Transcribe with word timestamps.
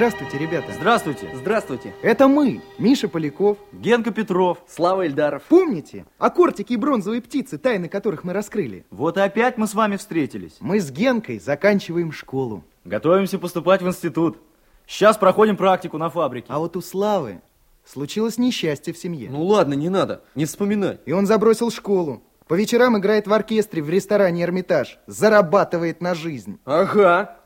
Здравствуйте, 0.00 0.38
ребята. 0.38 0.72
Здравствуйте. 0.72 1.28
Здравствуйте. 1.34 1.94
Это 2.00 2.26
мы, 2.26 2.62
Миша 2.78 3.06
Поляков. 3.06 3.58
Генка 3.70 4.12
Петров. 4.12 4.58
Слава 4.66 5.04
Эльдаров. 5.04 5.42
Помните 5.42 6.06
о 6.16 6.30
кортике 6.30 6.72
и 6.72 6.76
бронзовые 6.78 7.20
птицы, 7.20 7.58
тайны 7.58 7.88
которых 7.88 8.24
мы 8.24 8.32
раскрыли? 8.32 8.86
Вот 8.90 9.18
и 9.18 9.20
опять 9.20 9.58
мы 9.58 9.66
с 9.66 9.74
вами 9.74 9.96
встретились. 9.96 10.56
Мы 10.60 10.80
с 10.80 10.90
Генкой 10.90 11.38
заканчиваем 11.38 12.12
школу. 12.12 12.64
Готовимся 12.86 13.38
поступать 13.38 13.82
в 13.82 13.88
институт. 13.88 14.38
Сейчас 14.86 15.18
проходим 15.18 15.58
практику 15.58 15.98
на 15.98 16.08
фабрике. 16.08 16.46
А 16.48 16.60
вот 16.60 16.78
у 16.78 16.80
Славы 16.80 17.42
случилось 17.84 18.38
несчастье 18.38 18.92
в 18.92 18.98
семье. 18.98 19.30
Ну 19.30 19.44
ладно, 19.44 19.74
не 19.74 19.88
надо, 19.88 20.22
не 20.34 20.44
вспоминай. 20.44 20.98
И 21.06 21.12
он 21.12 21.26
забросил 21.26 21.70
школу. 21.70 22.22
По 22.48 22.54
вечерам 22.54 22.98
играет 22.98 23.28
в 23.28 23.32
оркестре 23.32 23.80
в 23.80 23.88
ресторане 23.88 24.42
«Эрмитаж». 24.42 24.98
Зарабатывает 25.06 26.00
на 26.00 26.14
жизнь. 26.14 26.58
Ага. 26.64 27.36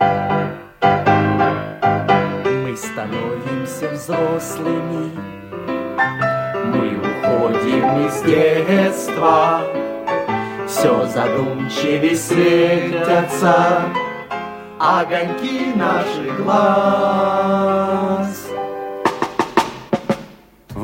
Мы 2.44 2.76
становимся 2.76 3.90
взрослыми, 3.90 5.10
мы 6.72 6.96
уходим 6.98 8.06
из 8.06 8.22
детства, 8.22 9.62
все 10.66 11.06
задумчивее 11.06 12.16
светятся 12.16 13.82
огоньки 14.78 15.74
наших 15.76 16.36
глаз. 16.42 18.43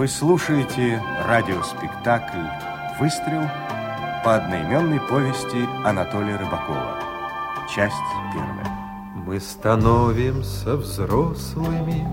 Вы 0.00 0.08
слушаете 0.08 0.98
радиоспектакль 1.28 2.46
«Выстрел» 2.98 3.42
по 4.24 4.36
одноименной 4.36 4.98
повести 4.98 5.68
Анатолия 5.84 6.36
Рыбакова. 6.36 6.96
Часть 7.68 7.94
первая. 8.32 8.78
Мы 9.26 9.38
становимся 9.38 10.76
взрослыми, 10.76 12.08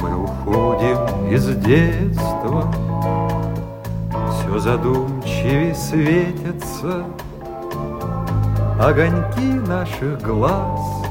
мы 0.00 0.22
уходим 0.22 1.32
из 1.32 1.48
детства, 1.56 2.72
все 4.30 4.58
задумчивее 4.60 5.74
светятся 5.74 7.06
огоньки 8.80 9.52
наших 9.66 10.22
глаз. 10.22 11.03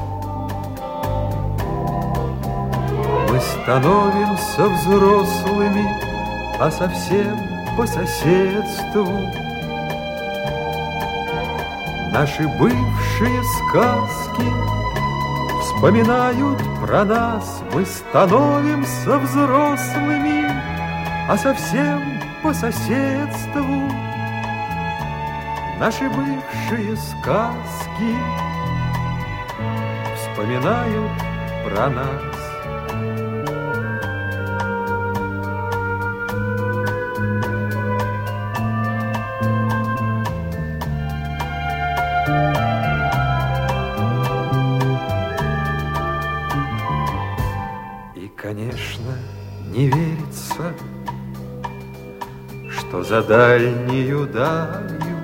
Становимся 3.44 4.68
взрослыми, 4.68 5.86
а 6.58 6.70
совсем 6.70 7.38
по 7.76 7.86
соседству. 7.86 9.30
Наши 12.12 12.46
бывшие 12.46 13.42
сказки 13.42 14.48
Вспоминают 15.60 16.62
про 16.80 17.04
нас. 17.04 17.60
Мы 17.72 17.84
становимся 17.84 19.18
взрослыми 19.18 20.48
А 21.28 21.36
совсем 21.36 22.20
по 22.40 22.54
соседству. 22.54 23.90
Наши 25.80 26.08
бывшие 26.08 26.96
сказки 26.96 28.14
Вспоминают 30.16 31.10
про 31.64 31.88
нас 31.88 32.43
за 53.14 53.22
дальнюю 53.22 54.26
далью 54.26 55.18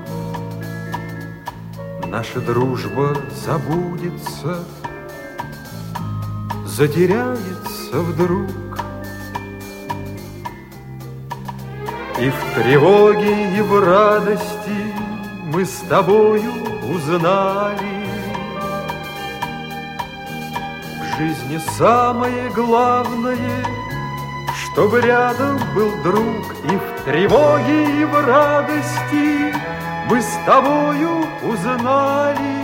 наша 2.06 2.40
дружба 2.40 3.16
забудется, 3.44 4.64
затеряется 6.64 7.98
вдруг. 7.98 8.78
И 12.20 12.30
в 12.30 12.54
тревоге, 12.54 13.58
и 13.58 13.60
в 13.60 13.84
радости 13.84 14.94
мы 15.46 15.64
с 15.64 15.80
тобою 15.88 16.52
узнали, 16.94 18.04
в 21.00 21.18
жизни 21.18 21.60
самое 21.76 22.50
главное, 22.50 23.66
чтобы 24.62 25.00
рядом 25.00 25.58
был 25.74 25.90
друг, 26.04 26.54
и 26.70 26.78
в 27.00 27.04
тревоге, 27.04 28.00
и 28.00 28.04
в 28.04 28.26
радости 28.26 29.54
мы 30.06 30.20
с 30.20 30.38
тобою 30.44 31.26
узнали. 31.42 32.60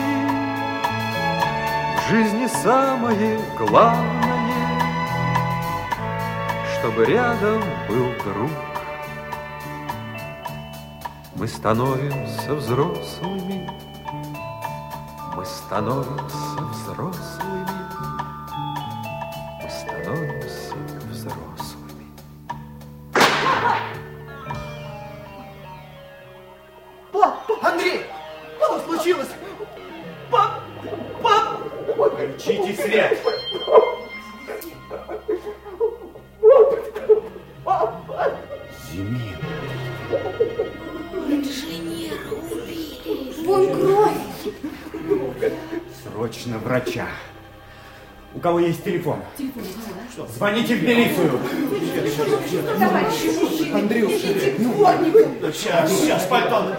В 1.96 2.10
жизни 2.10 2.46
самое 2.46 3.40
главное, 3.58 4.80
чтобы 6.78 7.04
рядом 7.06 7.62
был 7.88 8.12
друг. 8.24 8.50
Мы 11.34 11.48
становимся 11.48 12.54
взрослыми, 12.54 13.70
мы 15.34 15.44
становимся 15.44 16.62
взрослыми, 16.72 17.35
Зимин. 38.90 39.36
Инженера 41.28 42.32
убили. 42.32 43.44
Вон 43.44 43.66
кровь. 43.74 44.12
Срочно 46.02 46.58
врача. 46.58 47.06
У 48.34 48.38
кого 48.38 48.60
есть 48.60 48.84
телефон? 48.84 49.20
Телефон. 49.38 49.64
Что? 50.12 50.26
Звоните 50.26 50.74
в 50.74 50.82
милицию. 50.82 51.40
Андрюша, 53.74 54.32
идите 54.32 54.50
к 54.52 54.58
ну, 54.58 54.74
дворнику. 54.74 55.18
Сейчас, 55.52 55.90
сейчас, 55.90 56.26
пальто. 56.26 56.76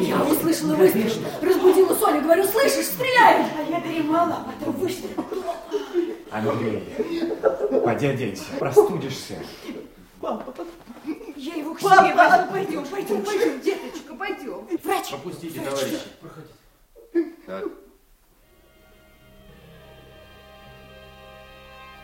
Я 0.00 0.22
услышала 0.22 0.74
выстрел. 0.74 1.12
Разбудила 1.40 1.91
Соню. 2.02 2.22
Говорю, 2.22 2.44
слышишь, 2.44 2.86
стреляют. 2.86 3.46
А 3.56 3.62
я 3.62 3.80
дремала, 3.80 4.38
а 4.38 4.50
потом 4.50 4.74
выстрел. 4.74 5.24
Андрей, 6.32 6.82
поди 7.84 8.06
оденься, 8.06 8.44
простудишься. 8.58 9.38
Я 11.36 11.54
его 11.54 11.74
к 11.74 11.80
Папа! 11.80 12.04
себе 12.04 12.14
возьму. 12.14 12.52
Пойдем, 12.52 12.84
пойдем, 12.86 13.22
пойдем, 13.22 13.60
деточка, 13.60 14.14
пойдем. 14.14 14.68
Врач. 14.82 15.10
Пропустите, 15.10 15.60
Врач. 15.60 15.70
товарищи. 15.70 15.98
Так. 17.46 17.64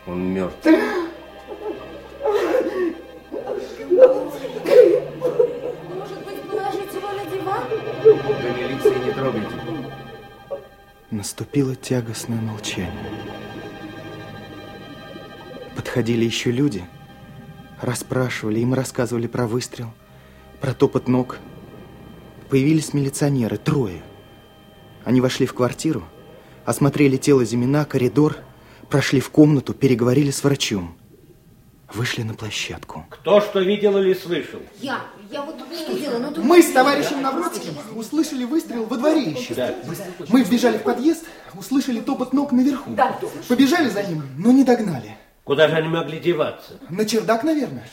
Он 0.07 0.21
мертв. 0.33 0.65
Положить 6.69 6.93
его 6.93 7.11
на 7.11 7.25
диван? 7.25 7.63
До 8.03 8.49
милиции 8.53 9.05
не 9.05 9.11
трогайте. 9.11 9.49
Наступило 11.09 11.75
тягостное 11.75 12.39
молчание. 12.39 13.09
Подходили 15.75 16.25
еще 16.25 16.51
люди, 16.51 16.83
расспрашивали, 17.81 18.59
им 18.59 18.75
рассказывали 18.75 19.25
про 19.25 19.47
выстрел, 19.47 19.91
про 20.61 20.75
топот 20.75 21.07
ног. 21.07 21.39
Появились 22.49 22.93
милиционеры, 22.93 23.57
трое. 23.57 24.03
Они 25.05 25.21
вошли 25.21 25.47
в 25.47 25.55
квартиру, 25.55 26.03
осмотрели 26.65 27.17
тело 27.17 27.45
Зимина, 27.45 27.85
коридор, 27.85 28.37
прошли 28.89 29.19
в 29.19 29.31
комнату, 29.31 29.73
переговорили 29.73 30.29
с 30.29 30.43
врачом. 30.43 30.98
Вышли 31.93 32.23
на 32.23 32.33
площадку. 32.33 33.05
Кто 33.09 33.41
что 33.41 33.59
видел 33.59 33.97
или 33.97 34.13
слышал? 34.13 34.59
Я. 34.79 35.01
Я 35.31 35.41
вот 35.41 35.55
не 35.69 35.95
видела, 35.95 36.19
но... 36.19 36.31
Мы 36.41 36.61
с 36.61 36.71
товарищем 36.71 37.21
Навродским 37.21 37.73
услышали 37.95 38.43
выстрел 38.43 38.85
во 38.85 38.97
дворе 38.97 39.23
еще. 39.23 39.53
Да. 39.55 39.73
Мы 40.27 40.43
вбежали 40.43 40.77
в 40.77 40.83
подъезд, 40.83 41.25
услышали 41.53 41.99
топот 41.99 42.33
ног 42.33 42.51
наверху. 42.51 42.91
Да. 42.91 43.19
Побежали 43.47 43.89
за 43.89 44.03
ним, 44.03 44.23
но 44.37 44.51
не 44.51 44.63
догнали. 44.63 45.17
Куда 45.43 45.67
же 45.67 45.75
они 45.75 45.87
могли 45.87 46.19
деваться? 46.19 46.79
На 46.89 47.05
чердак, 47.05 47.43
наверное. 47.43 47.87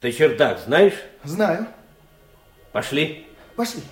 Ты 0.00 0.12
чердак 0.12 0.60
знаешь? 0.64 0.94
Знаю. 1.22 1.66
Пошли. 2.72 3.26
Пошли. 3.56 3.82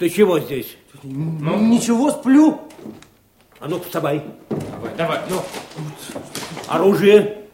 Ты 0.00 0.08
чего 0.08 0.40
здесь? 0.40 0.78
Ну, 1.02 1.60
ничего, 1.60 2.10
сплю. 2.10 2.58
А 3.58 3.68
ну 3.68 3.78
вставай. 3.80 4.24
Давай, 4.48 4.94
давай, 4.96 5.20
ну. 5.28 5.42
Оружие. 6.68 7.44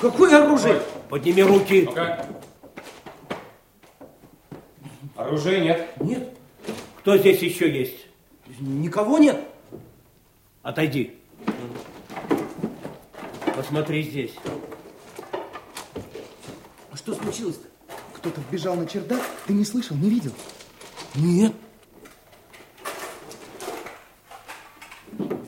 Какое 0.00 0.44
оружие? 0.44 0.80
Подними 1.08 1.42
руки. 1.42 1.82
Ну-ка. 1.86 2.24
Оружия 5.16 5.58
нет. 5.58 6.00
Нет. 6.00 6.38
Кто 7.00 7.16
здесь 7.16 7.42
еще 7.42 7.68
есть? 7.68 8.06
Никого 8.60 9.18
нет. 9.18 9.40
Отойди. 10.62 11.18
Посмотри 13.56 14.04
здесь. 14.04 14.34
А 16.92 16.96
что 16.96 17.12
случилось-то? 17.12 17.66
Кто-то 18.14 18.40
вбежал 18.40 18.76
на 18.76 18.86
чердак. 18.86 19.20
Ты 19.48 19.52
не 19.52 19.64
слышал, 19.64 19.96
не 19.96 20.08
видел? 20.08 20.30
Нет. 21.14 21.52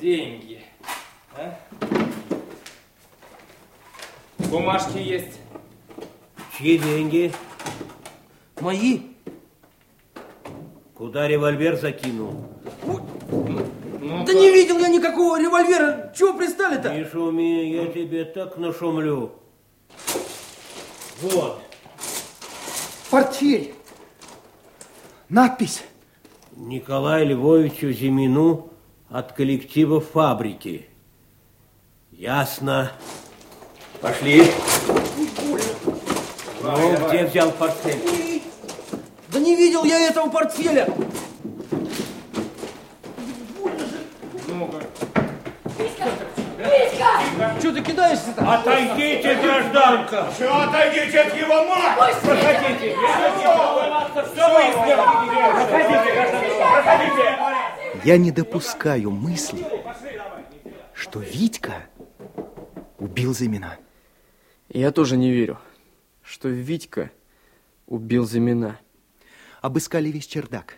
Деньги. 0.00 0.62
А? 1.37 1.58
Бумажки 4.50 4.99
есть. 4.99 5.40
Чьи 6.56 6.76
деньги? 6.78 7.32
Мои. 8.61 9.00
Куда 10.94 11.26
револьвер 11.26 11.76
закинул? 11.76 12.46
Ну, 12.84 14.25
Да 14.26 14.32
не 14.34 14.50
видел 14.50 14.78
я 14.78 14.88
никакого 14.88 15.40
револьвера. 15.40 16.12
Чего 16.14 16.34
пристали-то? 16.34 16.94
Не 16.94 17.05
шуми, 17.05 17.70
я 17.70 17.87
тебе 17.87 18.26
так 18.26 18.58
нашумлю. 18.58 19.32
Вот. 21.22 21.62
Портфель. 23.10 23.75
Надпись. 25.29 25.82
Николаю 26.56 27.26
Львовичу 27.29 27.91
Зимину 27.93 28.71
от 29.09 29.32
коллектива 29.32 30.00
фабрики. 30.00 30.87
Ясно. 32.12 32.93
Пошли. 34.00 34.44
Ну, 36.62 37.09
где 37.09 37.25
взял 37.25 37.50
портфель? 37.53 38.43
Да 39.32 39.41
не 39.41 39.56
видел 39.56 39.85
я 39.85 39.99
этого 40.09 40.29
портфеля. 40.29 40.88
Витька! 46.75 47.61
Что 47.61 47.73
ты 47.73 47.82
кидаешься-то? 47.82 48.55
Отойдите, 48.55 49.35
гражданка! 49.37 50.31
Все, 50.32 50.53
отойдите 50.53 51.21
от 51.21 51.37
его 51.37 51.65
мать! 51.65 52.17
Проходите! 52.23 52.97
Я 58.05 58.19
не 58.19 58.31
допускаю 58.31 59.11
мысли, 59.11 59.65
что 60.93 61.21
Витька 61.21 61.87
убил 62.99 63.35
Зимина. 63.35 63.79
Я 64.69 64.91
тоже 64.91 65.17
не 65.17 65.31
верю, 65.31 65.59
что 66.23 66.49
Витька 66.49 67.11
убил 67.87 68.27
Зимина. 68.27 68.79
Обыскали 69.62 70.11
весь 70.11 70.27
чердак. 70.27 70.77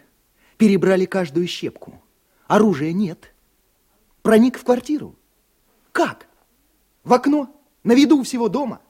Перебрали 0.56 1.04
каждую 1.04 1.46
щепку. 1.49 2.00
Оружия 2.46 2.92
нет. 2.92 3.32
Проник 4.22 4.58
в 4.58 4.64
квартиру. 4.64 5.16
Как? 5.96 6.28
В 7.04 7.14
окно? 7.14 7.58
На 7.82 7.94
виду 7.94 8.19
у 8.19 8.22
всего 8.22 8.50
дома? 8.50 8.82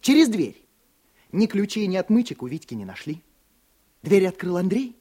Через 0.00 0.28
дверь? 0.28 0.60
Ни 1.30 1.46
ключей, 1.46 1.86
ни 1.86 1.94
отмычек 1.94 2.42
у 2.42 2.48
Витьки 2.48 2.74
не 2.74 2.84
нашли. 2.84 3.22
Дверь 4.02 4.26
открыл 4.26 4.56
Андрей. 4.56 4.96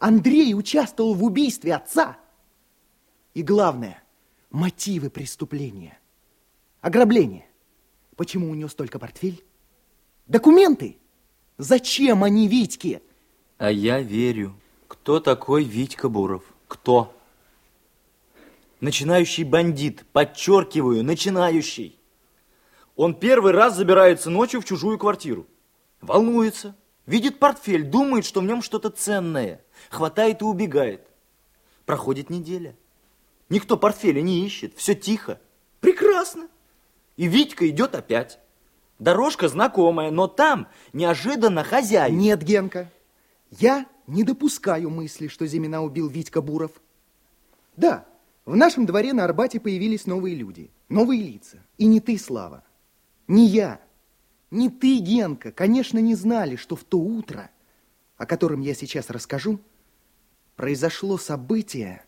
Андрей 0.00 0.52
участвовал 0.54 1.14
в 1.14 1.22
убийстве 1.22 1.76
отца. 1.76 2.18
И 3.34 3.44
главное, 3.44 4.02
мотивы 4.50 5.10
преступления. 5.10 5.96
Ограбление. 6.80 7.46
Почему 8.16 8.50
унес 8.50 8.74
только 8.74 8.98
портфель? 8.98 9.44
Документы. 10.26 10.98
Зачем 11.56 12.24
они 12.24 12.48
Витьке? 12.48 13.00
А 13.58 13.70
я 13.70 14.00
верю. 14.00 14.56
Кто 14.88 15.20
такой 15.20 15.62
Витька 15.62 16.08
Буров? 16.08 16.42
Кто? 16.66 17.15
Начинающий 18.80 19.44
бандит. 19.44 20.04
Подчеркиваю, 20.12 21.02
начинающий. 21.04 21.98
Он 22.94 23.14
первый 23.14 23.52
раз 23.52 23.76
забирается 23.76 24.30
ночью 24.30 24.60
в 24.60 24.64
чужую 24.64 24.98
квартиру. 24.98 25.46
Волнуется. 26.00 26.74
Видит 27.06 27.38
портфель, 27.38 27.84
думает, 27.84 28.24
что 28.24 28.40
в 28.40 28.44
нем 28.44 28.62
что-то 28.62 28.90
ценное. 28.90 29.62
Хватает 29.90 30.42
и 30.42 30.44
убегает. 30.44 31.06
Проходит 31.84 32.30
неделя. 32.30 32.74
Никто 33.48 33.76
портфеля 33.76 34.20
не 34.20 34.44
ищет. 34.44 34.76
Все 34.76 34.94
тихо. 34.94 35.40
Прекрасно. 35.80 36.48
И 37.16 37.28
Витька 37.28 37.68
идет 37.68 37.94
опять. 37.94 38.40
Дорожка 38.98 39.48
знакомая, 39.48 40.10
но 40.10 40.26
там 40.26 40.68
неожиданно 40.92 41.62
хозяин. 41.64 42.16
Нет, 42.18 42.42
Генка, 42.42 42.90
я 43.50 43.86
не 44.06 44.24
допускаю 44.24 44.90
мысли, 44.90 45.28
что 45.28 45.46
Зимина 45.46 45.82
убил 45.82 46.08
Витька 46.08 46.40
Буров. 46.40 46.72
Да, 47.76 48.06
в 48.46 48.54
нашем 48.54 48.86
дворе 48.86 49.12
на 49.12 49.24
Арбате 49.24 49.58
появились 49.60 50.06
новые 50.06 50.36
люди, 50.36 50.70
новые 50.88 51.20
лица. 51.20 51.58
И 51.78 51.86
не 51.86 52.00
ты, 52.00 52.16
Слава, 52.16 52.62
не 53.26 53.46
я, 53.46 53.80
не 54.52 54.70
ты, 54.70 54.98
Генка, 54.98 55.50
конечно, 55.50 55.98
не 55.98 56.14
знали, 56.14 56.54
что 56.54 56.76
в 56.76 56.84
то 56.84 56.98
утро, 56.98 57.50
о 58.16 58.24
котором 58.24 58.60
я 58.60 58.74
сейчас 58.74 59.10
расскажу, 59.10 59.60
произошло 60.54 61.18
событие, 61.18 62.04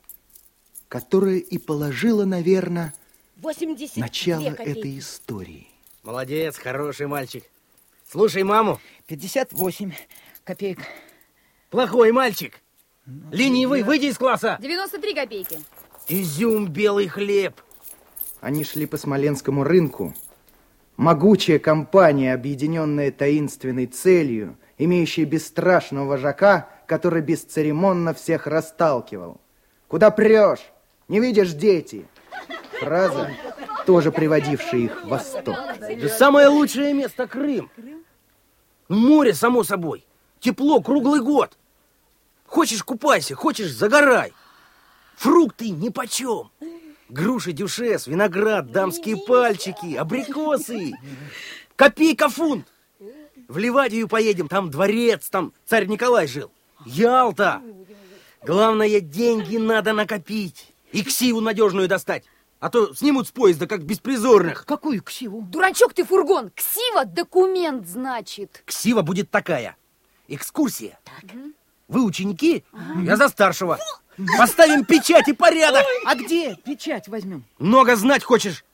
которое 0.87 1.39
и 1.39 1.59
положило, 1.59 2.25
наверное, 2.25 2.95
82 3.37 4.01
начало 4.01 4.51
копейки. 4.53 4.79
этой 4.79 4.99
истории. 4.99 5.69
Молодец, 6.05 6.57
хороший 6.57 7.09
мальчик. 7.09 7.45
Слушай 8.09 8.45
маму. 8.45 8.81
58 9.09 9.93
копеек. 10.45 10.79
Плохой 11.69 12.13
мальчик. 12.13 12.61
Ленивый, 13.33 13.83
выйди 13.83 14.07
из 14.07 14.17
класса. 14.17 14.57
93 14.61 15.15
копейки. 15.15 15.59
Изюм, 16.11 16.69
белый 16.69 17.07
хлеб. 17.07 17.61
Они 18.41 18.65
шли 18.65 18.87
по 18.87 18.97
Смоленскому 18.97 19.63
рынку. 19.63 20.15
Могучая 20.97 21.59
компания, 21.59 22.33
объединенная 22.33 23.13
таинственной 23.13 23.87
целью, 23.87 24.57
имеющая 24.79 25.25
бесстрашного 25.25 26.07
вожака, 26.07 26.71
который 26.87 27.21
бесцеремонно 27.21 28.15
всех 28.15 28.47
расталкивал. 28.47 29.41
«Куда 29.87 30.11
прешь? 30.11 30.73
Не 31.09 31.21
видишь, 31.21 31.53
дети?» 31.53 32.07
Фраза, 32.81 33.31
тоже 33.87 34.11
приводившая 34.11 34.81
их 34.81 35.05
в 35.05 35.09
восторг. 35.09 35.59
Да 35.81 36.09
самое 36.09 36.49
лучшее 36.49 36.95
место 36.95 37.27
Крым. 37.27 37.71
Море, 38.89 39.35
само 39.35 39.65
собой. 39.65 40.07
Тепло 40.41 40.81
круглый 40.81 41.21
год. 41.21 41.59
Хочешь 42.47 42.83
купайся, 42.83 43.35
хочешь 43.35 43.71
загорай. 43.73 44.33
Фрукты 45.19 45.71
нипочем. 45.71 46.51
Груши, 47.09 47.51
дюшес, 47.53 48.07
виноград, 48.07 48.71
дамские 48.71 49.17
пальчики, 49.17 49.97
абрикосы. 49.97 50.93
Копейка 51.75 52.29
фунт. 52.29 52.69
В 53.49 53.59
Ливадию 53.59 54.07
поедем, 54.07 54.47
там 54.47 54.71
дворец, 54.71 55.29
там 55.29 55.53
царь 55.67 55.87
Николай 55.87 56.29
жил. 56.29 56.53
Ялта. 56.87 57.61
Главное, 58.47 59.01
деньги 59.01 59.57
надо 59.57 59.93
накопить. 59.93 60.73
И 60.93 61.03
ксиву 61.03 61.41
надежную 61.41 61.89
достать. 61.89 62.25
А 62.61 62.71
то 62.71 62.95
снимут 62.95 63.27
с 63.27 63.33
поезда, 63.33 63.67
как 63.67 63.83
беспризорных. 63.85 64.67
Какую 64.67 65.03
ксиву? 65.03 65.43
Дурачок 65.43 65.95
ты, 65.95 66.05
фургон. 66.05 66.51
Ксива 66.55 67.05
документ, 67.05 67.89
значит. 67.89 68.63
Ксива 68.65 69.03
будет 69.03 69.31
такая. 69.31 69.77
Экскурсия. 70.29 70.99
Вы 71.89 72.05
ученики, 72.05 72.65
я 73.03 73.17
за 73.17 73.29
старшего. 73.29 73.79
Поставим 74.37 74.85
печать 74.85 75.29
и 75.29 75.33
порядок. 75.33 75.85
А 76.05 76.15
где 76.15 76.57
печать 76.57 77.09
возьмем? 77.09 77.45
Много 77.59 77.97
знать 77.97 78.25
хочешь? 78.25 78.65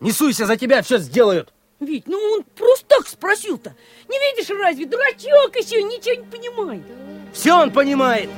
Не 0.00 0.12
суйся, 0.12 0.46
за 0.46 0.56
тебя 0.56 0.82
все 0.82 0.98
сделают. 0.98 1.52
Вить, 1.80 2.04
ну 2.06 2.16
он 2.16 2.44
просто 2.44 2.86
так 2.86 3.06
спросил-то. 3.06 3.74
Не 4.08 4.18
видишь 4.18 4.48
разве? 4.50 4.86
Дурачок 4.86 5.54
еще, 5.56 5.82
ничего 5.82 6.22
не 6.22 6.30
понимает. 6.30 6.82
Все 7.34 7.52
он 7.52 7.70
понимает. 7.70 8.30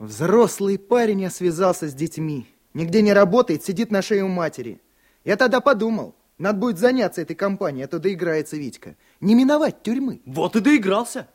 Взрослый 0.00 0.78
парень 0.78 1.30
связался 1.30 1.88
с 1.88 1.94
детьми. 1.94 2.46
Нигде 2.74 3.02
не 3.02 3.12
работает, 3.12 3.64
сидит 3.64 3.90
на 3.90 4.02
шее 4.02 4.24
у 4.24 4.28
матери. 4.28 4.80
Я 5.24 5.36
тогда 5.36 5.60
подумал, 5.60 6.14
надо 6.38 6.58
будет 6.58 6.78
заняться 6.78 7.20
этой 7.20 7.34
компанией, 7.34 7.84
а 7.84 7.88
то 7.88 7.98
доиграется 7.98 8.56
Витька. 8.56 8.96
Не 9.20 9.34
миновать 9.34 9.82
тюрьмы. 9.82 10.20
Вот 10.26 10.56
и 10.56 10.60
доигрался. 10.60 11.28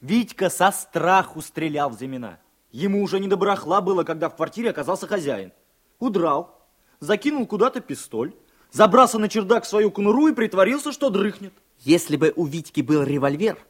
Витька 0.00 0.50
со 0.50 0.70
страху 0.70 1.40
стрелял 1.40 1.90
в 1.90 1.98
Зимина. 1.98 2.38
Ему 2.74 3.04
уже 3.04 3.20
не 3.20 3.28
до 3.28 3.36
барахла 3.36 3.80
было, 3.80 4.02
когда 4.02 4.28
в 4.28 4.34
квартире 4.34 4.70
оказался 4.70 5.06
хозяин. 5.06 5.52
Удрал, 6.00 6.60
закинул 6.98 7.46
куда-то 7.46 7.80
пистоль, 7.80 8.34
забрался 8.72 9.20
на 9.20 9.28
чердак 9.28 9.62
в 9.62 9.68
свою 9.68 9.92
конуру 9.92 10.26
и 10.26 10.32
притворился, 10.32 10.90
что 10.90 11.08
дрыхнет. 11.08 11.52
Если 11.78 12.16
бы 12.16 12.32
у 12.34 12.46
Витьки 12.46 12.80
был 12.80 13.04
револьвер, 13.04 13.64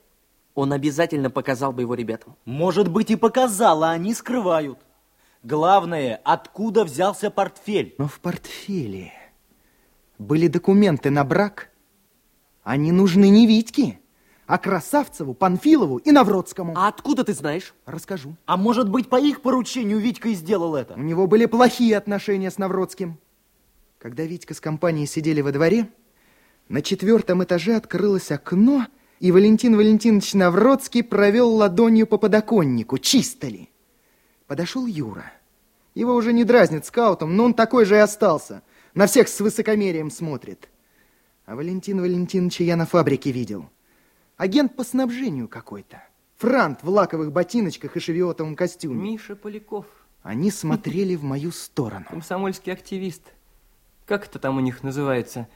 он 0.54 0.72
обязательно 0.72 1.28
показал 1.28 1.74
бы 1.74 1.82
его 1.82 1.92
ребятам. 1.92 2.34
Может 2.46 2.90
быть 2.90 3.10
и 3.10 3.16
показал, 3.16 3.84
а 3.84 3.90
они 3.90 4.14
скрывают. 4.14 4.78
Главное, 5.42 6.18
откуда 6.24 6.84
взялся 6.84 7.30
портфель. 7.30 7.94
Но 7.98 8.08
в 8.08 8.20
портфеле 8.20 9.12
были 10.16 10.48
документы 10.48 11.10
на 11.10 11.24
брак. 11.24 11.68
Они 12.62 12.90
нужны 12.90 13.28
не 13.28 13.46
Витьке, 13.46 14.00
а 14.46 14.58
Красавцеву, 14.58 15.34
Панфилову 15.34 15.98
и 15.98 16.10
Навродскому. 16.10 16.74
А 16.76 16.88
откуда 16.88 17.24
ты 17.24 17.32
знаешь? 17.32 17.74
Расскажу. 17.86 18.36
А 18.46 18.56
может 18.56 18.88
быть, 18.88 19.08
по 19.08 19.18
их 19.18 19.40
поручению 19.40 19.98
Витька 19.98 20.28
и 20.28 20.34
сделал 20.34 20.74
это? 20.76 20.94
У 20.94 21.02
него 21.02 21.26
были 21.26 21.46
плохие 21.46 21.96
отношения 21.96 22.50
с 22.50 22.58
Навродским. 22.58 23.18
Когда 23.98 24.24
Витька 24.24 24.54
с 24.54 24.60
компанией 24.60 25.06
сидели 25.06 25.40
во 25.40 25.52
дворе, 25.52 25.88
на 26.68 26.82
четвертом 26.82 27.42
этаже 27.42 27.76
открылось 27.76 28.30
окно, 28.30 28.86
и 29.20 29.32
Валентин 29.32 29.76
Валентинович 29.76 30.34
Навродский 30.34 31.02
провел 31.02 31.54
ладонью 31.54 32.06
по 32.06 32.18
подоконнику, 32.18 32.98
чисто 32.98 33.46
ли. 33.46 33.70
Подошел 34.46 34.86
Юра. 34.86 35.32
Его 35.94 36.14
уже 36.14 36.32
не 36.32 36.44
дразнит 36.44 36.84
скаутом, 36.84 37.36
но 37.36 37.44
он 37.44 37.54
такой 37.54 37.86
же 37.86 37.94
и 37.94 37.98
остался. 37.98 38.62
На 38.92 39.06
всех 39.06 39.28
с 39.28 39.40
высокомерием 39.40 40.10
смотрит. 40.10 40.68
А 41.46 41.56
Валентин 41.56 42.00
Валентиновича 42.00 42.64
я 42.64 42.76
на 42.76 42.84
фабрике 42.84 43.30
видел. 43.30 43.70
Агент 44.36 44.74
по 44.74 44.82
снабжению 44.82 45.48
какой-то. 45.48 46.02
Франт 46.36 46.82
в 46.82 46.88
лаковых 46.88 47.32
ботиночках 47.32 47.96
и 47.96 48.00
шевиотовом 48.00 48.56
костюме. 48.56 48.96
Миша 48.96 49.36
Поляков. 49.36 49.86
Они 50.22 50.50
смотрели 50.50 51.14
в 51.14 51.22
мою 51.22 51.52
сторону. 51.52 52.06
Комсомольский 52.08 52.72
активист. 52.72 53.22
Как 54.06 54.26
это 54.26 54.38
там 54.38 54.56
у 54.56 54.60
них 54.60 54.82
называется? 54.82 55.48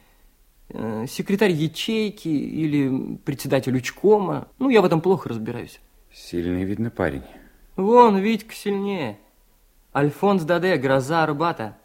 Э, 0.68 1.06
секретарь 1.08 1.50
ячейки 1.50 2.28
или 2.28 3.16
председатель 3.16 3.76
учкома. 3.76 4.48
Ну, 4.58 4.68
я 4.68 4.80
в 4.80 4.84
этом 4.84 5.00
плохо 5.00 5.30
разбираюсь. 5.30 5.80
Сильный, 6.12 6.64
видно, 6.64 6.90
парень. 6.90 7.24
Вон, 7.76 8.18
Витька 8.18 8.54
сильнее. 8.54 9.18
Альфонс 9.94 10.44
Даде, 10.44 10.76
гроза 10.76 11.24
Арбата. 11.24 11.76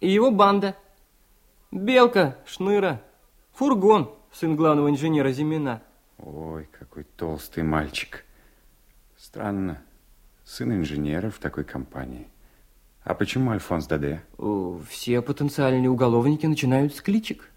И 0.00 0.10
его 0.10 0.30
банда. 0.30 0.76
Белка, 1.70 2.36
Шныра, 2.44 3.00
Фургон, 3.54 4.14
сын 4.30 4.56
главного 4.56 4.90
инженера 4.90 5.32
Зимина. 5.32 5.82
Ой, 6.22 6.68
какой 6.78 7.02
толстый 7.02 7.64
мальчик. 7.64 8.24
Странно. 9.16 9.82
Сын 10.44 10.72
инженера 10.72 11.30
в 11.30 11.38
такой 11.38 11.64
компании. 11.64 12.28
А 13.02 13.14
почему 13.14 13.50
Альфонс 13.50 13.86
Даде? 13.86 14.22
О, 14.38 14.80
все 14.88 15.20
потенциальные 15.20 15.90
уголовники 15.90 16.46
начинают 16.46 16.94
с 16.94 17.00
кличек. 17.00 17.50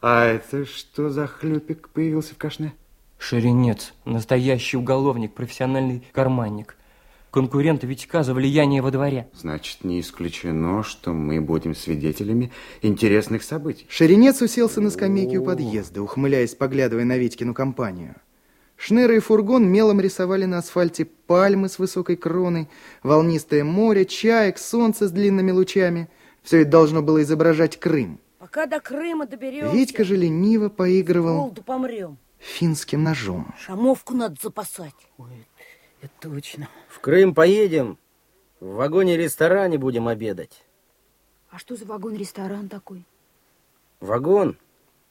А 0.00 0.24
это 0.24 0.64
что 0.64 1.10
за 1.10 1.26
хлюпик 1.26 1.90
появился 1.90 2.34
в 2.34 2.38
кашне? 2.38 2.72
Ширинец, 3.18 3.92
настоящий 4.04 4.78
уголовник, 4.78 5.34
профессиональный 5.34 6.02
карманник. 6.12 6.76
Конкуренты 7.32 7.86
Витька 7.86 8.24
за 8.24 8.34
влияние 8.34 8.82
во 8.82 8.90
дворе. 8.90 9.26
Значит, 9.32 9.84
не 9.84 10.00
исключено, 10.00 10.82
что 10.82 11.14
мы 11.14 11.40
будем 11.40 11.74
свидетелями 11.74 12.52
интересных 12.82 13.42
событий. 13.42 13.86
Ширинец 13.88 14.42
уселся 14.42 14.82
на 14.82 14.90
скамейке 14.90 15.38
у 15.38 15.44
подъезда, 15.44 16.02
ухмыляясь, 16.02 16.54
поглядывая 16.54 17.06
на 17.06 17.16
Витькину 17.16 17.54
компанию. 17.54 18.16
Шныры 18.76 19.16
и 19.16 19.20
фургон 19.20 19.66
мелом 19.66 19.98
рисовали 19.98 20.44
на 20.44 20.58
асфальте 20.58 21.06
пальмы 21.06 21.70
с 21.70 21.78
высокой 21.78 22.16
кроной, 22.16 22.68
волнистое 23.02 23.64
море, 23.64 24.04
чаек, 24.04 24.58
солнце 24.58 25.08
с 25.08 25.10
длинными 25.10 25.52
лучами. 25.52 26.10
Все 26.42 26.60
это 26.60 26.70
должно 26.72 27.00
было 27.00 27.22
изображать 27.22 27.80
Крым. 27.80 28.20
Пока 28.40 28.66
до 28.66 28.78
Крыма 28.78 29.26
доберемся. 29.26 29.74
Витька 29.74 30.04
же 30.04 30.16
лениво 30.16 30.68
поигрывал 30.68 31.50
помрем. 31.64 32.18
финским 32.38 33.02
ножом. 33.02 33.54
Шамовку 33.58 34.12
надо 34.12 34.36
запасать. 34.42 34.92
Ой, 35.16 35.46
это 36.02 36.12
точно. 36.20 36.68
В 36.88 37.00
Крым 37.00 37.34
поедем, 37.34 37.98
в 38.60 38.74
вагоне-ресторане 38.74 39.78
будем 39.78 40.08
обедать. 40.08 40.64
А 41.50 41.58
что 41.58 41.76
за 41.76 41.84
вагон-ресторан 41.84 42.68
такой? 42.68 43.04
Вагон, 44.00 44.58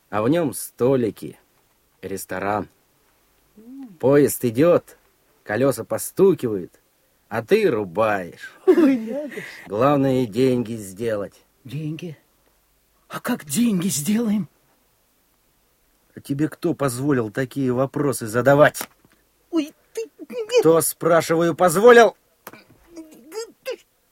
а 0.10 0.22
в 0.22 0.30
нем 0.30 0.54
столики, 0.54 1.40
ресторан. 2.02 2.68
Поезд 4.00 4.44
идет, 4.44 4.98
колеса 5.44 5.84
постукивают, 5.84 6.80
а 7.30 7.42
ты 7.42 7.70
рубаешь. 7.70 8.54
Ой. 8.68 9.32
Главное 9.68 10.26
деньги 10.26 10.74
сделать. 10.74 11.46
Деньги? 11.64 12.18
А 13.08 13.20
как 13.20 13.46
деньги 13.46 13.88
сделаем? 13.88 14.50
А 16.16 16.20
тебе 16.20 16.50
кто 16.50 16.74
позволил 16.74 17.32
такие 17.32 17.72
вопросы 17.72 18.28
задавать? 18.28 18.90
Кто, 20.60 20.82
спрашиваю, 20.82 21.56
позволил? 21.56 22.16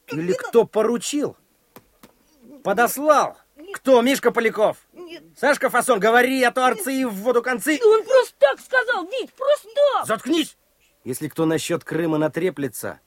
Или 0.08 0.34
кто 0.34 0.66
поручил? 0.66 1.38
Подослал? 2.64 3.38
Кто, 3.74 4.02
Мишка 4.02 4.32
Поляков? 4.32 4.78
Сашка 5.38 5.70
Фасон, 5.70 6.00
говори, 6.00 6.42
а 6.44 6.52
то 6.52 6.66
арцы 6.66 6.94
и 6.94 7.06
в 7.06 7.14
воду 7.14 7.42
концы. 7.42 7.80
Он 7.84 8.04
просто 8.04 8.36
так 8.40 8.60
сказал, 8.60 9.06
Вить, 9.06 9.34
просто 9.34 9.70
так. 9.76 10.08
Заткнись! 10.08 10.58
Если 11.04 11.28
кто 11.28 11.46
насчет 11.46 11.84
Крыма 11.84 12.18
натреплется, 12.18 13.00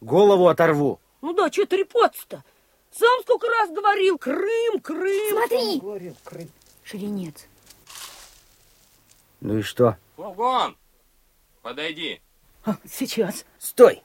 голову 0.00 0.48
оторву. 0.48 1.00
Ну 1.22 1.32
да, 1.32 1.50
что 1.50 1.66
трепаться-то? 1.66 2.44
Сам 2.90 3.22
сколько 3.22 3.46
раз 3.46 3.70
говорил, 3.70 4.18
Крым, 4.18 4.80
Крым. 4.80 5.30
Смотри! 5.30 5.80
Говорил, 5.80 6.16
Крым. 6.24 6.50
Ширинец. 6.82 7.46
Ну 9.40 9.58
и 9.58 9.62
что? 9.62 9.96
Фургон, 10.16 10.76
подойди. 11.62 12.20
А, 12.64 12.76
сейчас. 12.88 13.44
Стой! 13.58 14.02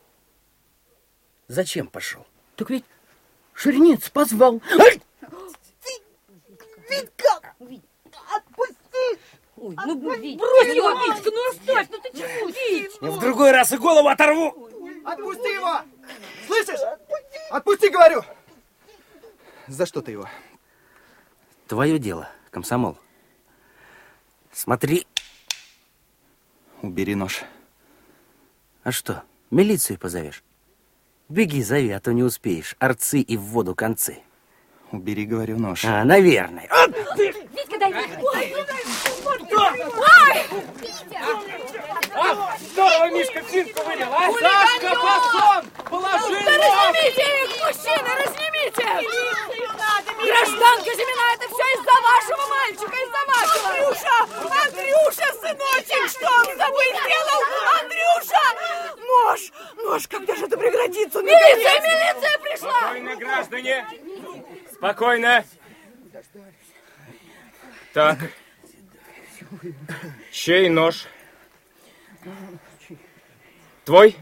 Зачем 1.47 1.87
пошел? 1.87 2.25
Так 2.55 2.69
ведь 2.69 2.85
Ширинец 3.53 4.09
позвал. 4.09 4.61
Ай! 4.79 5.01
Витька! 6.89 7.53
Отпусти! 8.35 9.19
Ой, 9.57 9.75
ну, 9.85 10.15
Вить, 10.15 10.37
брось 10.37 10.75
его, 10.75 10.89
Витька, 10.91 11.31
ну 11.31 11.49
оставь, 11.51 11.87
ну 11.89 11.99
ты 11.99 12.17
чего, 12.17 12.49
Вить? 12.49 13.01
В 13.01 13.19
другой 13.19 13.51
раз 13.51 13.71
и 13.71 13.77
голову 13.77 14.07
оторву! 14.07 14.69
Отпусти 15.05 15.53
его! 15.53 15.81
Слышишь? 16.47 16.79
Отпусти, 17.49 17.89
говорю! 17.89 18.23
За 19.67 19.85
что 19.85 20.01
ты 20.01 20.11
его? 20.11 20.29
Твое 21.67 21.99
дело, 21.99 22.29
комсомол. 22.51 22.97
Смотри. 24.51 25.05
Убери 26.81 27.15
нож. 27.15 27.43
А 28.87 28.91
что, 28.93 29.23
милицию 29.51 29.99
позовешь? 29.99 30.45
Беги, 31.27 31.61
зови, 31.61 31.89
а 31.89 31.99
то 31.99 32.13
не 32.13 32.23
успеешь. 32.23 32.77
Арцы 32.79 33.19
и 33.19 33.35
в 33.35 33.41
воду 33.41 33.75
концы. 33.75 34.19
Убери, 34.93 35.25
говорю, 35.25 35.59
нож. 35.59 35.83
А, 35.83 36.05
наверное. 36.05 36.69
А, 36.69 36.87
Витька, 36.87 37.79
дай 37.79 37.91
мне. 37.91 38.17
Ой, 38.21 38.53
А, 42.15 42.57
здорово, 42.71 43.11
Мишка, 43.11 43.41
финку 43.41 43.83
вынул, 43.83 44.13
а? 44.13 44.31
Сашка, 44.31 44.95
Фасон, 44.95 45.65
положи 45.89 46.45
Да 46.45 46.51
разнимите 46.55 47.25
их, 47.43 47.51
мужчины, 47.59 48.09
разнимите! 48.23 49.86
Гражданка 50.17 50.89
Зимина, 50.95 51.33
это 51.35 51.47
все 51.47 51.65
из-за 51.75 51.95
вашего 52.01 52.43
мальчика, 52.47 52.97
из-за 53.05 53.21
вашего! 53.27 53.67
Андрюша! 53.69 54.17
Андрюша, 54.65 55.27
сыночек, 55.39 56.09
что 56.09 56.27
он 56.27 56.45
с 56.45 56.57
тобой 56.57 56.85
сделал? 56.87 57.41
Андрюша! 57.79 58.45
Нож! 59.07 59.41
Нож, 59.83 60.07
когда 60.07 60.35
же 60.35 60.45
это 60.45 60.57
прекратится? 60.57 61.21
Милиция, 61.21 61.79
милиция 61.81 62.39
пришла! 62.39 62.79
Спокойно, 62.79 63.15
граждане. 63.15 63.87
Спокойно. 64.73 65.45
Так. 67.93 68.17
Чей 70.31 70.69
нож? 70.69 71.05
Твой? 73.85 74.15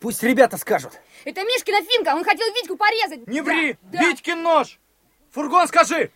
Пусть 0.00 0.22
ребята 0.22 0.56
скажут. 0.56 1.00
Это 1.24 1.42
Мишкина 1.42 1.82
финка, 1.82 2.14
он 2.14 2.24
хотел 2.24 2.46
Витьку 2.54 2.76
порезать. 2.76 3.26
Не 3.26 3.40
ври! 3.40 3.76
Да. 3.82 4.00
Витькин 4.00 4.42
нож! 4.42 4.78
Фургон, 5.30 5.66
скажи! 5.68 6.10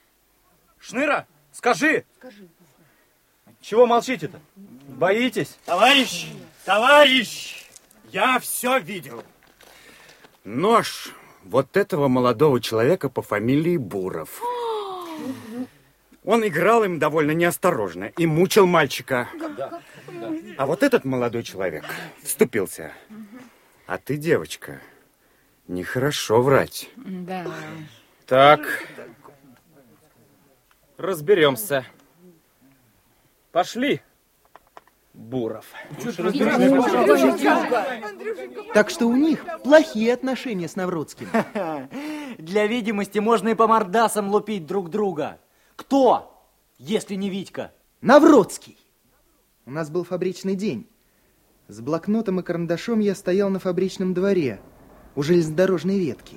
Шныра, 0.78 1.26
скажи! 1.52 2.04
Скажи. 2.18 2.48
Чего 3.60 3.86
молчите-то? 3.86 4.40
Боитесь? 4.56 5.58
Товарищ, 5.64 6.26
товарищ, 6.64 7.66
я 8.10 8.38
все 8.38 8.78
видел. 8.78 9.24
Нож 10.44 11.12
вот 11.44 11.76
этого 11.76 12.08
молодого 12.08 12.60
человека 12.60 13.08
по 13.08 13.22
фамилии 13.22 13.76
Буров. 13.76 14.40
Он 16.24 16.46
играл 16.46 16.84
им 16.84 16.98
довольно 16.98 17.32
неосторожно 17.32 18.12
и 18.16 18.26
мучил 18.26 18.66
мальчика. 18.66 19.28
А 20.56 20.66
вот 20.66 20.82
этот 20.82 21.04
молодой 21.04 21.42
человек 21.42 21.84
вступился. 22.22 22.92
А 23.86 23.98
ты, 23.98 24.16
девочка, 24.16 24.80
нехорошо 25.68 26.42
врать. 26.42 26.90
Да. 26.96 27.46
Так, 28.26 28.60
разберемся. 30.96 31.87
Пошли, 33.52 34.00
Буров. 35.14 35.66
Так 38.75 38.90
что 38.90 39.06
у 39.06 39.16
них 39.16 39.44
плохие 39.64 40.12
отношения 40.14 40.68
с 40.68 40.76
Навродским. 40.76 41.28
Для 42.38 42.66
видимости 42.66 43.18
можно 43.18 43.48
и 43.48 43.54
по 43.54 43.66
мордасам 43.66 44.30
лупить 44.30 44.66
друг 44.66 44.90
друга. 44.90 45.40
Кто, 45.76 46.44
если 46.78 47.14
не 47.14 47.30
Витька? 47.30 47.72
Навродский. 48.00 48.78
У 49.66 49.70
нас 49.70 49.90
был 49.90 50.04
фабричный 50.04 50.54
день. 50.54 50.88
С 51.66 51.80
блокнотом 51.80 52.40
и 52.40 52.42
карандашом 52.42 53.00
я 53.00 53.14
стоял 53.14 53.50
на 53.50 53.58
фабричном 53.58 54.14
дворе 54.14 54.60
у 55.18 55.22
железнодорожной 55.25 55.98
ветки. 55.98 56.37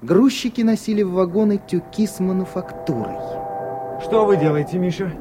Грузчики 0.00 0.62
носили 0.62 1.02
в 1.02 1.12
вагоны 1.12 1.58
тюки 1.58 2.06
с 2.06 2.18
мануфактурой. 2.18 3.18
Что 4.00 4.24
вы 4.24 4.38
делаете, 4.38 4.78
Миша? 4.78 5.12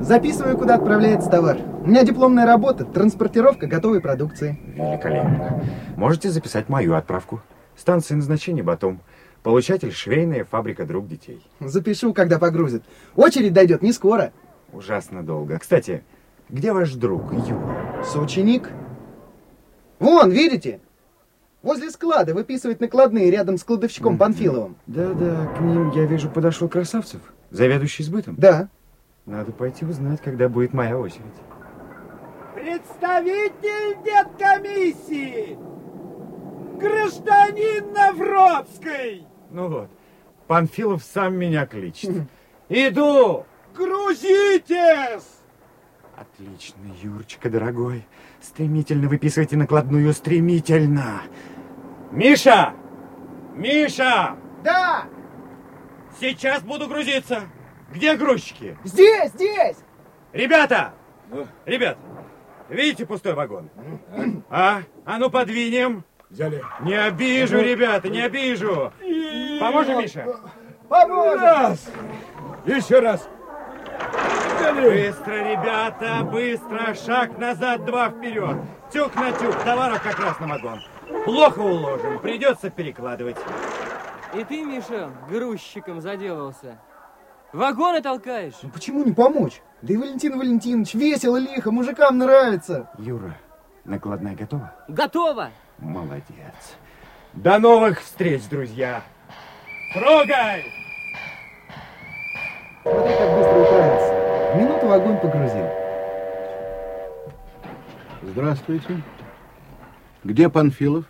Записываю, 0.00 0.56
куда 0.56 0.76
отправляется 0.76 1.28
товар. 1.28 1.58
У 1.82 1.86
меня 1.86 2.04
дипломная 2.04 2.46
работа, 2.46 2.86
транспортировка 2.86 3.66
готовой 3.66 4.00
продукции. 4.00 4.58
Великолепно. 4.64 5.62
Можете 5.98 6.30
записать 6.30 6.70
мою 6.70 6.94
отправку. 6.94 7.42
Станция 7.76 8.16
назначения 8.16 8.62
Батум. 8.62 9.02
Получатель 9.42 9.92
швейная 9.92 10.46
фабрика 10.46 10.86
друг 10.86 11.08
детей. 11.08 11.46
Запишу, 11.60 12.14
когда 12.14 12.38
погрузят. 12.38 12.82
Очередь 13.14 13.52
дойдет 13.52 13.82
не 13.82 13.92
скоро. 13.92 14.32
Ужасно 14.72 15.22
долго. 15.22 15.58
Кстати, 15.58 16.02
где 16.48 16.72
ваш 16.72 16.94
друг, 16.94 17.30
Юра? 17.46 18.02
Соученик. 18.02 18.70
Вон, 19.98 20.30
видите? 20.30 20.80
Возле 21.62 21.90
склада 21.90 22.34
выписывает 22.34 22.80
накладные 22.80 23.30
рядом 23.30 23.58
с 23.58 23.64
кладовщиком 23.64 24.18
Панфиловым. 24.18 24.76
Да-да, 24.86 25.46
к 25.56 25.60
ним, 25.60 25.90
я 25.90 26.04
вижу, 26.04 26.28
подошел 26.28 26.68
Красавцев, 26.68 27.20
заведующий 27.50 28.04
сбытом. 28.04 28.36
Да. 28.36 28.68
Надо 29.24 29.50
пойти 29.52 29.84
узнать, 29.84 30.20
когда 30.22 30.48
будет 30.48 30.72
моя 30.72 30.96
очередь. 30.96 31.24
Представитель 32.54 33.96
деткомиссии! 34.04 35.58
Гражданин 36.78 37.92
Навродский! 37.92 39.26
Ну 39.50 39.68
вот, 39.68 39.88
Панфилов 40.46 41.02
сам 41.02 41.36
меня 41.36 41.66
кличет. 41.66 42.22
Иду! 42.68 43.44
Грузитесь! 43.74 45.36
Отлично, 46.16 46.80
Юрочка, 47.02 47.50
дорогой. 47.50 48.06
Стремительно 48.46 49.08
выписывайте 49.08 49.56
накладную, 49.56 50.12
стремительно. 50.12 51.22
Миша! 52.12 52.74
Миша! 53.54 54.36
Да! 54.62 55.06
Сейчас 56.20 56.62
буду 56.62 56.86
грузиться. 56.86 57.40
Где 57.92 58.14
грузчики? 58.14 58.78
Здесь, 58.84 59.32
здесь! 59.32 59.78
Ребята! 60.32 60.94
Ребят, 61.64 61.98
видите 62.68 63.04
пустой 63.04 63.34
вагон? 63.34 63.68
А? 64.48 64.82
А 65.04 65.18
ну 65.18 65.28
подвинем. 65.28 66.04
Взяли. 66.30 66.62
Не 66.82 66.94
обижу, 66.94 67.58
ребята, 67.58 68.08
не 68.08 68.20
обижу. 68.20 68.92
Поможем, 69.60 69.98
Миша? 69.98 70.24
Поможем! 70.88 71.42
Раз! 71.42 71.90
Еще 72.64 73.00
раз! 73.00 73.28
Быстро, 74.74 75.32
ребята, 75.32 76.22
быстро. 76.24 76.94
Шаг 76.94 77.38
назад, 77.38 77.84
два 77.84 78.10
вперед. 78.10 78.56
Тюк 78.92 79.14
на 79.16 79.32
тюк, 79.32 79.56
товаров 79.64 80.02
как 80.02 80.18
раз 80.18 80.38
на 80.38 80.46
вагон. 80.46 80.80
Плохо 81.24 81.60
уложим, 81.60 82.18
придется 82.18 82.70
перекладывать. 82.70 83.36
И 84.34 84.44
ты, 84.44 84.62
Миша, 84.62 85.10
грузчиком 85.28 86.00
заделался. 86.00 86.78
Вагоны 87.52 88.02
толкаешь? 88.02 88.54
Ну 88.62 88.68
почему 88.70 89.04
не 89.04 89.12
помочь? 89.12 89.62
Да 89.82 89.94
и 89.94 89.96
Валентин 89.96 90.38
Валентинович 90.38 90.94
весело, 90.94 91.36
лихо, 91.36 91.70
мужикам 91.70 92.18
нравится. 92.18 92.90
Юра, 92.98 93.36
накладная 93.84 94.34
готова? 94.34 94.74
Готово. 94.88 95.50
Молодец. 95.78 96.76
До 97.32 97.58
новых 97.58 98.00
встреч, 98.00 98.42
друзья. 98.48 99.02
Трогай! 99.94 100.64
Смотри, 102.82 103.14
как 103.16 103.30
быстро. 103.36 103.65
В 104.86 104.88
вагон 104.88 105.18
погрузил. 105.18 105.68
Здравствуйте. 108.22 109.02
Где 110.22 110.48
Панфилов? 110.48 111.06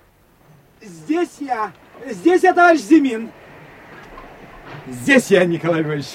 Здесь 0.81 1.37
я! 1.41 1.73
Здесь 2.07 2.43
я, 2.43 2.55
товарищ 2.55 2.81
Зимин! 2.81 3.29
Здесь 4.87 5.31
я, 5.31 5.45
Николай 5.45 5.83
Львович. 5.83 6.07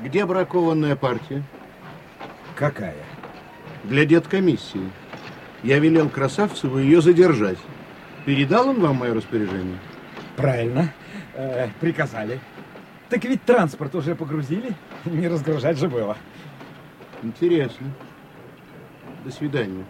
Где 0.00 0.24
бракованная 0.24 0.96
партия? 0.96 1.42
Какая? 2.56 2.96
Для 3.84 4.06
деткомиссии. 4.06 4.90
Я 5.62 5.80
велел 5.80 6.08
Красавцеву 6.08 6.78
ее 6.78 7.02
задержать. 7.02 7.58
Передал 8.24 8.66
он 8.66 8.80
вам 8.80 8.96
мое 8.96 9.12
распоряжение? 9.12 9.78
Правильно. 10.36 10.94
Э, 11.34 11.68
приказали. 11.80 12.40
Так 13.10 13.24
ведь 13.24 13.42
транспорт 13.44 13.94
уже 13.94 14.14
погрузили. 14.14 14.74
Не 15.04 15.28
разгружать 15.28 15.76
же 15.76 15.88
было. 15.88 16.16
Интересно. 17.22 17.92
До 19.24 19.30
свидания. 19.30 19.84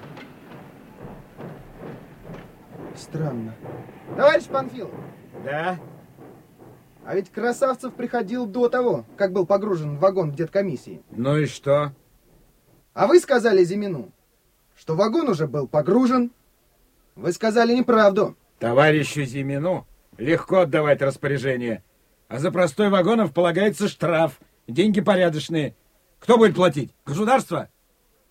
Странно. 2.97 3.55
Товарищ 4.17 4.45
Панфилов, 4.47 4.91
Да? 5.45 5.79
а 7.05 7.15
ведь 7.15 7.31
Красавцев 7.31 7.95
приходил 7.95 8.47
до 8.47 8.69
того, 8.69 9.05
как 9.17 9.33
был 9.33 9.47
погружен 9.47 9.97
в 9.97 10.01
вагон 10.01 10.33
в 10.33 10.35
деткомиссии. 10.35 11.03
Ну 11.11 11.37
и 11.39 11.47
что? 11.47 11.93
А 12.95 13.07
вы 13.07 13.21
сказали 13.21 13.63
Зимину, 13.63 14.11
что 14.77 14.95
вагон 14.97 15.29
уже 15.29 15.47
был 15.47 15.69
погружен. 15.69 16.33
Вы 17.15 17.33
сказали 17.33 17.75
неправду. 17.75 18.37
Товарищу 18.59 19.23
Зимину 19.23 19.87
легко 20.17 20.61
отдавать 20.61 21.01
распоряжение. 21.03 21.85
А 22.29 22.39
за 22.39 22.51
простой 22.51 22.89
вагонов 22.91 23.33
полагается 23.33 23.89
штраф. 23.89 24.41
Деньги 24.67 25.01
порядочные. 25.01 25.75
Кто 26.29 26.37
будет 26.37 26.57
платить? 26.57 26.91
Государство? 27.07 27.71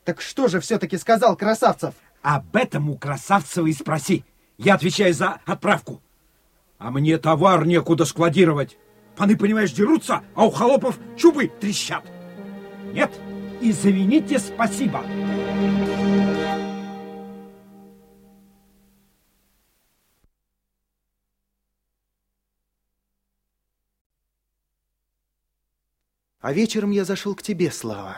Так 0.05 0.21
что 0.21 0.47
же 0.49 0.59
все-таки 0.59 0.99
сказал 0.99 1.35
Красавцев? 1.35 1.95
Об 2.21 2.55
этом 2.55 2.91
у 2.91 2.95
Красавцева 2.95 3.65
и 3.65 3.73
спроси. 3.73 4.23
Я 4.59 4.75
отвечаю 4.75 5.15
за 5.15 5.39
отправку. 5.47 5.99
А 6.77 6.91
мне 6.91 7.17
товар 7.17 7.65
некуда 7.65 8.05
складировать. 8.05 8.77
Паны, 9.15 9.35
понимаешь, 9.35 9.71
дерутся, 9.71 10.21
а 10.35 10.45
у 10.45 10.51
холопов 10.51 10.99
чубы 11.15 11.47
трещат. 11.47 12.03
Нет? 12.93 13.09
Извините, 13.61 14.37
спасибо. 14.37 15.03
А 26.47 26.53
вечером 26.53 26.91
я 26.91 27.03
зашел 27.03 27.35
к 27.35 27.41
тебе, 27.41 27.69
Слава. 27.71 28.15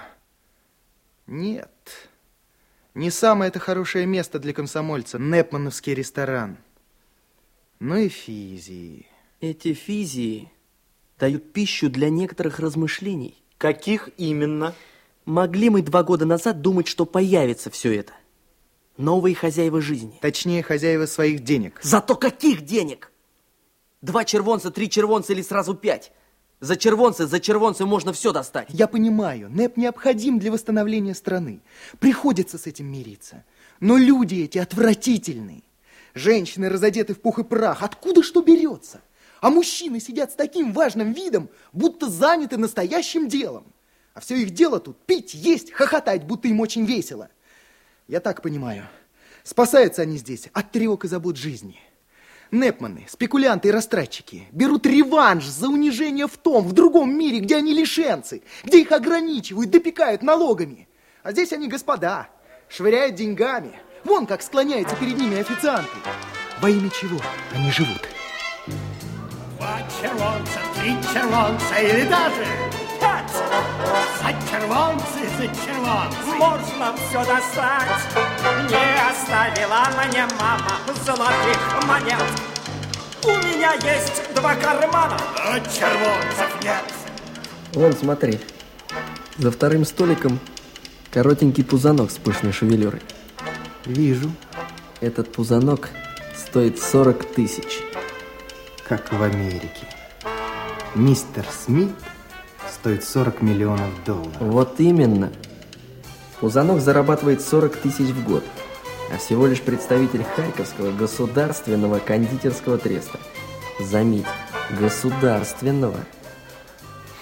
Нет, 1.26 1.72
не 2.94 3.10
самое 3.10 3.50
это 3.50 3.58
хорошее 3.58 4.06
место 4.06 4.38
для 4.38 4.54
комсомольца, 4.54 5.18
Непмановский 5.18 5.96
ресторан. 5.96 6.60
Ну 7.80 7.96
и 7.96 8.08
физии. 8.08 9.08
Эти 9.42 9.74
физии 9.74 10.52
дают 11.18 11.52
пищу 11.54 11.90
для 11.90 12.12
некоторых 12.12 12.60
размышлений. 12.60 13.34
Каких 13.58 14.12
именно? 14.18 14.76
Могли 15.26 15.72
мы 15.72 15.82
два 15.82 16.04
года 16.04 16.28
назад 16.28 16.62
думать, 16.62 16.88
что 16.88 17.08
появится 17.08 17.72
все 17.72 17.96
это? 17.96 18.14
Новые 18.98 19.34
хозяева 19.34 19.82
жизни. 19.82 20.20
Точнее, 20.22 20.62
хозяева 20.62 21.08
своих 21.08 21.44
денег. 21.44 21.80
Зато 21.82 22.16
каких 22.16 22.62
денег? 22.62 23.12
Два 24.04 24.24
червонца, 24.24 24.70
три 24.70 24.88
червонца 24.88 25.34
или 25.34 25.42
сразу 25.42 25.74
пять? 25.74 26.12
За 26.60 26.76
червонцы, 26.76 27.26
за 27.26 27.40
червонцы 27.40 27.86
можно 27.86 28.12
все 28.12 28.34
достать. 28.34 28.68
Я 28.70 28.88
понимаю, 28.88 29.50
НЭП 29.50 29.78
необходим 29.78 30.40
для 30.40 30.52
восстановления 30.52 31.16
страны. 31.16 31.62
Приходится 32.00 32.58
с 32.58 32.68
этим 32.68 32.92
мириться. 32.92 33.46
Но 33.80 33.98
люди 33.98 34.44
эти 34.44 34.58
отвратительные. 34.58 35.64
Женщины 36.14 36.68
разодеты 36.68 37.14
в 37.14 37.22
пух 37.22 37.40
и 37.40 37.44
прах. 37.44 37.82
Откуда 37.82 38.24
что 38.24 38.42
берется? 38.42 39.02
А 39.40 39.50
мужчины 39.50 40.02
сидят 40.02 40.32
с 40.32 40.36
таким 40.36 40.74
важным 40.74 41.14
видом, 41.14 41.50
будто 41.72 42.10
заняты 42.10 42.58
настоящим 42.58 43.30
делом. 43.30 43.64
А 44.14 44.20
все 44.20 44.36
их 44.36 44.50
дело 44.50 44.82
тут 44.82 44.98
пить, 45.06 45.34
есть, 45.34 45.72
хохотать, 45.72 46.26
будто 46.26 46.50
им 46.50 46.60
очень 46.60 46.86
весело. 46.86 47.30
Я 48.10 48.20
так 48.20 48.42
понимаю. 48.42 48.86
Спасаются 49.44 50.02
они 50.02 50.18
здесь 50.18 50.50
от 50.52 50.72
тревог 50.72 51.06
и 51.06 51.08
забот 51.08 51.38
жизни. 51.38 51.80
Непманы, 52.52 53.06
спекулянты 53.08 53.68
и 53.68 53.72
растратчики 53.72 54.48
берут 54.52 54.86
реванш 54.88 55.46
за 55.46 55.68
унижение 55.68 56.28
в 56.28 56.36
том, 56.38 56.68
в 56.68 56.74
другом 56.74 57.16
мире, 57.16 57.40
где 57.40 57.58
они 57.58 57.74
лишенцы, 57.74 58.42
где 58.64 58.82
их 58.82 58.92
ограничивают, 58.92 59.70
допекают 59.70 60.24
налогами. 60.24 60.88
А 61.22 61.32
здесь 61.32 61.54
они 61.54 61.68
господа, 61.68 62.28
швыряют 62.68 63.16
деньгами. 63.16 63.80
Вон 64.04 64.26
как 64.26 64.42
склоняются 64.42 64.96
перед 64.96 65.18
ними 65.18 65.38
официанты. 65.38 65.92
Во 66.60 66.70
имя 66.70 66.90
чего 66.90 67.20
они 67.54 67.72
живут? 67.72 68.02
Два 69.58 69.82
червонца, 70.02 70.60
три 70.80 70.96
червонца 71.14 71.76
или 71.80 72.10
даже. 72.10 72.69
За 74.30 74.36
червонцы, 74.52 75.28
за 75.38 75.48
червонцы. 75.48 76.18
Можно 76.38 76.96
все 76.98 77.26
достать. 77.26 78.14
Не 78.70 79.10
оставила 79.10 79.88
мне 80.08 80.28
мама 80.40 80.70
золотых 81.04 81.88
монет. 81.88 82.24
У 83.24 83.30
меня 83.30 83.74
есть 83.74 84.22
два 84.36 84.54
кармана. 84.54 85.18
А 85.36 85.60
червонцев 85.62 86.64
нет. 86.64 86.84
Вон, 87.74 87.94
смотри. 87.94 88.40
За 89.40 89.50
вторым 89.50 89.84
столиком 89.84 90.40
коротенький 91.10 91.64
пузанок 91.64 92.12
с 92.12 92.18
пышной 92.18 92.52
шевелюрой. 92.52 93.02
Вижу. 93.86 94.32
Этот 95.02 95.32
пузанок 95.32 95.90
стоит 96.36 96.80
40 96.80 97.34
тысяч. 97.34 97.80
Как 98.88 99.12
в 99.12 99.24
Америке. 99.24 99.88
Мистер 100.94 101.46
Смит 101.66 101.90
стоит 102.72 103.04
40 103.04 103.42
миллионов 103.42 104.04
долларов. 104.06 104.36
Вот 104.40 104.80
именно. 104.80 105.32
Пузанок 106.40 106.80
зарабатывает 106.80 107.42
40 107.42 107.76
тысяч 107.78 108.08
в 108.10 108.26
год, 108.26 108.44
а 109.14 109.18
всего 109.18 109.46
лишь 109.46 109.62
представитель 109.62 110.24
Харьковского 110.24 110.92
государственного 110.92 112.00
кондитерского 112.00 112.78
треста. 112.78 113.20
Заметь, 113.80 114.26
государственного. 114.80 115.98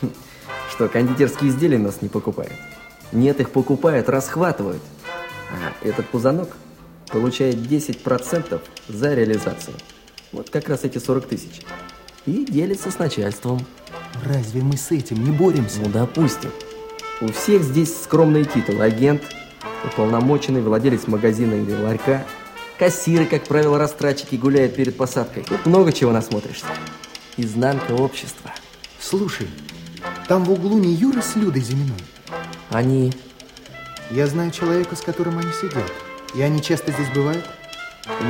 Хм, 0.01 0.11
Что, 0.69 0.87
кондитерские 0.87 1.49
изделия 1.49 1.79
нас 1.79 2.01
не 2.01 2.09
покупают? 2.09 2.53
Нет, 3.11 3.39
их 3.39 3.49
покупают, 3.49 4.09
расхватывают. 4.09 4.81
А 5.51 5.73
этот 5.87 6.07
пузанок 6.07 6.49
получает 7.11 7.55
10% 7.55 8.61
за 8.87 9.13
реализацию. 9.13 9.75
Вот 10.31 10.49
как 10.49 10.67
раз 10.69 10.83
эти 10.83 10.97
40 10.97 11.25
тысяч. 11.27 11.61
И 12.25 12.45
делится 12.45 12.91
с 12.91 12.99
начальством. 12.99 13.65
Разве 14.23 14.61
мы 14.61 14.77
с 14.77 14.91
этим 14.91 15.23
не 15.23 15.31
боремся? 15.31 15.79
Ну, 15.81 15.89
допустим. 15.89 16.51
У 17.21 17.31
всех 17.31 17.63
здесь 17.63 18.03
скромные 18.03 18.45
титулы. 18.45 18.83
Агент, 18.83 19.23
уполномоченный, 19.85 20.61
владелец 20.61 21.07
магазина 21.07 21.55
или 21.55 21.73
ларька. 21.73 22.25
Кассиры, 22.77 23.25
как 23.25 23.45
правило, 23.45 23.77
растратчики 23.77 24.35
гуляют 24.35 24.75
перед 24.75 24.95
посадкой. 24.95 25.43
Тут 25.43 25.65
много 25.65 25.91
чего 25.91 26.11
насмотришься. 26.11 26.67
Изнанка 27.37 27.93
общества. 27.93 28.51
Слушай, 28.99 29.47
там 30.27 30.43
в 30.43 30.51
углу 30.51 30.77
не 30.77 30.93
Юра 30.93 31.21
с 31.21 31.35
Людой 31.35 31.61
Зиминой? 31.61 31.97
Они... 32.69 33.13
Я 34.11 34.27
знаю 34.27 34.51
человека, 34.51 34.95
с 34.95 35.01
которым 35.01 35.37
они 35.39 35.51
сидят. 35.51 35.91
И 36.33 36.41
они 36.41 36.61
часто 36.61 36.91
здесь 36.91 37.09
бывают? 37.09 37.45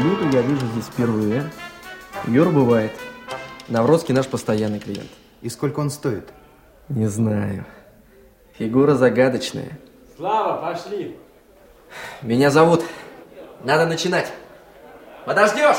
Люду 0.02 0.30
я 0.32 0.42
вижу 0.42 0.66
здесь 0.74 0.86
впервые. 0.86 1.52
Юр 2.26 2.50
бывает. 2.50 2.94
Навродский 3.68 4.14
наш 4.14 4.28
постоянный 4.28 4.80
клиент. 4.80 5.10
И 5.42 5.50
сколько 5.50 5.80
он 5.80 5.90
стоит? 5.90 6.34
Не 6.90 7.08
знаю. 7.08 7.66
Фигура 8.54 8.96
загадочная. 8.96 9.78
Слава, 10.16 10.62
пошли. 10.62 11.16
Меня 12.22 12.50
зовут. 12.50 12.84
Надо 13.64 13.86
начинать. 13.86 14.32
Подождешь? 15.26 15.78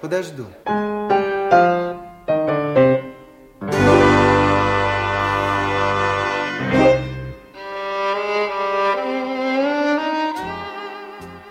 Подожду. 0.00 0.46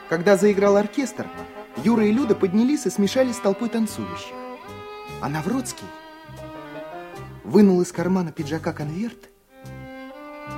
Когда 0.10 0.36
заиграл 0.36 0.76
оркестр, 0.76 1.26
Юра 1.78 2.06
и 2.06 2.12
Люда 2.12 2.36
поднялись 2.36 2.86
и 2.86 2.90
смешались 2.90 3.38
с 3.38 3.40
толпой 3.40 3.70
танцующих. 3.70 4.36
А 5.22 5.30
Навродский 5.30 5.88
вынул 7.44 7.82
из 7.82 7.92
кармана 7.92 8.32
пиджака 8.32 8.74
конверт, 8.74 9.30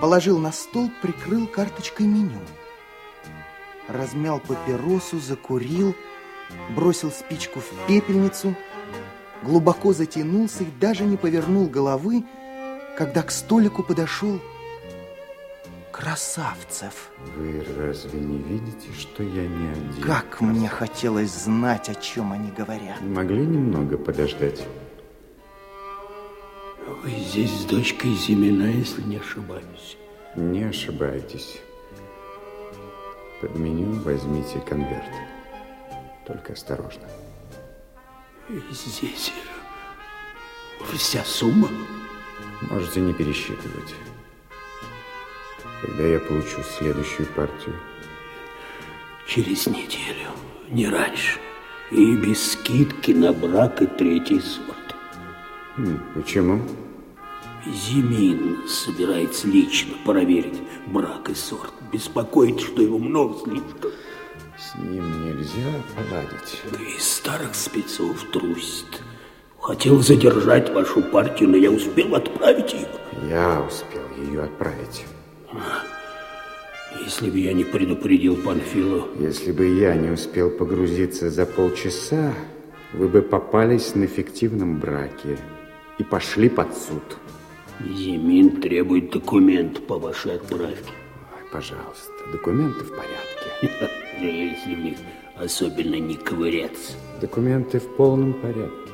положил 0.02 0.38
на 0.40 0.52
стол, 0.52 0.90
прикрыл 1.02 1.48
карточкой 1.48 2.08
меню. 2.08 2.40
Размял 3.88 4.40
папиросу, 4.40 5.20
закурил, 5.20 5.96
бросил 6.76 7.12
спичку 7.12 7.60
в 7.60 7.88
пепельницу, 7.88 8.56
глубоко 9.44 9.94
затянулся 9.94 10.64
и 10.64 10.72
даже 10.80 11.04
не 11.04 11.18
повернул 11.18 11.68
головы, 11.68 12.24
когда 12.98 13.24
к 13.24 13.32
столику 13.32 13.84
подошел 13.84 14.40
Красавцев. 15.92 17.12
Вы 17.38 17.64
разве 17.78 18.20
не 18.20 18.40
видите, 18.40 18.88
что 18.98 19.22
я 19.22 19.48
не 19.48 19.70
один? 19.70 20.04
Как 20.04 20.42
мне 20.42 20.68
хотелось 20.68 21.32
знать, 21.32 21.88
о 21.88 21.94
чем 21.94 22.34
они 22.34 22.50
говорят. 22.52 23.00
Могли 23.02 23.46
немного 23.46 23.98
подождать? 23.98 24.66
Вы 27.04 27.10
здесь 27.12 27.52
с 27.52 27.66
дочкой 27.66 28.12
Зимина, 28.12 28.64
если 28.64 29.02
не 29.02 29.18
ошибаюсь. 29.18 29.98
Не 30.38 30.64
ошибаетесь. 30.64 31.60
Под 33.42 33.54
меню 33.58 33.92
возьмите 34.04 34.60
конверт. 34.62 35.12
Только 36.26 36.54
осторожно. 36.54 37.04
Здесь 38.72 39.34
вся 40.96 41.26
сумма? 41.26 41.68
Можете 42.72 43.02
не 43.02 43.12
пересчитывать. 43.14 43.94
Когда 45.82 46.04
я 46.04 46.20
получу 46.22 46.64
следующую 46.64 47.28
партию? 47.36 47.76
Через 49.28 49.68
неделю, 49.68 50.30
не 50.70 50.88
раньше. 50.88 51.38
И 51.92 52.16
без 52.16 52.54
скидки 52.54 53.12
на 53.12 53.34
брак 53.34 53.82
и 53.82 53.88
третий 53.88 54.40
сорт. 54.40 54.96
М, 55.78 56.02
Почему? 56.16 56.62
Зимин 57.66 58.68
собирается 58.68 59.48
лично 59.48 59.96
проверить 60.06 60.62
брак 60.88 61.30
и 61.30 61.34
сорт. 61.34 61.72
Беспокоит, 61.92 62.60
что 62.60 62.82
его 62.82 62.98
много 62.98 63.40
слишком. 63.40 63.92
С 64.58 64.76
ним 64.78 65.26
нельзя 65.26 65.72
поладить. 65.96 66.62
И 66.80 67.00
старых 67.00 67.56
спецов 67.56 68.24
трусит. 68.32 69.02
Хотел 69.60 70.02
задержать 70.02 70.74
вашу 70.74 71.02
партию, 71.02 71.50
но 71.50 71.58
я 71.58 71.72
успел 71.72 72.16
отправить 72.16 72.74
ее. 72.74 72.88
Я 73.30 73.62
успел 73.62 74.04
ее 74.18 74.44
отправить. 74.44 75.06
Если 77.00 77.30
бы 77.30 77.40
я 77.40 77.54
не 77.54 77.64
предупредил 77.64 78.36
Панфилу... 78.36 79.08
Если 79.20 79.52
бы 79.52 79.66
я 79.80 79.96
не 79.96 80.10
успел 80.10 80.52
погрузиться 80.52 81.30
за 81.30 81.46
полчаса, 81.46 82.34
вы 82.92 83.08
бы 83.08 83.22
попались 83.22 83.96
на 83.96 84.06
фиктивном 84.06 84.80
браке 84.80 85.38
и 85.98 86.04
пошли 86.04 86.50
под 86.50 86.74
суд. 86.76 87.04
Зимин 87.80 88.62
требует 88.62 89.12
документ 89.12 89.86
по 89.88 89.98
вашей 89.98 90.36
отправке. 90.36 90.92
Ой, 91.36 91.50
пожалуйста, 91.52 92.12
документы 92.32 92.84
в 92.84 92.90
порядке. 92.90 93.90
Если 94.22 94.76
в 94.76 94.80
них 94.80 94.98
особенно 95.36 95.96
не 95.96 96.16
ковыряться. 96.16 96.94
Документы 97.20 97.80
в 97.80 97.96
полном 97.96 98.34
порядке. 98.34 98.92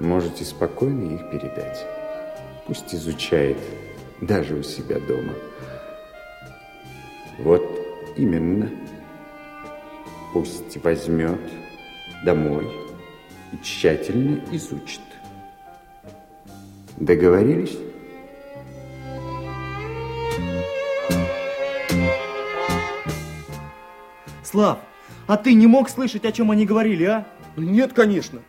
Можете 0.00 0.44
спокойно 0.44 1.14
их 1.14 1.30
передать. 1.30 1.84
Пусть 2.66 2.94
изучает 2.94 3.58
даже 4.20 4.54
у 4.54 4.62
себя 4.62 4.98
дома. 5.00 5.34
Вот 7.38 7.62
именно. 8.16 8.70
Пусть 10.32 10.76
возьмет 10.82 11.40
домой 12.24 12.66
и 13.52 13.62
тщательно 13.62 14.42
изучит. 14.52 15.00
Договорились? 16.96 17.78
Слав, 24.50 24.78
а 25.26 25.36
ты 25.36 25.52
не 25.52 25.66
мог 25.66 25.90
слышать, 25.90 26.24
о 26.24 26.32
чем 26.32 26.50
они 26.50 26.64
говорили, 26.64 27.04
а? 27.04 27.26
Нет, 27.58 27.92
конечно. 27.92 28.40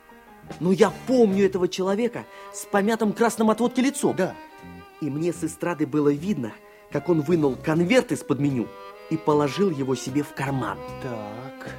Но 0.61 0.71
я 0.71 0.93
помню 1.07 1.45
этого 1.45 1.67
человека 1.67 2.25
с 2.53 2.65
помятым 2.65 3.11
красным 3.11 3.49
от 3.49 3.59
водки 3.59 3.81
лицом. 3.81 4.15
Да. 4.15 4.33
И 5.01 5.09
мне 5.09 5.33
с 5.33 5.43
эстрады 5.43 5.85
было 5.85 6.07
видно, 6.07 6.53
как 6.89 7.09
он 7.09 7.19
вынул 7.19 7.57
конверт 7.57 8.13
из-под 8.13 8.39
меню 8.39 8.67
и 9.09 9.17
положил 9.17 9.71
его 9.71 9.93
себе 9.93 10.23
в 10.23 10.33
карман. 10.33 10.77
Так. 11.03 11.75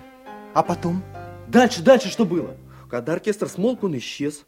А 0.53 0.63
потом? 0.63 1.03
Дальше, 1.49 1.83
дальше 1.83 2.11
что 2.11 2.27
было? 2.27 2.57
Когда 2.91 3.15
оркестр 3.15 3.49
смолк, 3.49 3.85
он 3.85 3.97
исчез. 3.97 4.45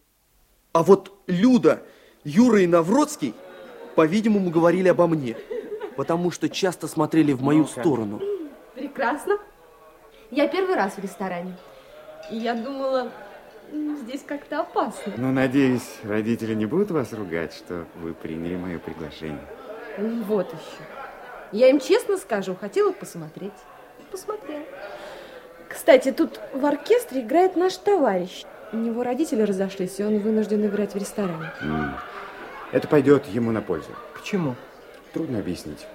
А 0.72 0.82
вот 0.82 1.18
Люда, 1.26 1.82
Юра 2.24 2.60
и 2.60 2.66
Навродский, 2.66 3.32
по-видимому, 3.96 4.50
говорили 4.50 4.88
обо 4.88 5.06
мне, 5.06 5.34
потому 5.96 6.30
что 6.30 6.50
часто 6.50 6.88
смотрели 6.88 7.32
в 7.32 7.40
мою 7.40 7.66
сторону. 7.66 8.20
Прекрасно. 8.74 9.38
Я 10.32 10.48
первый 10.48 10.74
раз 10.74 10.94
в 10.94 10.98
ресторане. 10.98 11.54
И 12.30 12.36
я 12.36 12.54
думала, 12.54 13.12
Здесь 14.02 14.22
как-то 14.26 14.60
опасно. 14.60 15.12
Ну, 15.16 15.32
надеюсь, 15.32 15.98
родители 16.02 16.54
не 16.54 16.66
будут 16.66 16.90
вас 16.90 17.12
ругать, 17.12 17.54
что 17.54 17.86
вы 17.96 18.12
приняли 18.12 18.56
мое 18.56 18.78
приглашение. 18.78 19.40
Вот 20.26 20.48
еще. 20.48 20.82
Я 21.52 21.68
им 21.68 21.80
честно 21.80 22.18
скажу, 22.18 22.54
хотела 22.54 22.92
посмотреть. 22.92 23.52
Посмотрела. 24.10 24.64
Кстати, 25.68 26.12
тут 26.12 26.40
в 26.52 26.66
оркестре 26.66 27.22
играет 27.22 27.56
наш 27.56 27.76
товарищ. 27.76 28.44
У 28.72 28.76
него 28.76 29.02
родители 29.02 29.42
разошлись, 29.42 30.00
и 30.00 30.04
он 30.04 30.18
вынужден 30.18 30.66
играть 30.66 30.94
в 30.94 30.98
ресторане. 30.98 31.50
Это 32.72 32.88
пойдет 32.88 33.26
ему 33.26 33.52
на 33.52 33.62
пользу. 33.62 33.90
Почему? 34.14 34.54
Трудно 35.14 35.38
объяснить. 35.38 35.86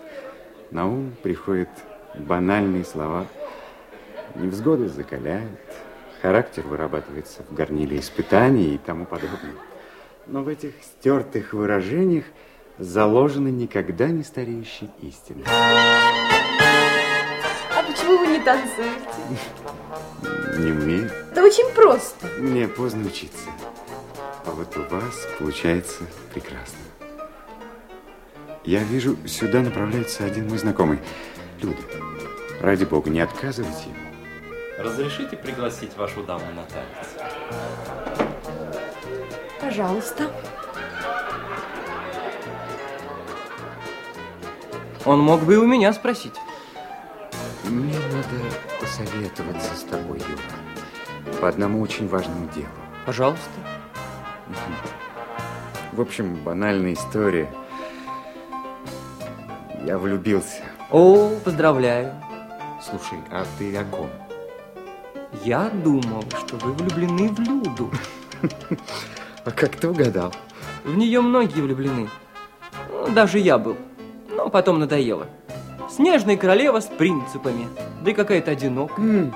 На 0.72 0.88
ум 0.88 1.16
приходят 1.22 1.70
банальные 2.16 2.86
слова. 2.86 3.26
Невзгоды 4.40 4.88
закаляют, 4.88 5.60
характер 6.22 6.64
вырабатывается 6.68 7.42
в 7.50 7.56
горниле 7.56 8.00
испытаний 8.00 8.76
и 8.76 8.78
тому 8.78 9.06
подобное. 9.06 9.56
Но 10.28 10.44
в 10.44 10.48
этих 10.48 10.74
стертых 10.84 11.54
выражениях 11.54 12.26
заложены 12.78 13.48
никогда 13.48 14.08
не 14.10 14.22
стареющие 14.24 14.92
истины. 15.02 15.44
А 15.48 16.14
почему 17.88 18.20
вы 18.20 18.28
не 18.28 18.40
танцуете? 18.40 19.10
Не 20.60 20.72
умею. 20.72 21.10
Да 21.34 21.44
очень 21.44 21.74
просто. 21.74 22.28
Мне 22.38 22.68
поздно 22.68 23.08
учиться. 23.08 23.50
А 24.46 24.52
вот 24.52 24.78
у 24.78 24.84
вас 24.84 25.28
получается 25.40 26.04
прекрасно. 26.32 26.78
Я 28.64 28.84
вижу, 28.84 29.18
сюда 29.26 29.62
направляется 29.62 30.26
один 30.26 30.48
мой 30.48 30.60
знакомый. 30.60 31.00
Люда, 31.60 31.82
ради 32.62 32.86
бога, 32.86 33.10
не 33.10 33.22
отказывайте 33.22 33.90
ему. 33.90 34.07
Разрешите 34.78 35.36
пригласить 35.36 35.98
вашу 35.98 36.24
даму 36.24 36.46
на 36.54 36.64
танец? 36.64 37.08
Пожалуйста. 39.60 40.32
Он 45.04 45.20
мог 45.20 45.42
бы 45.42 45.56
и 45.56 45.58
у 45.58 45.66
меня 45.66 45.94
спросить. 45.94 46.36
Мне 47.64 47.98
надо 47.98 48.56
посоветоваться 48.80 49.76
с 49.76 49.84
тобой, 49.84 50.20
Юра, 50.20 51.40
по 51.42 51.50
одному 51.50 51.82
очень 51.82 52.08
важному 52.08 52.48
делу. 52.50 52.68
Пожалуйста. 53.06 53.50
В 55.92 56.02
общем, 56.02 56.36
банальная 56.44 56.94
история. 56.94 57.50
Я 59.86 59.98
влюбился. 59.98 60.62
О, 60.92 61.32
поздравляю. 61.44 62.14
Слушай, 62.82 63.20
а 63.32 63.44
ты 63.58 63.76
о 63.76 63.84
ком? 63.86 64.10
Я 65.44 65.70
думал, 65.70 66.24
что 66.46 66.58
вы 66.58 66.74
влюблены 66.74 67.30
в 67.30 67.40
Люду. 67.40 67.92
А 69.46 69.52
как 69.52 69.76
ты 69.78 69.88
угадал? 69.90 70.34
В 70.84 70.96
нее 70.98 71.22
многие 71.22 71.62
влюблены. 71.62 72.10
Ну, 72.92 73.10
Даже 73.14 73.40
я 73.40 73.58
был. 73.58 73.78
Но 74.30 74.50
потом 74.50 74.80
надоело. 74.80 75.28
Снежная 75.90 76.38
королева 76.38 76.80
с 76.80 76.86
принципами. 76.86 77.68
Да 78.04 78.12
и 78.12 78.14
какая-то 78.14 78.52
одинокая. 78.52 79.34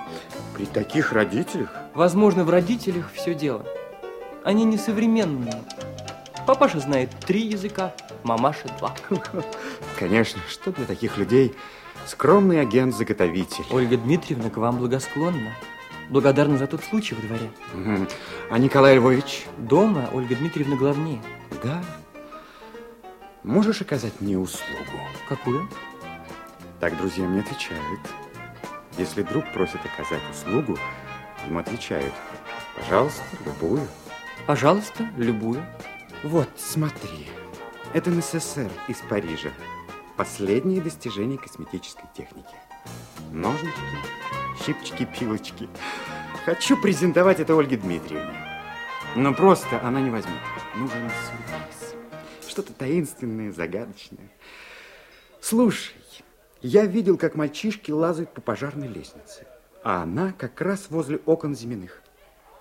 При 0.56 0.66
таких 0.66 1.14
родителях? 1.14 1.70
Возможно, 1.94 2.44
в 2.44 2.50
родителях 2.50 3.10
все 3.14 3.34
дело. 3.34 3.66
Они 4.44 4.66
несовременные. 4.66 5.64
Папаша 6.46 6.80
знает 6.80 7.10
три 7.26 7.42
языка, 7.42 7.94
мамаша 8.24 8.68
два. 8.80 8.94
Конечно, 10.00 10.42
что 10.50 10.72
для 10.72 10.86
таких 10.86 11.18
людей 11.18 11.56
скромный 12.06 12.60
агент-заготовитель. 12.60 13.64
Ольга 13.72 13.98
Дмитриевна 13.98 14.50
к 14.50 14.58
вам 14.58 14.78
благосклонна. 14.78 15.54
Благодарна 16.12 16.58
за 16.58 16.68
тот 16.68 16.84
случай 16.84 17.16
во 17.16 17.22
дворе. 17.22 17.50
А 18.50 18.58
Николай 18.58 18.96
Львович? 18.96 19.46
Дома 19.58 20.10
Ольга 20.12 20.36
Дмитриевна 20.36 20.76
главнее. 20.76 21.22
Да. 21.64 21.82
Можешь 23.44 23.82
оказать 23.82 24.20
мне 24.20 24.38
услугу? 24.38 25.00
Какую? 25.30 25.70
Так 26.82 26.98
друзья 26.98 27.26
мне 27.26 27.40
отвечают. 27.40 28.02
Если 28.98 29.22
друг 29.22 29.46
просит 29.54 29.80
оказать 29.86 30.22
услугу, 30.30 30.78
ему 31.48 31.60
отвечают. 31.60 32.14
Пожалуйста, 32.76 33.24
любую. 33.46 33.88
Пожалуйста, 34.46 35.10
любую. 35.16 35.66
Вот, 36.24 36.50
смотри. 36.58 37.30
Это 37.94 38.10
НССР 38.10 38.70
из 38.90 38.98
Парижа. 39.10 39.52
Последние 40.18 40.82
достижения 40.82 41.38
косметической 41.38 42.06
техники. 42.14 42.54
Ножнички, 43.32 43.80
щипчики, 44.60 45.06
пилочки. 45.06 45.70
Хочу 46.46 46.76
презентовать 46.82 47.40
это 47.40 47.54
Ольге 47.58 47.78
Дмитриевне. 47.78 48.34
Но 49.16 49.34
просто 49.34 49.80
она 49.86 50.00
не 50.02 50.10
возьмет. 50.10 50.40
Нужен 50.76 51.10
сюрприз. 51.10 51.96
Что-то 52.48 52.74
таинственное, 52.74 53.52
загадочное. 53.52 54.32
Слушай, 55.40 55.96
я 56.62 56.86
видел, 56.86 57.18
как 57.18 57.36
мальчишки 57.36 57.92
лазают 57.92 58.34
по 58.34 58.42
пожарной 58.42 58.88
лестнице. 58.88 59.48
А 59.84 60.04
она 60.04 60.34
как 60.34 60.62
раз 60.62 60.88
возле 60.90 61.18
окон 61.26 61.56
Зиминых. 61.56 62.02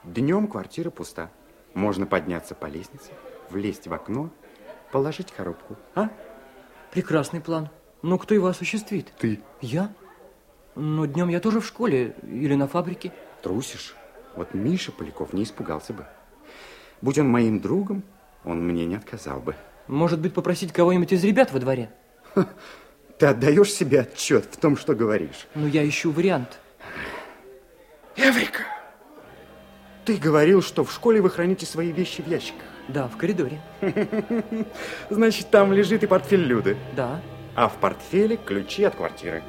Днем 0.05 0.49
квартира 0.49 0.91
пуста. 0.91 1.31
Можно 1.75 2.07
подняться 2.07 2.55
по 2.55 2.67
лестнице, 2.67 3.13
влезть 3.51 3.87
в 3.87 3.93
окно, 3.95 4.31
положить 4.91 5.31
коробку. 5.31 5.77
А? 5.95 6.11
Прекрасный 6.91 7.41
план. 7.41 7.69
Но 8.03 8.19
кто 8.19 8.35
его 8.35 8.47
осуществит? 8.47 9.13
Ты. 9.19 9.41
Я? 9.61 9.93
Но 10.75 11.07
днем 11.07 11.29
я 11.29 11.41
тоже 11.41 11.61
в 11.61 11.67
школе 11.67 12.15
или 12.23 12.55
на 12.55 12.69
фабрике. 12.69 13.13
Трусишь? 13.43 13.95
Вот 14.37 14.55
Миша 14.55 14.93
Поляков 14.93 15.33
не 15.33 15.43
испугался 15.43 15.93
бы. 15.93 16.07
Будь 17.03 17.19
он 17.19 17.29
моим 17.29 17.61
другом, 17.61 18.03
он 18.45 18.67
мне 18.67 18.87
не 18.87 18.95
отказал 18.95 19.41
бы. 19.41 19.57
Может 19.89 20.21
быть, 20.21 20.35
попросить 20.35 20.73
кого-нибудь 20.73 21.13
из 21.13 21.25
ребят 21.25 21.53
во 21.53 21.59
дворе? 21.59 21.91
Ты 23.19 23.27
отдаешь 23.27 23.73
себе 23.73 24.01
отчет 24.01 24.47
в 24.51 24.57
том, 24.57 24.77
что 24.77 24.95
говоришь? 24.95 25.47
Ну, 25.55 25.67
я 25.67 25.87
ищу 25.87 26.11
вариант. 26.11 26.59
Эврика! 28.17 28.63
Ты 30.05 30.17
говорил, 30.17 30.63
что 30.63 30.85
в 30.85 30.93
школе 30.93 31.21
вы 31.21 31.29
храните 31.31 31.67
свои 31.67 31.93
вещи 31.93 32.23
в 32.23 32.29
ящиках. 32.29 32.63
Да, 32.89 33.09
в 33.09 33.17
коридоре. 33.17 33.61
Значит, 35.11 35.51
там 35.51 35.73
лежит 35.73 36.03
и 36.03 36.07
портфель 36.07 36.43
Люды. 36.43 36.77
Да. 36.97 37.21
А 37.55 37.69
в 37.69 37.77
портфеле 37.77 38.37
ключи 38.37 38.85
от 38.85 38.95
квартиры. 38.95 39.43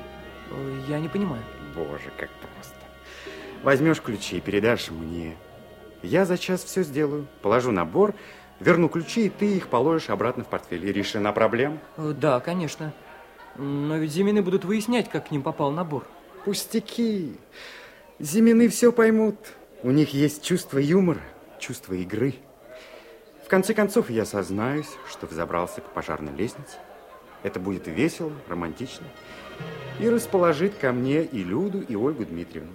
Я 0.88 1.00
не 1.00 1.08
понимаю. 1.08 1.44
Боже, 1.76 2.12
как 2.18 2.30
просто. 2.30 2.76
Возьмешь 3.64 4.02
ключи 4.02 4.38
и 4.38 4.42
передашь 4.42 4.90
мне. 4.92 5.36
Я 6.02 6.26
за 6.26 6.38
час 6.38 6.64
все 6.64 6.84
сделаю. 6.84 7.28
Положу 7.42 7.72
набор, 7.72 8.14
верну 8.60 8.90
ключи, 8.90 9.28
и 9.28 9.30
ты 9.30 9.56
их 9.58 9.68
положишь 9.68 10.10
обратно 10.10 10.44
в 10.44 10.48
портфель. 10.48 10.86
И 10.86 10.92
решена 10.92 11.32
проблема. 11.32 11.78
Э, 11.98 12.14
Да, 12.18 12.40
конечно. 12.40 12.94
Но 13.56 13.98
ведь 13.98 14.12
Зимины 14.12 14.42
будут 14.42 14.66
выяснять, 14.66 15.10
как 15.10 15.28
к 15.28 15.32
ним 15.32 15.44
попал 15.44 15.72
набор. 15.72 16.06
Пустяки. 16.46 17.36
Зимины 18.20 18.68
все 18.70 18.92
поймут. 18.92 19.36
У 19.84 19.92
них 19.92 20.14
есть 20.14 20.44
чувство 20.44 20.78
юмора, 20.78 21.22
чувство 21.60 21.94
игры. 21.94 22.36
В 23.46 23.48
конце 23.48 23.74
концов, 23.74 24.10
я 24.10 24.26
сознаюсь, 24.26 24.90
что 25.10 25.28
взобрался 25.28 25.82
по 25.82 25.90
пожарной 25.90 26.34
лестнице. 26.34 26.78
Это 27.44 27.60
будет 27.60 27.88
весело, 27.88 28.32
романтично. 28.48 29.06
И 30.00 30.10
расположит 30.10 30.76
ко 30.76 30.92
мне 30.92 31.24
и 31.24 31.44
Люду, 31.44 31.82
и 31.82 31.96
Ольгу 31.96 32.26
Дмитриевну. 32.26 32.74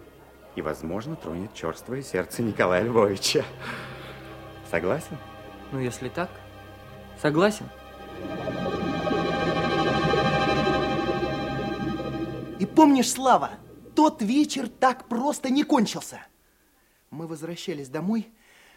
И, 0.55 0.63
возможно, 0.63 1.17
тронет 1.17 1.53
черствое 1.55 2.03
сердце 2.03 2.43
Николая 2.43 2.83
Львовича. 2.83 3.45
Согласен? 4.71 5.19
Ну, 5.73 5.81
если 5.81 6.09
так, 6.09 6.31
согласен. 7.21 7.67
И 12.59 12.65
помнишь, 12.65 13.11
Слава, 13.11 13.51
тот 13.95 14.23
вечер 14.23 14.69
так 14.69 15.09
просто 15.09 15.51
не 15.51 15.63
кончился. 15.63 16.21
Мы 17.11 17.27
возвращались 17.27 17.89
домой, 17.89 18.29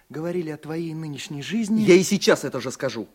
говорили 0.10 0.50
о 0.50 0.58
твоей 0.58 0.94
нынешней 0.94 1.42
жизни. 1.42 1.82
Я 1.82 1.96
и 1.96 2.04
сейчас 2.04 2.44
это 2.44 2.60
же 2.60 2.72
скажу. 2.72 3.08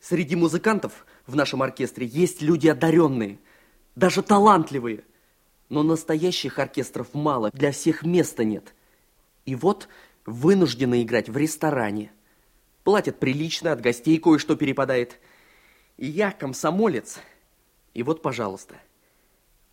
Среди 0.00 0.34
музыкантов 0.34 1.06
в 1.26 1.36
нашем 1.36 1.62
оркестре 1.62 2.06
есть 2.06 2.42
люди 2.42 2.68
одаренные, 2.68 3.38
даже 3.94 4.22
талантливые. 4.22 5.04
Но 5.68 5.82
настоящих 5.82 6.58
оркестров 6.58 7.14
мало, 7.14 7.50
для 7.52 7.72
всех 7.72 8.02
места 8.02 8.44
нет. 8.44 8.74
И 9.46 9.54
вот 9.54 9.88
вынуждены 10.26 11.02
играть 11.02 11.28
в 11.28 11.36
ресторане. 11.36 12.12
Платят 12.84 13.18
прилично, 13.18 13.72
от 13.72 13.80
гостей 13.80 14.18
кое-что 14.18 14.56
перепадает. 14.56 15.18
И 15.96 16.06
я 16.06 16.32
комсомолец. 16.32 17.20
И 17.94 18.02
вот, 18.02 18.22
пожалуйста, 18.22 18.74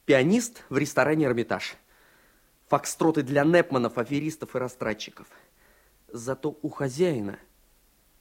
пианист 0.05 0.63
в 0.69 0.77
ресторане 0.77 1.25
«Эрмитаж». 1.25 1.75
Фокстроты 2.67 3.23
для 3.23 3.43
непманов, 3.43 3.97
аферистов 3.97 4.55
и 4.55 4.59
растратчиков. 4.59 5.27
Зато 6.11 6.57
у 6.61 6.69
хозяина 6.69 7.39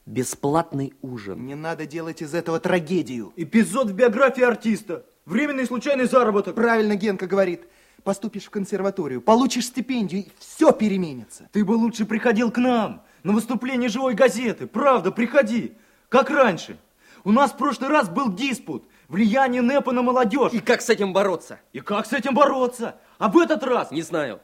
бесплатный 0.06 0.94
ужин. 1.02 1.44
Не 1.44 1.54
надо 1.54 1.86
делать 1.86 2.22
из 2.22 2.34
этого 2.34 2.58
трагедию. 2.58 3.32
Эпизод 3.36 3.88
в 3.90 3.94
биографии 3.94 4.42
артиста. 4.42 5.04
Временный 5.28 5.66
случайный 5.66 6.06
заработок. 6.06 6.54
Правильно 6.54 6.96
Генка 6.96 7.26
говорит. 7.26 7.68
поступишь 8.02 8.44
в 8.44 8.50
консерваторию, 8.50 9.20
получишь 9.20 9.66
стипендию, 9.66 10.22
и 10.22 10.32
все 10.38 10.72
переменится. 10.72 11.50
Ты 11.52 11.66
бы 11.66 11.72
лучше 11.72 12.06
приходил 12.06 12.50
к 12.50 12.56
нам 12.56 13.02
на 13.22 13.34
выступление 13.34 13.90
живой 13.90 14.14
газеты. 14.14 14.66
Правда, 14.66 15.12
приходи, 15.12 15.76
как 16.08 16.30
раньше. 16.30 16.78
У 17.24 17.32
нас 17.32 17.52
в 17.52 17.58
прошлый 17.58 17.90
раз 17.90 18.08
был 18.08 18.32
диспут. 18.32 18.88
Влияние 19.08 19.60
НЭПа 19.60 19.92
на 19.92 20.00
молодежь. 20.00 20.54
И 20.54 20.60
как 20.60 20.80
с 20.80 20.88
этим 20.88 21.12
бороться? 21.12 21.60
И 21.74 21.80
как 21.80 22.06
с 22.06 22.14
этим 22.14 22.32
бороться? 22.34 22.98
А 23.18 23.28
в 23.28 23.36
этот 23.36 23.62
раз? 23.62 23.90
Не 23.90 24.00
знаю. 24.00 24.40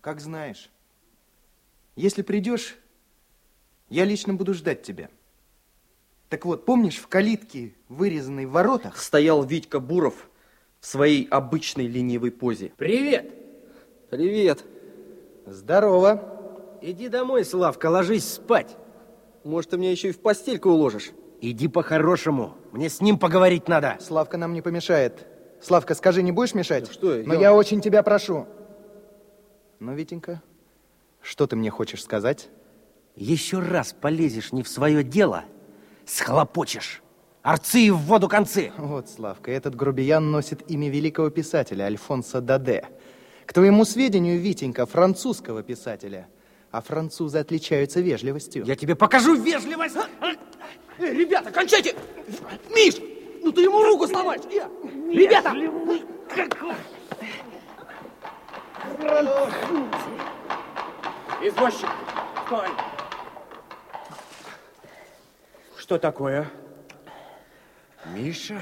Как 0.00 0.20
знаешь. 0.20 0.70
Если 1.96 2.22
придешь, 2.22 2.76
я 3.88 4.04
лично 4.04 4.34
буду 4.34 4.54
ждать 4.54 4.82
тебя. 4.82 5.10
Так 6.28 6.44
вот, 6.44 6.64
помнишь, 6.64 6.96
в 6.96 7.08
калитке, 7.08 7.74
вырезанной 7.88 8.46
в 8.46 8.50
воротах... 8.50 8.96
Стоял 8.98 9.42
Витька 9.42 9.80
Буров 9.80 10.28
в 10.80 10.86
своей 10.86 11.26
обычной 11.26 11.86
ленивой 11.86 12.30
позе. 12.30 12.72
Привет. 12.76 13.32
Привет. 14.10 14.64
Здорово. 15.46 16.78
Иди 16.82 17.08
домой, 17.08 17.44
Славка, 17.44 17.86
ложись 17.86 18.28
спать. 18.28 18.76
Может, 19.42 19.70
ты 19.70 19.78
меня 19.78 19.90
еще 19.90 20.10
и 20.10 20.12
в 20.12 20.20
постельку 20.20 20.68
уложишь? 20.68 21.12
Иди 21.40 21.66
по-хорошему. 21.66 22.54
Мне 22.72 22.90
с 22.90 23.00
ним 23.00 23.18
поговорить 23.18 23.66
надо. 23.68 23.96
Славка 24.00 24.36
нам 24.36 24.52
не 24.52 24.60
помешает. 24.60 25.26
Славка, 25.62 25.94
скажи, 25.94 26.22
не 26.22 26.32
будешь 26.32 26.54
мешать? 26.54 26.84
Да 26.84 26.92
что 26.92 27.22
Но 27.24 27.34
я... 27.34 27.40
я 27.40 27.54
очень 27.54 27.80
тебя 27.80 28.02
прошу. 28.02 28.46
Ну, 29.80 29.94
Витенька, 29.94 30.42
что 31.22 31.46
ты 31.46 31.56
мне 31.56 31.70
хочешь 31.70 32.02
сказать? 32.02 32.48
Еще 33.16 33.60
раз 33.60 33.92
полезешь 33.92 34.52
не 34.52 34.62
в 34.62 34.68
свое 34.68 35.02
дело, 35.02 35.44
схлопочешь. 36.08 37.02
Арцы 37.42 37.80
и 37.80 37.90
в 37.90 37.98
воду 37.98 38.28
концы. 38.28 38.72
Вот, 38.76 39.08
Славка, 39.08 39.50
этот 39.50 39.74
грубиян 39.74 40.30
носит 40.30 40.68
имя 40.70 40.90
великого 40.90 41.30
писателя 41.30 41.84
Альфонса 41.84 42.40
Даде. 42.40 42.84
К 43.46 43.52
твоему 43.52 43.84
сведению, 43.84 44.40
Витенька, 44.40 44.86
французского 44.86 45.62
писателя. 45.62 46.28
А 46.70 46.82
французы 46.82 47.38
отличаются 47.38 48.00
вежливостью. 48.00 48.64
Я 48.66 48.76
тебе 48.76 48.94
покажу 48.94 49.34
вежливость. 49.34 49.96
Эй, 50.98 51.14
ребята, 51.14 51.50
кончайте! 51.50 51.94
Миш, 52.74 52.96
ну 53.42 53.52
ты 53.52 53.62
ему 53.62 53.82
руку 53.82 54.06
сломаешь. 54.06 54.42
Я. 54.50 54.68
Ребята! 55.10 55.54
Извозчик, 61.40 61.88
стой! 62.46 62.68
Что 65.88 65.98
такое? 65.98 66.46
Миша, 68.04 68.60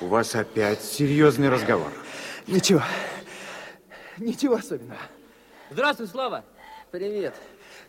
у 0.00 0.06
вас 0.06 0.34
опять 0.34 0.80
серьезный 0.80 1.50
разговор. 1.50 1.92
Ничего. 2.46 2.80
Ничего 4.16 4.54
особенного. 4.54 4.98
Здравствуй, 5.68 6.08
Слава. 6.08 6.46
Привет. 6.90 7.34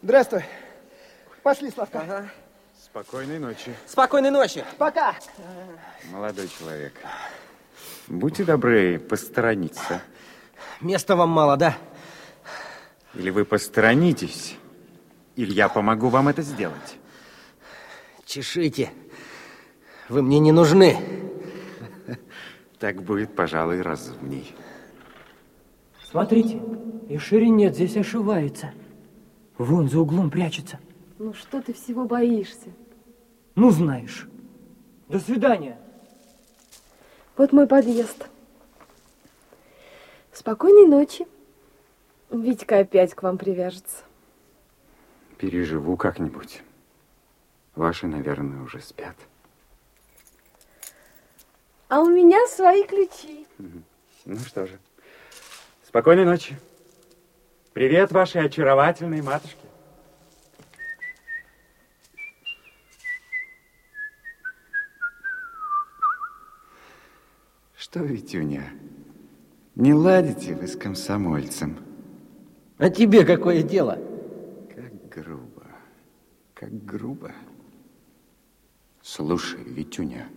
Здравствуй. 0.02 0.44
Пошли, 1.44 1.72
Славка. 1.72 2.02
Ага. 2.02 2.30
Спокойной 2.78 3.40
ночи. 3.40 3.74
Спокойной 3.88 4.32
ночи. 4.32 4.66
Пока. 4.78 5.16
Молодой 6.12 6.50
человек, 6.50 6.92
будьте 8.08 8.44
добры 8.44 9.00
посторониться. 9.00 10.02
Места 10.82 11.16
вам 11.16 11.30
мало, 11.30 11.56
да? 11.56 11.78
Или 13.14 13.30
вы 13.30 13.46
посторонитесь, 13.46 14.58
или 15.38 15.54
я 15.54 15.70
помогу 15.70 16.10
вам 16.10 16.28
это 16.28 16.42
сделать. 16.42 16.98
Чешите. 18.34 18.90
Вы 20.10 20.24
мне 20.24 20.40
не 20.40 20.52
нужны. 20.52 20.98
Так 22.80 23.04
будет, 23.04 23.36
пожалуй, 23.36 23.84
разумней. 23.84 24.56
Смотрите, 26.10 26.60
и 27.10 27.20
ширинет 27.20 27.76
здесь 27.76 27.96
ошивается. 27.96 28.74
Вон 29.60 29.88
за 29.88 30.00
углом 30.00 30.32
прячется. 30.32 30.80
Ну 31.20 31.36
что 31.36 31.62
ты 31.62 31.74
всего 31.74 32.06
боишься? 32.06 32.70
Ну, 33.54 33.70
знаешь. 33.70 34.28
До 35.10 35.20
свидания. 35.20 35.78
Вот 37.38 37.54
мой 37.54 37.68
подъезд. 37.68 38.30
Спокойной 40.32 40.88
ночи. 40.88 41.28
Витька 42.32 42.80
опять 42.80 43.14
к 43.14 43.22
вам 43.22 43.38
привяжется. 43.38 43.98
Переживу 45.38 45.98
как-нибудь. 45.98 46.64
Ваши, 47.76 48.06
наверное, 48.08 48.62
уже 48.62 48.80
спят. 48.82 49.16
А 51.88 52.02
у 52.02 52.10
меня 52.10 52.46
свои 52.48 52.84
ключи. 52.84 53.48
Ну 54.26 54.40
что 54.40 54.68
же, 54.68 54.80
спокойной 55.86 56.26
ночи. 56.26 56.58
Привет 57.74 58.12
вашей 58.12 58.46
очаровательной 58.46 59.22
матушке. 59.22 59.58
Что, 67.76 68.00
Витюня, 68.00 68.72
не 69.76 69.94
ладите 69.94 70.56
вы 70.56 70.68
с 70.68 70.76
комсомольцем? 70.76 71.78
А 72.78 72.90
тебе 72.90 73.26
какое 73.26 73.62
дело? 73.62 74.00
Как 74.74 75.10
грубо, 75.10 75.68
как 76.54 76.86
грубо. 76.86 77.34
Слушай, 79.04 79.62
Витюня, 79.66 80.30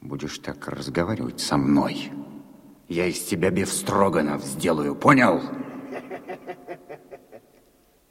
будешь 0.00 0.38
так 0.38 0.66
разговаривать 0.66 1.38
со 1.38 1.56
мной, 1.56 2.10
я 2.88 3.06
из 3.06 3.20
тебя 3.20 3.50
бефстроганов 3.50 4.42
сделаю, 4.42 4.96
понял? 4.96 5.40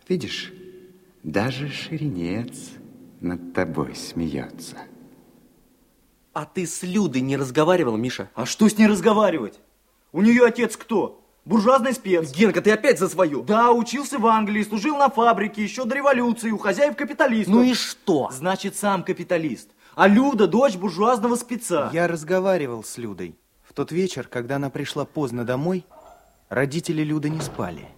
Видишь, 0.07 0.53
даже 1.21 1.67
ширинец 1.67 2.71
над 3.19 3.53
тобой 3.53 3.93
смеется. 3.93 4.77
А 6.31 6.45
ты 6.45 6.65
с 6.65 6.81
Людой 6.83 7.19
не 7.19 7.35
разговаривал, 7.35 7.97
Миша? 7.97 8.31
А 8.35 8.45
что 8.45 8.69
с 8.69 8.77
ней 8.77 8.87
разговаривать? 8.87 9.59
У 10.13 10.21
нее 10.21 10.45
отец 10.45 10.77
кто? 10.77 11.18
Буржуазный 11.49 11.93
спец. 11.93 12.31
Генка, 12.31 12.61
ты 12.61 12.69
опять 12.69 12.99
за 12.99 13.09
свою? 13.09 13.41
Да, 13.41 13.71
учился 13.71 14.19
в 14.19 14.27
Англии, 14.27 14.61
служил 14.61 14.97
на 14.97 15.09
фабрике, 15.09 15.63
еще 15.63 15.83
до 15.83 15.95
революции, 15.95 16.51
у 16.51 16.59
хозяев 16.59 16.95
капиталистов. 16.95 17.55
Ну 17.55 17.63
и 17.63 17.73
что? 17.73 18.29
Значит, 18.31 18.75
сам 18.75 19.03
капиталист. 19.03 19.71
А 19.95 20.07
Люда 20.07 20.45
дочь 20.45 20.75
буржуазного 20.75 21.35
спеца. 21.35 21.89
Я 21.91 22.07
разговаривал 22.07 22.83
с 22.83 22.99
Людой. 22.99 23.35
В 23.63 23.73
тот 23.73 23.91
вечер, 23.91 24.27
когда 24.27 24.57
она 24.57 24.69
пришла 24.69 25.05
поздно 25.05 25.43
домой, 25.43 25.87
родители 26.49 27.01
Люды 27.01 27.31
не 27.31 27.41
спали. 27.41 27.89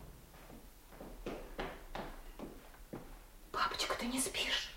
Папочка, 3.51 3.95
ты 3.99 4.05
не 4.05 4.21
спишь? 4.21 4.71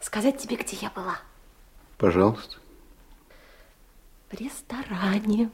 Сказать 0.00 0.38
тебе, 0.38 0.56
где 0.56 0.76
я 0.78 0.90
была? 0.90 1.20
Пожалуйста. 1.98 2.56
В 4.30 4.34
ресторане. 4.34 5.50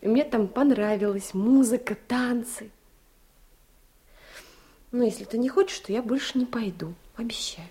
И 0.00 0.08
мне 0.08 0.24
там 0.24 0.48
понравилась 0.48 1.34
музыка, 1.34 1.96
танцы. 2.08 2.70
Но 4.92 5.02
если 5.02 5.24
ты 5.24 5.36
не 5.36 5.48
хочешь, 5.48 5.80
то 5.80 5.92
я 5.92 6.02
больше 6.02 6.38
не 6.38 6.46
пойду. 6.46 6.94
Обещаю. 7.16 7.68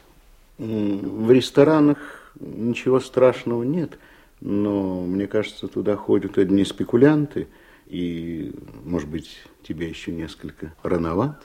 В 0.58 1.32
ресторанах 1.32 2.32
ничего 2.40 3.00
страшного 3.00 3.64
нет, 3.64 3.98
но 4.42 5.02
мне 5.02 5.28
кажется, 5.28 5.68
туда 5.68 5.96
ходят 5.96 6.38
одни 6.38 6.66
спекулянты, 6.66 7.48
и, 7.88 8.54
может 8.84 9.10
быть, 9.10 9.38
тебе 9.64 9.88
еще 9.90 10.12
несколько 10.12 10.74
рановато. 10.82 11.44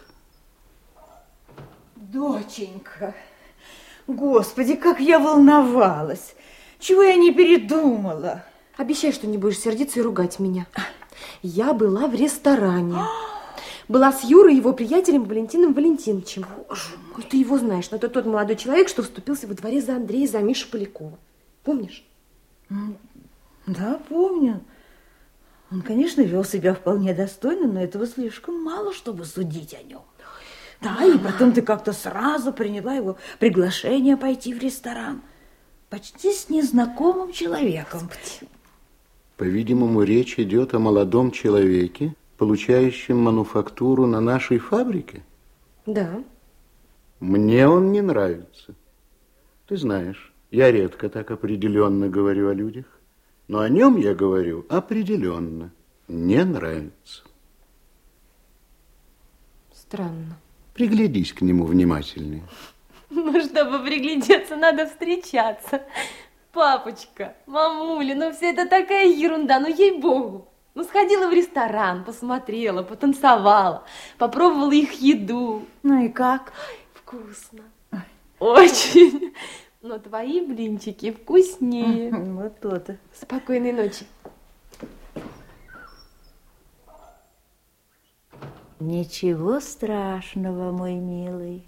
Доченька, 1.97 3.15
господи, 4.13 4.77
как 4.77 5.01
я 5.01 5.19
волновалась. 5.19 6.35
Чего 6.79 7.03
я 7.03 7.17
не 7.17 7.33
передумала? 7.33 8.45
Обещай, 8.77 9.13
что 9.13 9.27
не 9.27 9.39
будешь 9.39 9.59
сердиться 9.59 10.01
и 10.01 10.03
ругать 10.03 10.39
меня. 10.39 10.67
Я 11.43 11.73
была 11.73 12.07
в 12.07 12.15
ресторане. 12.15 12.97
Была 13.89 14.13
с 14.13 14.25
Юрой 14.25 14.57
его 14.57 14.73
приятелем 14.73 15.25
Валентином 15.25 15.75
Валентиновичем. 15.75 16.47
Боже 16.69 16.97
мой. 17.13 17.23
Ты 17.29 17.39
его 17.39 17.59
знаешь, 17.59 17.91
но 17.91 17.97
это 17.97 18.09
тот 18.09 18.25
молодой 18.25 18.57
человек, 18.57 18.89
что 18.89 19.03
вступился 19.03 19.47
во 19.47 19.55
дворе 19.55 19.83
за 19.83 19.97
Андрея, 19.97 20.29
за 20.29 20.39
Мишу 20.39 20.69
Полякова. 20.71 21.19
Помнишь? 21.65 22.05
Да, 23.67 24.01
помню. 24.09 24.61
Он, 25.71 25.83
конечно, 25.83 26.23
вел 26.23 26.45
себя 26.45 26.75
вполне 26.75 27.15
достойно, 27.15 27.67
но 27.67 27.83
этого 27.83 28.07
слишком 28.07 28.63
мало, 28.63 28.93
чтобы 28.93 29.25
судить 29.25 29.75
о 29.75 29.83
нем. 29.83 30.03
Да, 30.81 31.05
и 31.05 31.19
потом 31.19 31.53
ты 31.53 31.63
как-то 31.63 31.93
сразу 31.93 32.53
приняла 32.53 32.95
его 32.95 33.17
приглашение 33.39 34.17
пойти 34.17 34.55
в 34.55 34.59
ресторан. 34.59 35.23
Почти 35.91 36.33
с 36.33 36.49
незнакомым 36.49 37.33
человеком. 37.33 38.09
По-видимому, 39.37 40.03
речь 40.03 40.39
идет 40.39 40.75
о 40.75 40.79
молодом 40.79 41.33
человеке, 41.33 42.15
получающем 42.39 43.19
мануфактуру 43.19 44.07
на 44.07 44.21
нашей 44.21 44.59
фабрике. 44.59 45.23
Да. 45.85 46.23
Мне 47.19 47.69
он 47.69 47.93
не 47.93 48.01
нравится. 48.01 48.75
Ты 49.67 49.77
знаешь, 49.77 50.33
я 50.51 50.73
редко 50.73 51.09
так 51.09 51.31
определенно 51.31 52.09
говорю 52.09 52.49
о 52.49 52.55
людях, 52.55 52.87
но 53.49 53.61
о 53.61 53.69
нем 53.69 53.99
я 53.99 54.15
говорю 54.15 54.65
определенно. 54.69 55.71
Не 56.09 56.45
нравится. 56.45 57.23
Странно. 59.73 60.37
Приглядись 60.75 61.33
к 61.33 61.41
нему 61.41 61.65
внимательнее. 61.65 62.43
Ну, 63.11 63.41
чтобы 63.41 63.81
приглядеться, 63.81 64.57
надо 64.57 64.87
встречаться. 64.87 65.83
Папочка, 66.53 67.35
мамуля, 67.47 68.15
ну 68.15 68.33
все 68.33 68.51
это 68.51 68.69
такая 68.69 69.07
ерунда, 69.07 69.61
ну 69.61 69.69
ей-богу. 69.69 70.49
Ну, 70.75 70.85
сходила 70.85 71.29
в 71.29 71.33
ресторан, 71.33 72.05
посмотрела, 72.05 72.83
потанцевала, 72.83 73.85
попробовала 74.19 74.73
их 74.73 74.93
еду. 75.01 75.67
Ну 75.83 76.05
и 76.05 76.09
как? 76.09 76.53
Вкусно. 76.95 77.65
Очень. 78.39 79.35
Но 79.83 79.99
твои 79.99 80.41
блинчики 80.41 81.11
вкуснее. 81.11 82.13
Вот 82.13 82.61
то-то. 82.61 82.99
Спокойной 83.13 83.73
ночи. 83.73 84.07
Ничего 88.81 89.61
страшного, 89.61 90.73
мой 90.73 90.95
милый. 90.95 91.63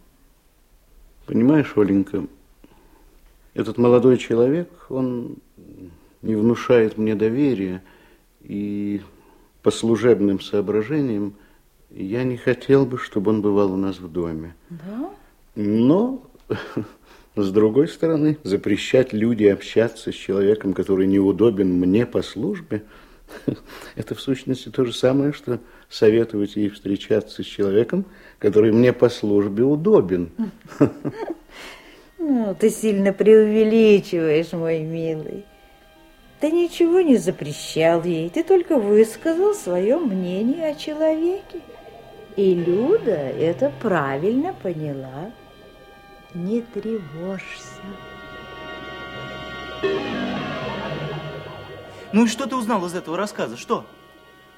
Понимаешь, 1.27 1.73
Оленька, 1.77 2.27
этот 3.53 3.77
молодой 3.77 4.17
человек, 4.17 4.71
он 4.89 5.37
не 6.23 6.35
внушает 6.35 6.97
мне 6.97 7.15
доверия, 7.15 7.83
и 8.41 9.03
по 9.63 9.71
служебным 9.71 10.41
соображениям 10.41 11.35
я 11.91 12.25
не 12.25 12.39
хотел 12.39 12.87
бы, 12.87 12.97
чтобы 12.97 13.31
он 13.31 13.43
бывал 13.43 13.73
у 13.73 13.77
нас 13.77 13.99
в 14.01 14.11
доме. 14.11 14.55
Да? 14.71 15.11
Но, 15.55 16.23
с 17.37 17.53
другой 17.53 17.89
стороны, 17.89 18.39
запрещать 18.43 19.13
люди 19.13 19.45
общаться 19.45 20.13
с 20.13 20.15
человеком, 20.15 20.73
который 20.73 21.07
неудобен 21.07 21.75
мне 21.75 22.07
по 22.07 22.23
службе, 22.23 22.85
это 23.97 24.15
в 24.15 24.21
сущности 24.21 24.71
то 24.71 24.85
же 24.85 24.95
самое, 24.95 25.33
что 25.33 25.61
советовать 25.93 26.57
ей 26.57 26.71
встречаться 26.71 27.43
с 27.43 27.47
человеком, 27.47 28.07
который 28.39 28.73
мне 28.73 28.93
по 28.93 29.11
службе 29.11 29.63
удобен. 29.63 30.33
Ну, 32.19 32.55
ты 32.59 32.71
сильно 32.71 33.13
преувеличиваешь, 33.13 34.53
мой 34.53 34.81
милый. 34.81 35.45
Ты 36.41 36.51
ничего 36.51 37.01
не 37.01 37.17
запрещал 37.17 38.03
ей, 38.05 38.31
ты 38.31 38.43
только 38.43 38.79
высказал 38.79 39.55
свое 39.55 39.99
мнение 39.99 40.71
о 40.71 40.75
человеке. 40.75 41.61
И 42.37 42.55
Люда 42.55 43.11
это 43.11 43.73
правильно 43.81 44.55
поняла. 44.63 45.31
Не 46.33 46.63
тревожься. 46.63 47.83
Ну 52.13 52.25
и 52.25 52.29
что 52.29 52.47
ты 52.47 52.57
узнал 52.57 52.87
из 52.87 52.95
этого 52.95 53.17
рассказа? 53.17 53.57
Что? 53.57 53.85
Что 53.85 54.02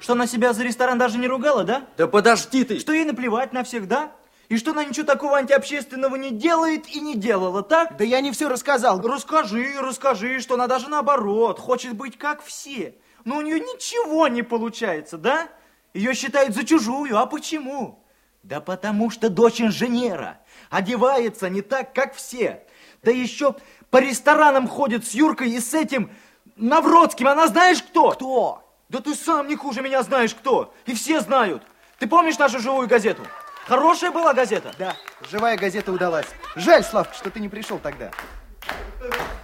она 0.07 0.27
себя 0.27 0.53
за 0.53 0.63
ресторан 0.63 0.97
даже 0.97 1.17
не 1.17 1.27
ругала, 1.27 1.63
да? 1.63 1.85
Да 1.97 2.07
подожди 2.07 2.63
ты! 2.63 2.79
Что 2.79 2.93
ей 2.93 3.05
наплевать 3.05 3.53
на 3.53 3.63
всех, 3.63 3.87
да? 3.87 4.11
И 4.49 4.57
что 4.57 4.71
она 4.71 4.85
ничего 4.85 5.05
такого 5.05 5.37
антиобщественного 5.37 6.15
не 6.15 6.31
делает 6.31 6.87
и 6.87 6.99
не 6.99 7.15
делала, 7.15 7.63
так? 7.63 7.97
Да 7.97 8.03
я 8.03 8.21
не 8.21 8.31
все 8.31 8.47
рассказал. 8.47 9.01
Расскажи, 9.01 9.75
расскажи, 9.79 10.39
что 10.39 10.53
она 10.53 10.67
даже 10.67 10.87
наоборот, 10.87 11.59
хочет 11.59 11.95
быть 11.95 12.17
как 12.17 12.43
все. 12.43 12.95
Но 13.23 13.37
у 13.37 13.41
нее 13.41 13.59
ничего 13.59 14.27
не 14.27 14.43
получается, 14.43 15.17
да? 15.17 15.47
Ее 15.93 16.13
считают 16.13 16.53
за 16.53 16.63
чужую, 16.63 17.17
а 17.17 17.25
почему? 17.25 18.03
Да 18.43 18.61
потому 18.61 19.09
что 19.09 19.29
дочь 19.29 19.61
инженера 19.61 20.39
одевается 20.69 21.49
не 21.49 21.63
так, 21.63 21.93
как 21.93 22.13
все. 22.13 22.63
Да 23.01 23.09
еще 23.09 23.55
по 23.89 23.97
ресторанам 23.97 24.67
ходит 24.67 25.07
с 25.07 25.11
Юркой 25.15 25.51
и 25.51 25.59
с 25.59 25.73
этим 25.73 26.11
Навродским. 26.55 27.27
Она 27.27 27.47
знаешь 27.47 27.81
кто? 27.81 28.11
Кто? 28.11 28.64
Да 28.89 28.99
ты 29.01 29.15
сам 29.15 29.47
не 29.47 29.55
хуже 29.55 29.81
меня 29.81 30.03
знаешь 30.03 30.35
кто. 30.35 30.73
И 30.85 30.93
все 30.93 31.19
знают. 31.19 31.63
Ты 31.97 32.07
помнишь 32.07 32.37
нашу 32.37 32.59
живую 32.59 32.87
газету? 32.87 33.23
Хорошая 33.67 34.11
была 34.11 34.33
газета? 34.33 34.71
Да, 34.77 34.95
живая 35.29 35.57
газета 35.57 35.91
удалась. 35.91 36.27
Жаль, 36.55 36.83
Славка, 36.83 37.15
что 37.15 37.31
ты 37.31 37.39
не 37.39 37.49
пришел 37.49 37.79
тогда. 37.79 38.11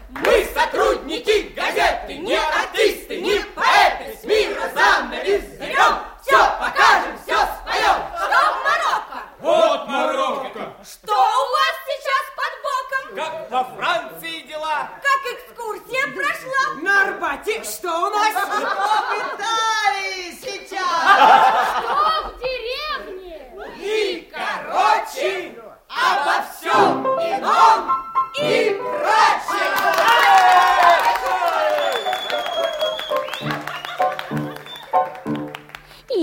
Мы 0.09 0.47
сотрудники 0.53 1.53
газеты, 1.55 2.17
не 2.17 2.37
артисты, 2.37 3.19
не 3.19 3.39
поэты, 3.55 4.17
с 4.21 4.23
мира 4.25 4.69
занавес 4.75 5.43
берем, 5.59 5.97
все 6.21 6.37
покажем, 6.59 7.17
все 7.23 7.35
споем. 7.35 7.97
Что 8.15 8.39
в 8.51 8.63
Марокко? 8.63 9.23
Вот 9.39 9.87
Марокко. 9.87 10.75
Что 10.83 11.13
у 11.13 11.51
вас? 11.51 11.70
Как 13.15 13.51
во 13.51 13.63
Франции 13.65 14.41
дела? 14.47 14.89
Как 15.03 15.21
экскурсия 15.33 16.07
прошла? 16.15 16.81
На 16.81 17.07
Арбате 17.09 17.61
что 17.63 17.89
у 17.89 18.09
нас? 18.09 18.33
В 18.33 19.35
Италии 19.35 20.31
сейчас. 20.39 20.79
Что 21.77 22.29
в 22.29 22.39
деревне? 22.39 23.51
И 23.77 24.31
короче, 24.31 25.61
обо 25.89 26.45
всем 26.53 27.05
ином 27.19 27.91
и 28.39 28.79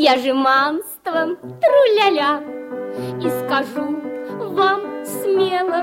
Я 0.00 0.16
жеманством 0.16 1.36
труляля 1.36 2.40
И 3.20 3.28
скажу 3.44 4.00
вам 4.54 4.97
смело 5.38 5.80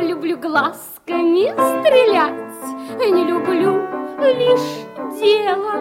Люблю 0.00 0.38
глазками 0.38 1.52
стрелять 1.52 2.32
Не 2.98 3.24
люблю 3.24 3.82
лишь 4.20 5.18
дело 5.18 5.74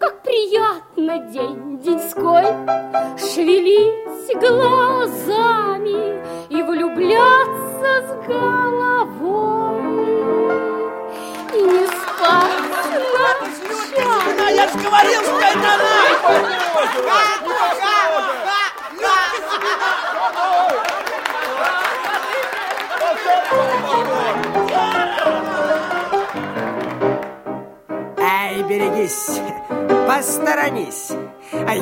Как 0.00 0.22
приятно 0.22 1.18
день 1.30 1.78
деньской 1.78 2.46
Шевелить 3.16 4.36
глазами 4.40 6.20
И 6.50 6.62
влюбляться 6.62 8.02
с 8.02 8.26
головой 8.26 9.76
И 11.54 11.62
не 11.62 11.86
спать 11.86 12.66
ночами 13.62 14.56
Я 14.56 14.66
же 14.68 14.78
говорил, 14.78 15.20
что 15.22 15.38
это 15.38 15.74
она! 15.74 16.06
Эй, 28.18 28.62
берегись, 28.62 29.40
посторонись. 30.06 31.12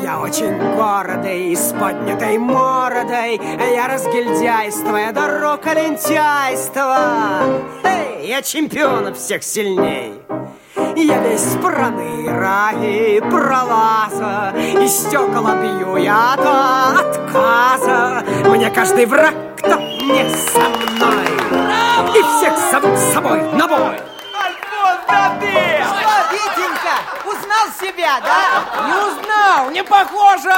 Я 0.03 0.21
очень 0.21 0.59
гордый, 0.77 1.57
с 1.57 1.73
поднятой 1.73 2.37
мордой. 2.39 3.41
Я 3.59 3.89
разгильдяйство, 3.89 5.13
дорога 5.13 5.73
лентяйства. 5.73 7.43
Эй, 7.85 8.29
я 8.29 8.43
чемпион 8.43 9.15
всех 9.15 9.43
сильней. 9.43 10.13
Я 10.97 11.19
весь 11.23 11.57
проныра 11.63 12.71
и 12.81 13.21
пролаза, 13.21 14.55
И 14.57 14.87
стекла 14.87 15.57
бью 15.57 15.97
я 15.97 16.37
до 16.37 17.01
отказа. 17.01 18.25
Мне 18.49 18.71
каждый 18.71 19.07
враг, 19.07 19.35
кто 19.57 19.77
не 19.77 20.29
со 20.31 20.61
мной, 20.61 21.34
И 21.95 22.23
всех 22.23 22.59
зовут 22.71 22.99
с 22.99 23.13
собой 23.13 23.41
на 23.53 23.69
бой. 23.69 23.99
Что, 24.67 25.35
Витенька, 26.33 26.97
узнал 27.25 27.69
себя, 27.81 28.21
да? 28.21 28.65
Не 28.87 28.95
узнал, 28.95 29.71
не 29.71 29.83
похоже! 29.85 30.53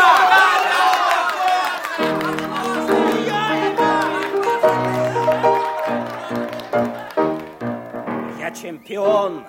Я 8.39 8.51
чемпион, 8.51 9.45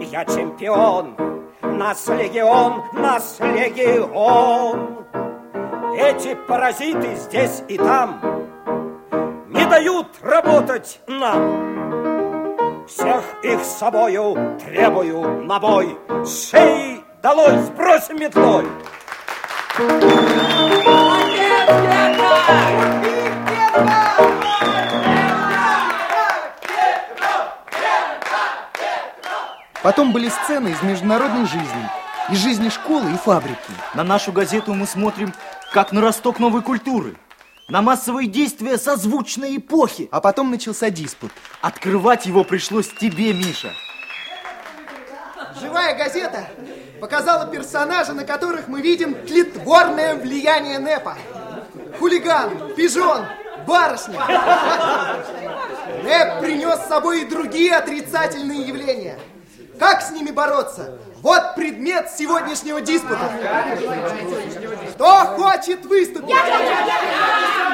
я 0.00 0.24
чемпион, 0.24 1.16
нас 1.62 2.06
легион, 2.06 2.84
нас 2.92 3.38
легион. 3.40 5.04
Эти 5.98 6.34
паразиты 6.34 7.16
здесь 7.16 7.64
и 7.68 7.78
там 7.78 8.35
не 9.66 9.70
дают 9.70 10.06
работать 10.22 11.00
нам. 11.08 12.86
Всех 12.86 13.24
их 13.42 13.64
с 13.64 13.78
собою 13.78 14.58
требую 14.64 15.44
на 15.44 15.58
бой. 15.58 15.98
С 16.24 16.50
шеи 16.50 17.02
долой 17.20 17.58
сбросим 17.58 18.16
метлой. 18.16 18.66
Потом 29.82 30.12
были 30.12 30.28
сцены 30.28 30.68
из 30.68 30.82
международной 30.82 31.46
жизни, 31.46 31.90
из 32.30 32.38
жизни 32.38 32.68
школы 32.68 33.12
и 33.12 33.16
фабрики. 33.16 33.56
На 33.94 34.04
нашу 34.04 34.32
газету 34.32 34.74
мы 34.74 34.86
смотрим 34.86 35.32
как 35.72 35.92
на 35.92 36.00
росток 36.00 36.38
новой 36.38 36.62
культуры. 36.62 37.16
На 37.68 37.82
массовые 37.82 38.28
действия 38.28 38.78
созвучной 38.78 39.56
эпохи. 39.56 40.08
А 40.12 40.20
потом 40.20 40.50
начался 40.50 40.90
диспут. 40.90 41.32
Открывать 41.60 42.26
его 42.26 42.44
пришлось 42.44 42.88
тебе, 42.88 43.32
Миша. 43.32 43.72
Живая 45.60 45.96
газета 45.96 46.48
показала 47.00 47.46
персонажа, 47.46 48.12
на 48.12 48.24
которых 48.24 48.68
мы 48.68 48.82
видим 48.82 49.14
тлетворное 49.26 50.14
влияние 50.14 50.78
НЭПа. 50.78 51.16
Хулиган, 51.98 52.74
пижон, 52.74 53.24
барышня. 53.66 54.20
НЭП 56.04 56.40
принес 56.40 56.78
с 56.80 56.88
собой 56.88 57.22
и 57.22 57.24
другие 57.24 57.74
отрицательные 57.74 58.62
явления. 58.62 59.18
Как 59.78 60.02
с 60.02 60.10
ними 60.10 60.30
бороться? 60.30 60.98
Вот 61.22 61.54
предмет 61.54 62.10
сегодняшнего 62.16 62.80
диспута. 62.80 63.30
Кто 64.94 65.24
хочет 65.36 65.84
выступить? 65.84 66.36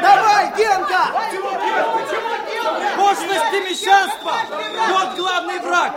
Давай, 0.02 0.52
Генка! 0.56 1.12
Пошлость 2.96 3.52
и 3.52 3.60
мещанство! 3.70 4.32
Вот 4.88 5.16
главный 5.16 5.58
враг! 5.60 5.92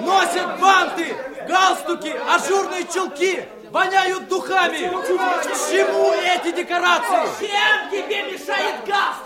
Носят 0.00 0.60
банты, 0.60 1.16
галстуки, 1.48 2.14
ажурные 2.32 2.84
чулки, 2.84 3.48
воняют 3.70 4.28
духами. 4.28 4.88
К 4.88 5.70
чему 5.70 6.12
эти 6.12 6.52
декорации? 6.52 7.48
Чем 7.48 7.90
тебе 7.90 8.22
мешает 8.32 8.76
газ? 8.86 9.16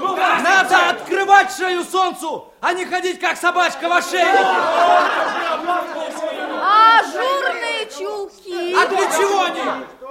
Надо 0.43 0.91
открывать 0.91 1.55
шею 1.55 1.85
солнцу, 1.85 2.53
а 2.61 2.73
не 2.73 2.87
ходить 2.87 3.21
как 3.21 3.37
собачка 3.37 3.89
в 3.89 3.93
ошейнике. 3.93 4.47
Ажурные 6.99 7.87
чулки. 7.99 8.75
А 8.75 8.87
для 8.87 9.07
чего 9.11 9.43
они? 9.43 9.63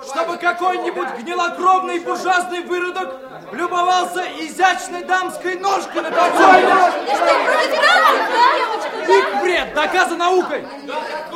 Чтобы 0.07 0.37
какой-нибудь 0.37 1.09
гнилокровный 1.19 1.99
буржуазный 1.99 2.61
выродок 2.61 3.30
любовался 3.51 4.23
изящной 4.39 5.03
дамской 5.03 5.55
ножкой 5.55 6.01
на 6.01 6.11
танцполе. 6.11 6.67
Их 9.07 9.41
бред 9.41 9.73
доказан 9.73 10.17
наукой. 10.17 10.65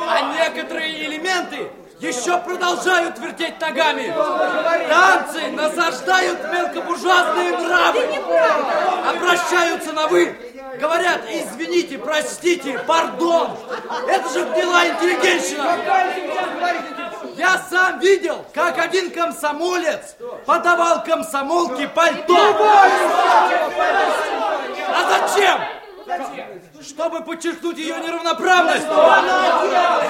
А 0.08 0.34
некоторые 0.38 1.06
элементы 1.06 1.70
еще 2.00 2.38
продолжают 2.38 3.18
вертеть 3.18 3.60
ногами. 3.60 4.12
Танцы 4.88 5.50
насаждают 5.52 6.38
мелкобуржуазные 6.52 7.58
нравы. 7.58 8.06
Обращаются 9.08 9.92
на 9.92 10.06
«вы». 10.06 10.36
Говорят, 10.78 11.22
извините, 11.30 11.96
простите, 11.96 12.78
пардон. 12.80 13.56
Это 14.08 14.28
же 14.28 14.44
гнилая 14.44 14.90
интеллигенщина. 14.92 15.78
Я 17.36 17.58
сам 17.68 17.98
видел, 18.00 18.44
как 18.54 18.78
один 18.78 19.10
комсомолец 19.10 20.16
подавал 20.46 21.04
комсомолке 21.04 21.86
пальто. 21.88 22.34
А 24.88 25.28
зачем? 25.28 25.58
Чтобы 26.80 27.20
подчеркнуть 27.22 27.78
ее 27.78 27.96
неравноправность. 27.96 28.86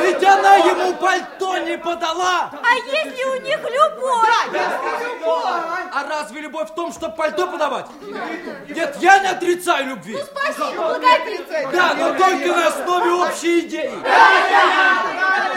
Ведь 0.01 0.25
она 0.25 0.57
ему 0.57 0.95
пальто 0.95 1.57
не 1.59 1.79
подала. 1.79 2.51
А 2.53 2.75
если 2.75 3.25
у 3.25 3.43
них 3.43 3.59
любовь? 3.59 4.61
А 5.93 6.05
разве 6.09 6.41
любовь 6.43 6.71
в 6.71 6.75
том, 6.75 6.93
чтобы 6.93 7.17
пальто 7.17 7.47
подавать? 7.47 7.87
Нет, 8.69 8.97
я 9.01 9.19
не 9.21 9.29
отрицаю 9.29 9.87
любви. 9.87 10.19
Спасибо, 10.23 10.83
благодетель. 10.83 11.69
Да, 11.73 11.95
но 11.95 12.19
только 12.19 12.49
на 12.49 12.67
основе 12.67 13.11
общей 13.13 13.61
идеи. 13.61 13.95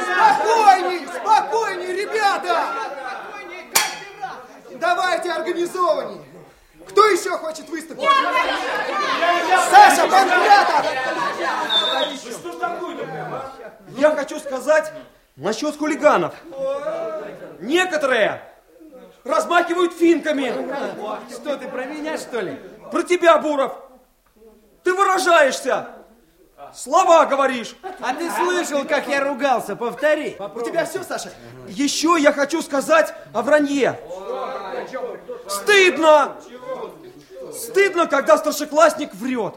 Спокойней, 0.04 1.08
спокойней, 1.08 1.94
ребята! 1.94 2.66
Давайте 4.72 5.32
организованней. 5.32 6.29
Кто 6.90 7.08
еще 7.08 7.32
хочет 7.38 7.70
выступить? 7.70 8.10
Саша, 9.70 10.08
Панкратов! 10.08 10.86
Я 13.98 14.16
хочу 14.16 14.40
сказать 14.40 14.92
насчет 15.36 15.78
хулиганов. 15.78 16.34
Некоторые 17.60 18.42
размахивают 19.24 19.94
финками. 19.94 20.54
Что 21.32 21.58
ты, 21.58 21.68
про 21.68 21.86
меня, 21.86 22.18
что 22.18 22.40
ли? 22.40 22.60
Про 22.92 23.04
тебя, 23.04 23.38
Буров. 23.38 23.74
Ты 24.84 24.94
выражаешься. 24.94 25.90
Слова 26.74 27.26
говоришь. 27.26 27.76
А 28.02 28.14
ты 28.14 28.30
слышал, 28.32 28.86
как 28.86 29.08
я 29.08 29.24
ругался? 29.24 29.76
Повтори. 29.76 30.38
У 30.56 30.62
тебя 30.62 30.86
все, 30.86 31.04
Саша? 31.04 31.32
Еще 31.68 32.16
я 32.20 32.32
хочу 32.32 32.62
сказать 32.62 33.14
о 33.34 33.42
вранье. 33.42 34.00
Стыдно! 35.48 36.36
Стыдно, 37.54 38.08
когда 38.08 38.38
старшеклассник 38.38 39.14
врет. 39.14 39.56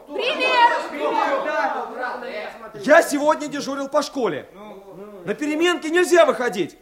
Я 2.85 3.01
сегодня 3.01 3.47
дежурил 3.47 3.87
по 3.87 4.01
школе. 4.01 4.49
На 5.25 5.33
переменке 5.33 5.89
нельзя 5.89 6.25
выходить. 6.25 6.77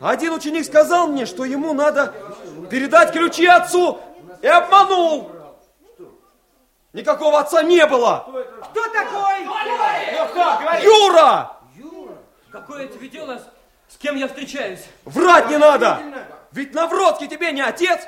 Один 0.00 0.32
ученик 0.32 0.64
сказал 0.64 1.08
мне, 1.08 1.26
что 1.26 1.44
ему 1.44 1.72
надо 1.72 2.14
передать 2.70 3.12
ключи 3.12 3.46
отцу, 3.46 3.98
и 4.42 4.46
обманул. 4.46 5.32
Никакого 6.92 7.40
отца 7.40 7.62
не 7.62 7.84
было. 7.86 8.26
Кто 8.70 8.82
такой? 8.88 9.44
Юра! 10.82 11.52
Какое 12.50 12.86
тебе 12.86 13.08
дело, 13.08 13.40
с 13.88 13.96
кем 13.98 14.16
я 14.16 14.28
встречаюсь? 14.28 14.84
Врать 15.04 15.50
не 15.50 15.58
надо! 15.58 16.00
Ведь 16.52 16.74
Навродский 16.74 17.28
тебе 17.28 17.52
не 17.52 17.60
отец! 17.60 18.00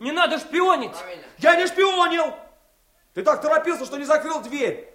Не 0.00 0.12
надо 0.12 0.38
шпионить! 0.38 0.96
Я 1.38 1.56
не 1.56 1.66
шпионил! 1.66 2.34
Ты 3.14 3.22
так 3.22 3.40
торопился, 3.40 3.84
что 3.84 3.96
не 3.96 4.04
закрыл 4.04 4.40
дверь. 4.40 4.88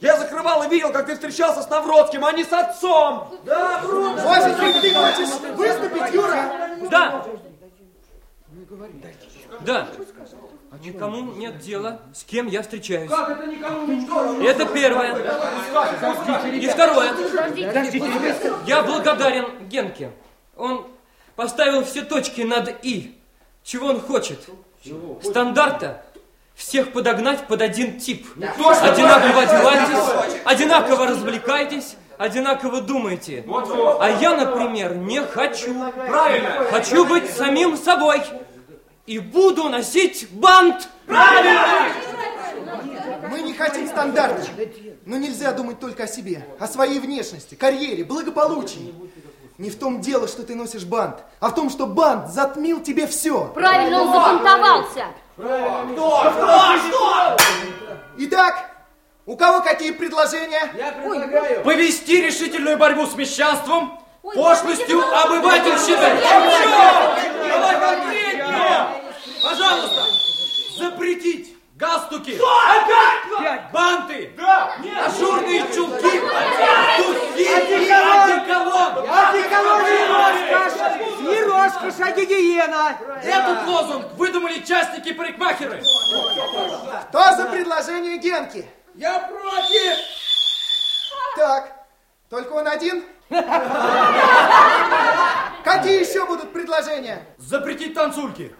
Я 0.00 0.16
закрывал 0.16 0.62
и 0.64 0.68
видел, 0.68 0.92
как 0.92 1.06
ты 1.06 1.14
встречался 1.14 1.62
с 1.62 1.68
Навродским, 1.68 2.24
а 2.24 2.32
не 2.32 2.44
с 2.44 2.52
отцом! 2.52 3.38
Да, 3.44 3.82
Может 3.82 4.58
быть, 4.58 4.80
ты 4.80 4.94
хочешь 4.94 5.56
выступить, 5.56 6.14
Юра? 6.14 6.88
Да! 6.90 7.26
Да. 9.60 9.88
Никому 10.82 11.22
нет 11.34 11.58
дела, 11.58 12.00
с 12.14 12.24
кем 12.24 12.46
я 12.46 12.62
встречаюсь. 12.62 13.10
Как 13.10 13.30
это 13.30 13.46
никому 13.46 13.86
не 13.86 14.46
Это 14.46 14.64
первое. 14.66 15.16
И 16.54 16.66
второе. 16.68 17.12
Я 18.66 18.82
благодарен 18.82 19.68
Генке. 19.68 20.12
Он 20.56 20.86
поставил 21.36 21.84
все 21.84 22.02
точки 22.02 22.42
над 22.42 22.84
«и». 22.84 23.19
Чего 23.64 23.88
он 23.88 24.00
хочет? 24.00 24.40
Стандарта 25.22 26.02
всех 26.54 26.92
подогнать 26.92 27.46
под 27.46 27.62
один 27.62 27.98
тип. 27.98 28.26
Одинаково 28.36 29.42
одевайтесь, 29.42 30.42
одинаково 30.44 31.06
развлекайтесь, 31.06 31.96
одинаково 32.18 32.80
думаете. 32.80 33.44
А 33.48 34.10
я, 34.20 34.36
например, 34.36 34.94
не 34.94 35.20
хочу. 35.22 35.74
Правильно. 35.92 36.66
Хочу 36.70 37.06
быть 37.06 37.30
самим 37.30 37.76
собой. 37.76 38.22
И 39.06 39.18
буду 39.18 39.68
носить 39.68 40.28
бант. 40.30 40.88
Мы 43.30 43.42
не 43.42 43.54
хотим 43.54 43.88
стандарта. 43.88 44.46
Но 45.06 45.16
нельзя 45.16 45.52
думать 45.52 45.80
только 45.80 46.04
о 46.04 46.06
себе, 46.06 46.46
о 46.58 46.66
своей 46.66 47.00
внешности, 47.00 47.54
карьере, 47.54 48.04
благополучии. 48.04 48.94
Не 49.60 49.68
в 49.68 49.78
том 49.78 50.00
дело, 50.00 50.26
что 50.26 50.42
ты 50.42 50.54
носишь 50.54 50.84
бант, 50.84 51.18
а 51.38 51.50
в 51.50 51.54
том, 51.54 51.68
что 51.68 51.86
бант 51.86 52.30
затмил 52.30 52.80
тебе 52.80 53.06
все. 53.06 53.44
Правильно, 53.48 54.04
он 54.04 54.10
забунтовался. 54.10 55.08
Что? 55.36 56.32
Что? 56.32 56.78
Что? 56.78 57.36
Итак, 58.16 58.70
у 59.26 59.36
кого 59.36 59.60
какие 59.60 59.90
предложения? 59.90 60.72
Я 60.74 60.92
предлагаю... 60.92 61.62
Повести 61.62 62.22
решительную 62.22 62.78
борьбу 62.78 63.04
с 63.04 63.14
мещанством, 63.16 64.02
пошлостью 64.22 65.02
обывательщины. 65.14 66.22
Давай 67.46 67.80
конкретнее. 67.80 68.88
Пожалуйста, 69.42 70.06
запретить 70.78 71.49
галстуки, 71.80 72.38
Опять? 72.38 73.72
банты, 73.72 74.32
Да. 74.36 74.74
ажурные 75.06 75.60
чулки, 75.74 76.20
духи 76.98 77.48
Одеколон. 77.48 78.30
одеколон. 78.30 79.10
Одеколон 79.10 79.82
не 79.82 80.06
роскошь. 80.06 81.20
Не 81.20 81.42
роскошь, 81.44 82.06
а 82.06 82.12
гигиена. 82.12 82.96
Этот 83.24 83.66
лозунг 83.66 84.12
выдумали 84.16 84.58
частники 84.60 85.12
парикмахеры. 85.14 85.82
Кто 87.08 87.22
за 87.36 87.46
предложение 87.46 88.18
Генки? 88.18 88.68
Я 88.94 89.18
против. 89.20 89.98
Так, 91.36 91.72
только 92.28 92.52
он 92.52 92.68
один? 92.68 93.04
Какие 95.64 96.00
еще 96.00 96.26
будут 96.26 96.52
предложения? 96.52 97.24
Запретить 97.38 97.94
танцульки. 97.94 98.52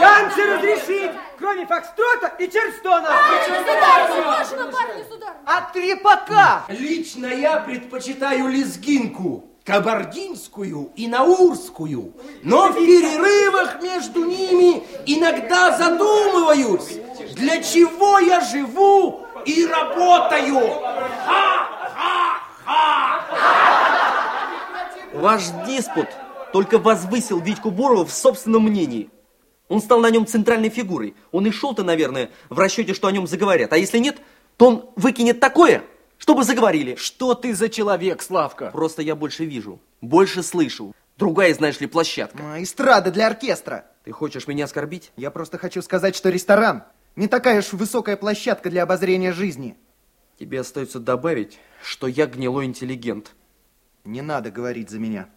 Танцы 0.00 0.46
разрешить, 0.46 1.12
кроме 1.38 1.64
фокстрота 1.66 2.28
и 2.38 2.50
черстона. 2.50 3.08
А 5.46 5.60
трепака. 5.72 6.64
Лично 6.68 7.26
я 7.26 7.58
предпочитаю 7.58 8.48
лезгинку, 8.48 9.44
кабардинскую 9.64 10.90
и 10.96 11.06
наурскую, 11.06 12.12
но 12.42 12.68
в 12.68 12.74
перерывах 12.74 13.80
между 13.80 14.24
ними 14.24 14.82
иногда 15.06 15.76
задумываюсь, 15.76 16.98
для 17.34 17.62
чего 17.62 18.18
я 18.18 18.40
живу 18.40 19.24
и 19.44 19.66
работаю. 19.66 20.82
Ваш 25.12 25.42
диспут 25.66 26.08
только 26.52 26.78
возвысил 26.78 27.40
Витьку 27.40 27.70
Бурова 27.70 28.04
в 28.04 28.12
собственном 28.12 28.64
мнении. 28.64 29.10
Он 29.68 29.80
стал 29.80 30.00
на 30.00 30.10
нем 30.10 30.26
центральной 30.26 30.68
фигурой. 30.68 31.14
Он 31.30 31.46
и 31.46 31.50
шел-то, 31.50 31.84
наверное, 31.84 32.30
в 32.48 32.58
расчете, 32.58 32.94
что 32.94 33.06
о 33.06 33.12
нем 33.12 33.26
заговорят. 33.26 33.72
А 33.72 33.76
если 33.76 33.98
нет, 33.98 34.18
то 34.56 34.66
он 34.66 34.90
выкинет 34.96 35.38
такое, 35.38 35.84
чтобы 36.18 36.42
заговорили. 36.42 36.96
Что 36.96 37.34
ты 37.34 37.54
за 37.54 37.68
человек, 37.68 38.22
Славка? 38.22 38.70
Просто 38.72 39.02
я 39.02 39.14
больше 39.14 39.44
вижу, 39.44 39.80
больше 40.00 40.42
слышу. 40.42 40.92
Другая, 41.16 41.54
знаешь 41.54 41.78
ли, 41.80 41.86
площадка. 41.86 42.38
А, 42.42 42.62
эстрада 42.62 43.10
для 43.10 43.26
оркестра. 43.26 43.84
Ты 44.04 44.12
хочешь 44.12 44.46
меня 44.48 44.64
оскорбить? 44.64 45.12
Я 45.16 45.30
просто 45.30 45.58
хочу 45.58 45.82
сказать, 45.82 46.16
что 46.16 46.30
ресторан 46.30 46.84
не 47.14 47.28
такая 47.28 47.58
уж 47.60 47.72
высокая 47.72 48.16
площадка 48.16 48.70
для 48.70 48.82
обозрения 48.82 49.32
жизни. 49.32 49.76
Тебе 50.40 50.60
остается 50.60 51.00
добавить, 51.00 51.58
что 51.82 52.06
я 52.06 52.24
гнилой 52.24 52.64
интеллигент. 52.64 53.34
Не 54.06 54.22
надо 54.22 54.50
говорить 54.50 54.88
за 54.88 54.98
меня. 54.98 55.28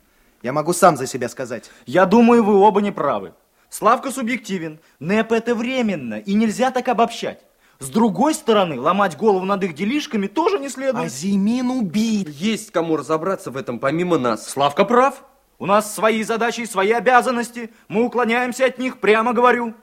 Я 0.41 0.53
могу 0.53 0.71
сам 0.71 0.95
за 0.95 1.07
себя 1.07 1.27
сказать. 1.27 1.69
Я 1.85 2.05
думаю, 2.05 2.41
вы 2.41 2.55
оба 2.55 2.79
не 2.79 2.93
правы. 2.93 3.33
Славка 3.69 4.11
субъективен, 4.11 4.79
НЭП 4.99 5.33
это 5.33 5.55
временно, 5.55 6.13
и 6.13 6.33
нельзя 6.33 6.71
так 6.71 6.87
обобщать. 6.87 7.41
С 7.79 7.89
другой 7.89 8.33
стороны, 8.33 8.79
ломать 8.79 9.17
голову 9.17 9.43
над 9.43 9.61
их 9.65 9.75
делишками 9.75 10.27
тоже 10.27 10.57
не 10.57 10.69
следует. 10.69 11.07
А 11.07 11.09
Зимин 11.09 11.69
убит. 11.69 12.29
Есть 12.29 12.71
кому 12.71 12.95
разобраться 12.95 13.51
в 13.51 13.57
этом 13.57 13.79
помимо 13.79 14.17
нас. 14.17 14.49
Славка 14.49 14.85
прав. 14.85 15.25
У 15.59 15.65
нас 15.65 15.93
свои 15.93 16.23
задачи 16.23 16.61
и 16.61 16.65
свои 16.65 16.91
обязанности. 16.91 17.73
Мы 17.89 18.05
уклоняемся 18.05 18.67
от 18.67 18.77
них, 18.77 19.01
прямо 19.01 19.33
говорю. 19.33 19.73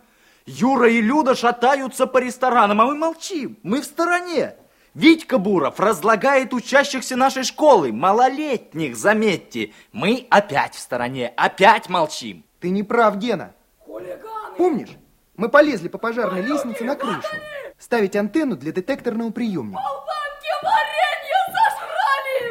Юра 0.47 0.89
и 0.89 1.03
Люда 1.03 1.35
шатаются 1.35 2.07
по 2.07 2.17
ресторанам, 2.17 2.81
а 2.81 2.87
мы 2.87 2.95
молчим. 2.95 3.59
Мы 3.63 3.83
в 3.83 3.85
стороне. 3.85 4.57
Витька 4.95 5.39
Буров 5.39 5.79
разлагает 5.79 6.53
учащихся 6.53 7.17
нашей 7.17 7.45
школы, 7.45 7.93
малолетних, 7.93 8.97
заметьте. 8.97 9.73
Мы 9.93 10.27
опять 10.31 10.75
в 10.75 10.79
стороне, 10.81 11.33
опять 11.37 11.89
молчим. 11.89 12.45
Ты 12.59 12.71
не 12.71 12.83
прав, 12.83 13.17
Гена. 13.17 13.55
Помнишь, 14.57 14.91
мы 15.37 15.49
полезли 15.49 15.89
по 15.89 15.99
пожарной 15.99 16.43
лестнице 16.43 16.85
на 16.85 16.97
крышу, 16.97 17.37
ставить 17.79 18.17
антенну 18.17 18.57
для 18.57 18.73
детекторного 18.73 19.31
приемника. 19.31 19.81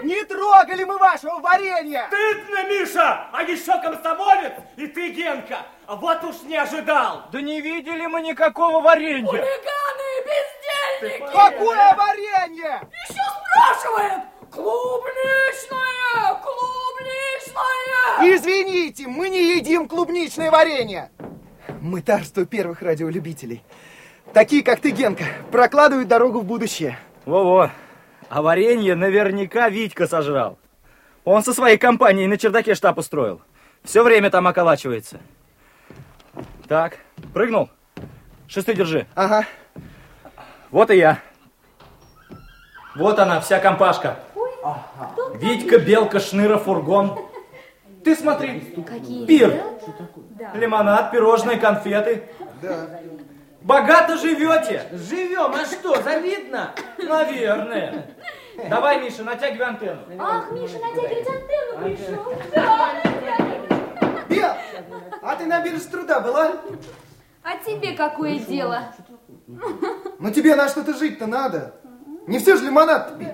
Не 0.01 0.23
трогали 0.23 0.85
мы 0.85 0.97
вашего 0.97 1.39
варенья! 1.39 2.07
Стыдно, 2.07 2.69
Миша! 2.69 3.27
А 3.33 3.43
еще 3.43 3.79
комсомолец! 3.81 4.53
И 4.77 4.87
ты, 4.87 5.09
Генка! 5.09 5.65
А 5.89 5.95
вот 5.95 6.23
уж 6.23 6.43
не 6.43 6.55
ожидал! 6.55 7.23
Да 7.31 7.41
не 7.41 7.61
видели 7.61 8.05
мы 8.05 8.21
никакого 8.21 8.79
варенья! 8.79 9.25
Хулиганы, 9.25 9.49
бездельники! 11.01 11.31
Какое 11.33 11.95
варенье? 11.95 12.81
Еще 13.09 13.23
спрашивает! 13.73 14.21
Клубничное! 14.51 16.39
Клубничное! 16.43 18.35
Извините, 18.35 19.07
мы 19.07 19.29
не 19.29 19.57
едим 19.57 19.87
клубничное 19.87 20.51
варенье. 20.51 21.09
Мы 21.81 22.03
тарство 22.03 22.45
первых 22.45 22.83
радиолюбителей. 22.83 23.63
Такие, 24.31 24.61
как 24.61 24.81
ты, 24.81 24.91
Генка, 24.91 25.23
прокладывают 25.51 26.07
дорогу 26.07 26.41
в 26.41 26.45
будущее. 26.45 26.99
Во-во. 27.25 27.71
А 28.29 28.41
варенье 28.43 28.93
наверняка 28.93 29.69
Витька 29.69 30.07
сожрал. 30.07 30.59
Он 31.25 31.43
со 31.43 31.51
своей 31.51 31.79
компанией 31.79 32.27
на 32.27 32.37
чердаке 32.37 32.75
штаб 32.75 32.99
устроил. 32.99 33.41
Все 33.83 34.03
время 34.03 34.29
там 34.29 34.45
околачивается. 34.45 35.19
Так, 36.69 36.99
прыгнул? 37.33 37.67
Шесты 38.47 38.75
держи. 38.75 39.07
Ага. 39.15 39.43
Вот 40.69 40.91
и 40.91 40.97
я. 40.97 41.17
Вот 42.95 43.17
она, 43.17 43.41
вся 43.41 43.57
компашка. 43.59 44.19
Витька, 45.33 45.79
Белка, 45.79 46.19
Шныра, 46.19 46.57
Фургон. 46.57 47.27
Ты 48.03 48.15
смотри, 48.15 48.61
Какие 48.87 49.25
пир. 49.25 49.59
Лимонад, 50.53 51.11
пирожные, 51.11 51.57
конфеты. 51.57 52.29
Да. 52.61 53.01
Богато 53.61 54.15
живете. 54.17 54.83
Живем, 54.91 55.51
а 55.55 55.65
что, 55.65 55.99
завидно? 56.03 56.75
Наверное. 56.99 58.05
Давай, 58.69 59.01
Миша, 59.01 59.23
натягивай 59.23 59.69
антенну. 59.69 60.01
Ах, 60.19 60.51
Миша, 60.51 60.77
натягивать 60.77 61.27
антенну 61.27 61.83
пришел. 61.83 62.33
Да. 62.53 62.91
Бел, 63.03 63.58
а 65.21 65.35
ты 65.35 65.45
на 65.45 65.61
бирже 65.61 65.85
труда 65.85 66.19
была? 66.19 66.53
А 67.43 67.57
тебе 67.65 67.93
какое 67.93 68.39
дело? 68.39 68.93
Ну 70.19 70.31
тебе 70.31 70.55
на 70.55 70.67
что-то 70.67 70.93
жить-то 70.93 71.25
надо. 71.27 71.75
Не 72.27 72.39
все 72.39 72.55
же 72.55 72.65
лимонад 72.65 73.17
пить. 73.17 73.29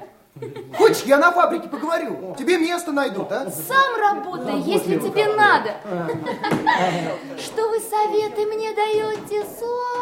Хочешь, 0.77 1.03
я 1.03 1.17
на 1.17 1.31
фабрике 1.31 1.69
поговорю? 1.69 2.35
Тебе 2.37 2.57
место 2.57 2.91
найдут, 2.91 3.31
а? 3.31 3.49
Сам 3.49 3.95
работай, 3.97 4.59
если 4.59 4.97
тебе 4.99 5.33
надо. 5.33 5.75
Что 7.37 7.69
вы 7.69 7.79
советы 7.79 8.45
мне 8.45 8.73
даете, 8.73 9.45
словно 9.57 9.94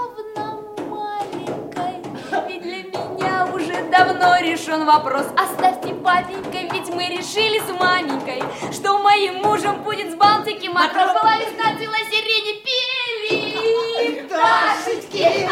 уже 3.74 3.84
давно 3.89 4.38
решен 4.39 4.86
вопрос. 4.86 5.26
Оставьте 5.38 5.93
папенька, 5.95 6.74
ведь 6.74 6.89
мы 6.89 7.05
решили 7.07 7.59
с 7.59 7.80
маменькой, 7.80 8.43
что 8.71 8.99
моим 8.99 9.36
мужем 9.36 9.84
будет 9.84 10.11
с 10.11 10.15
Балтики 10.15 10.67
матрос. 10.67 11.13
Была 11.13 11.38
весна, 11.38 11.76
цвела 11.78 11.97
сирени, 12.09 12.63
пели 12.63 14.21
пташечки. 14.28 15.47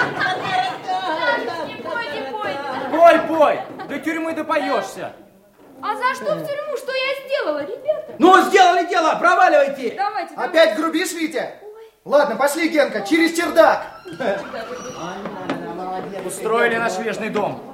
Пташечки, 0.84 1.82
пойте, 1.84 2.32
пойте. 2.32 2.59
Пой, 2.91 3.19
пой! 3.28 3.59
До 3.88 3.99
тюрьмы 3.99 4.34
допоешься. 4.34 5.13
А 5.82 5.95
за 5.95 6.13
что 6.13 6.36
в 6.36 6.47
тюрьму? 6.47 6.78
Что 6.78 6.91
я 6.93 7.26
сделала, 7.26 7.59
ребята? 7.59 8.13
Ну, 8.19 8.41
сделали 8.43 8.88
дело, 8.88 9.15
проваливайте! 9.15 9.95
Давайте, 9.97 10.36
Опять 10.36 10.76
грубишь, 10.76 11.11
Витя? 11.13 11.55
Ладно, 12.05 12.36
пошли, 12.36 12.69
Генка, 12.69 13.01
через 13.01 13.36
чердак. 13.36 14.01
Устроили 16.26 16.76
ночлежный 16.76 17.30
дом. 17.30 17.70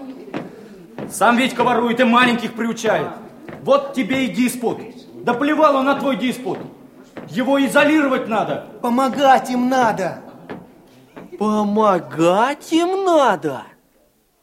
Сам 1.10 1.38
Витька 1.38 1.64
ворует 1.64 2.00
и 2.00 2.04
маленьких 2.04 2.54
приучает. 2.54 3.10
Вот 3.62 3.94
тебе 3.94 4.26
и 4.26 4.34
диспут. 4.34 4.80
Да 5.24 5.34
плевал 5.34 5.78
он 5.78 5.86
на 5.86 5.96
твой 5.96 6.18
диспут. 6.18 6.60
Его 7.30 7.64
изолировать 7.66 8.28
надо. 8.28 8.68
Помогать 8.82 9.50
им 9.50 9.70
надо. 9.70 10.22
Помогать 11.40 12.72
им 12.72 13.06
надо? 13.06 13.64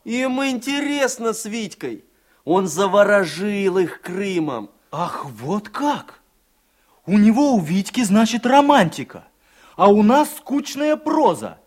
Им 0.04 0.42
интересно 0.44 1.32
с 1.32 1.44
Витькой. 1.44 2.04
Он 2.44 2.66
заворожил 2.66 3.78
их 3.78 4.00
Крымом. 4.00 4.70
Ах, 4.92 5.24
вот 5.24 5.68
как? 5.70 6.20
У 7.06 7.18
него, 7.18 7.54
у 7.54 7.60
Витьки, 7.60 8.02
значит, 8.02 8.46
романтика. 8.46 9.24
А 9.76 9.88
у 9.88 10.02
нас 10.02 10.36
скучная 10.36 10.96
проза. 10.96 11.58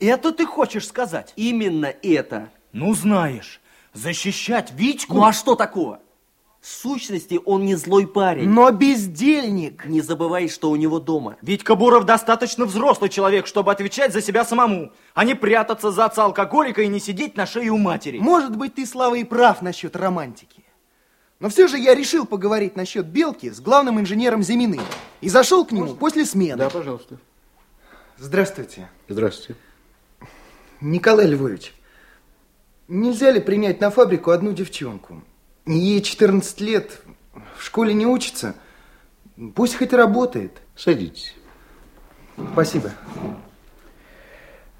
Это 0.00 0.32
ты 0.32 0.46
хочешь 0.46 0.88
сказать? 0.88 1.32
Именно 1.36 1.86
это. 2.02 2.48
Ну, 2.72 2.94
знаешь, 2.94 3.60
защищать 3.92 4.72
Витьку... 4.72 5.14
Ну, 5.14 5.24
а 5.24 5.32
что 5.32 5.54
такого? 5.54 6.00
В 6.60 6.68
сущности, 6.68 7.40
он 7.44 7.64
не 7.64 7.74
злой 7.74 8.06
парень. 8.06 8.48
Но 8.48 8.70
бездельник. 8.70 9.84
Не 9.84 10.00
забывай, 10.00 10.48
что 10.48 10.70
у 10.70 10.76
него 10.76 11.00
дома. 11.00 11.36
Витька 11.42 11.74
Буров 11.74 12.04
достаточно 12.04 12.66
взрослый 12.66 13.10
человек, 13.10 13.48
чтобы 13.48 13.72
отвечать 13.72 14.12
за 14.12 14.22
себя 14.22 14.44
самому, 14.44 14.92
а 15.12 15.24
не 15.24 15.34
прятаться 15.34 15.90
за 15.90 16.04
отца 16.04 16.24
алкоголика 16.24 16.82
и 16.82 16.86
не 16.86 17.00
сидеть 17.00 17.36
на 17.36 17.46
шее 17.46 17.70
у 17.70 17.78
матери. 17.78 18.18
Может 18.18 18.56
быть, 18.56 18.76
ты, 18.76 18.86
Слава, 18.86 19.16
и 19.16 19.24
прав 19.24 19.60
насчет 19.60 19.96
романтики. 19.96 20.62
Но 21.40 21.48
все 21.48 21.66
же 21.66 21.76
я 21.76 21.96
решил 21.96 22.26
поговорить 22.26 22.76
насчет 22.76 23.06
Белки 23.06 23.50
с 23.50 23.58
главным 23.58 23.98
инженером 23.98 24.44
Зиминым. 24.44 24.84
И 25.20 25.28
зашел 25.28 25.64
к 25.64 25.72
нему 25.72 25.94
после 25.94 26.24
смены. 26.24 26.58
Да, 26.58 26.70
пожалуйста. 26.70 27.18
Здравствуйте. 28.18 28.88
Здравствуйте. 29.08 29.60
Николай 30.80 31.26
Львович, 31.26 31.74
нельзя 32.92 33.30
ли 33.30 33.40
принять 33.40 33.80
на 33.80 33.90
фабрику 33.90 34.30
одну 34.30 34.52
девчонку? 34.52 35.22
Ей 35.66 36.02
14 36.02 36.60
лет, 36.60 37.00
в 37.56 37.64
школе 37.64 37.94
не 37.94 38.06
учится. 38.06 38.54
Пусть 39.54 39.76
хоть 39.76 39.92
работает. 39.92 40.60
Садитесь. 40.76 41.34
Спасибо. 42.52 42.90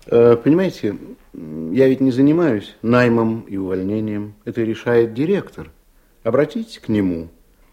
Э, 0.06 0.36
Понимаете, 0.36 0.96
я 1.32 1.88
ведь 1.88 2.00
не 2.00 2.10
занимаюсь 2.10 2.76
наймом 2.82 3.42
и 3.42 3.56
увольнением. 3.56 4.34
Это 4.44 4.62
решает 4.62 5.14
директор. 5.14 5.70
Обратитесь 6.22 6.78
к 6.78 6.88
нему. 6.88 7.28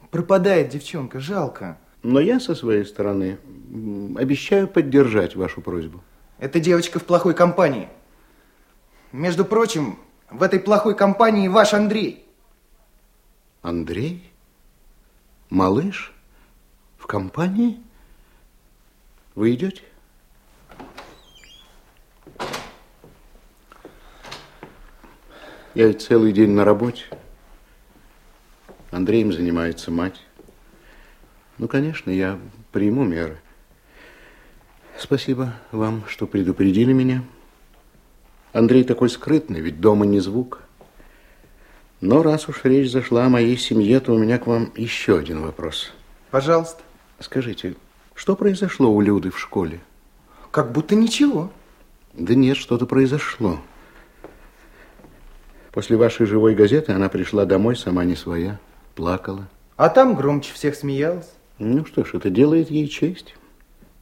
Пропадает 0.10 0.70
девчонка, 0.70 1.20
жалко. 1.20 1.78
Но 2.02 2.20
я 2.20 2.40
со 2.40 2.56
своей 2.56 2.86
стороны 2.86 3.38
обещаю 4.18 4.68
поддержать 4.68 5.36
вашу 5.36 5.62
просьбу. 5.62 6.02
Эта 6.40 6.60
девочка 6.60 7.00
в 7.00 7.04
плохой 7.04 7.34
компании. 7.34 7.90
Между 9.12 9.44
прочим, 9.44 9.98
в 10.32 10.44
этой 10.44 10.60
плохой 10.60 10.96
компании 10.96 11.48
ваш 11.48 11.74
Андрей. 11.74 12.26
Андрей? 13.62 14.32
Малыш? 15.50 16.14
компании? 17.10 17.82
Вы 19.34 19.56
идете? 19.56 19.82
Я 25.74 25.88
ведь 25.88 26.04
целый 26.04 26.34
день 26.34 26.52
на 26.52 26.64
работе. 26.64 27.06
Андреем 28.92 29.34
занимается 29.34 29.90
мать. 29.90 30.22
Ну, 31.58 31.68
конечно, 31.68 32.12
я 32.12 32.40
приму 32.72 33.04
меры. 33.04 33.40
Спасибо 35.00 35.56
вам, 35.72 36.04
что 36.08 36.28
предупредили 36.28 36.94
меня. 36.94 37.24
Андрей 38.54 38.84
такой 38.84 39.10
скрытный, 39.10 39.60
ведь 39.60 39.80
дома 39.80 40.06
не 40.06 40.20
звук. 40.20 40.64
Но 42.02 42.24
раз 42.24 42.48
уж 42.48 42.64
речь 42.64 42.92
зашла 42.92 43.26
о 43.26 43.30
моей 43.30 43.58
семье, 43.58 44.00
то 44.00 44.14
у 44.14 44.18
меня 44.18 44.40
к 44.40 44.48
вам 44.48 44.72
еще 44.76 45.18
один 45.18 45.42
вопрос. 45.42 45.92
Пожалуйста. 46.32 46.82
Скажите, 47.20 47.76
что 48.16 48.36
произошло 48.36 48.92
у 48.92 49.02
Люды 49.02 49.30
в 49.30 49.40
школе? 49.40 49.82
Как 50.52 50.72
будто 50.72 50.96
ничего. 50.96 51.52
Да 52.14 52.34
нет, 52.34 52.58
что-то 52.58 52.86
произошло. 52.86 53.60
После 55.72 55.98
вашей 55.98 56.26
живой 56.26 56.56
газеты 56.56 56.94
она 56.94 57.10
пришла 57.10 57.46
домой 57.46 57.76
сама 57.76 58.04
не 58.06 58.16
своя, 58.16 58.60
плакала. 58.96 59.48
А 59.76 59.90
там 59.90 60.16
громче 60.16 60.54
всех 60.54 60.76
смеялась. 60.76 61.30
Ну 61.60 61.86
что 61.86 62.04
ж, 62.04 62.16
это 62.16 62.30
делает 62.30 62.72
ей 62.72 62.88
честь. 62.88 63.36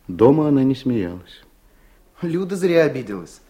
Дома 0.07 0.47
она 0.47 0.63
не 0.63 0.75
смеялась. 0.75 1.43
Люда 2.21 2.55
зря 2.55 2.83
обиделась. 2.83 3.41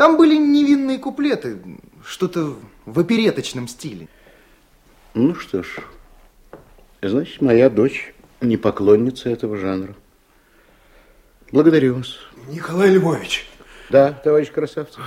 Там 0.00 0.16
были 0.16 0.34
невинные 0.34 0.98
куплеты, 0.98 1.58
что-то 2.06 2.56
в 2.86 2.98
опереточном 2.98 3.68
стиле. 3.68 4.08
Ну 5.12 5.34
что 5.34 5.62
ж, 5.62 5.76
значит, 7.02 7.42
моя 7.42 7.68
дочь 7.68 8.14
не 8.40 8.56
поклонница 8.56 9.28
этого 9.28 9.58
жанра. 9.58 9.94
Благодарю 11.52 11.96
вас. 11.96 12.16
Николай 12.48 12.94
Львович. 12.94 13.46
Да, 13.90 14.14
товарищ 14.14 14.50
Красавцев. 14.50 15.02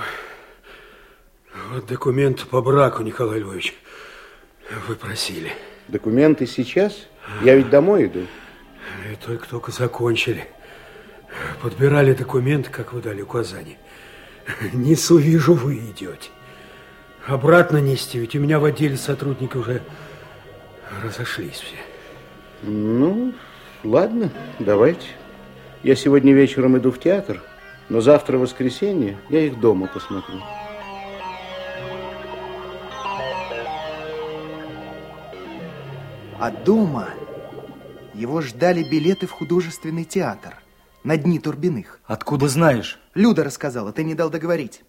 Вот 1.72 1.86
документ 1.86 2.46
по 2.46 2.62
браку, 2.62 3.02
Николай 3.02 3.40
Львович. 3.40 3.74
Вы 4.86 4.94
просили. 4.94 5.50
Документы 5.88 6.46
сейчас? 6.46 7.08
Я 7.42 7.56
ведь 7.56 7.68
домой 7.68 8.06
иду. 8.06 8.28
И 9.10 9.16
только-только 9.16 9.72
закончили. 9.72 10.46
Подбирали 11.60 12.14
документы, 12.14 12.70
как 12.70 12.92
вы 12.92 13.02
дали 13.02 13.22
указание. 13.22 13.76
Несу, 14.72 15.18
вижу, 15.18 15.54
вы 15.54 15.76
идете. 15.76 16.30
Обратно 17.26 17.78
нести, 17.78 18.18
ведь 18.18 18.36
у 18.36 18.40
меня 18.40 18.58
в 18.58 18.64
отделе 18.64 18.96
сотрудники 18.96 19.56
уже 19.56 19.82
разошлись 21.02 21.56
все. 21.56 21.76
Ну, 22.62 23.32
ладно, 23.82 24.30
давайте. 24.58 25.06
Я 25.82 25.96
сегодня 25.96 26.32
вечером 26.32 26.76
иду 26.78 26.90
в 26.90 26.98
театр, 26.98 27.42
но 27.88 28.00
завтра 28.00 28.38
воскресенье 28.38 29.18
я 29.30 29.40
их 29.40 29.58
дома 29.60 29.86
посмотрю. 29.86 30.40
А 36.38 36.50
дома 36.50 37.08
его 38.12 38.42
ждали 38.42 38.82
билеты 38.82 39.26
в 39.26 39.30
художественный 39.30 40.04
театр 40.04 40.63
на 41.04 41.16
дни 41.18 41.38
Турбиных. 41.38 42.00
Откуда 42.06 42.48
знаешь? 42.48 42.98
Люда 43.14 43.44
рассказала, 43.44 43.92
ты 43.92 44.02
не 44.02 44.14
дал 44.14 44.30
договорить. 44.30 44.82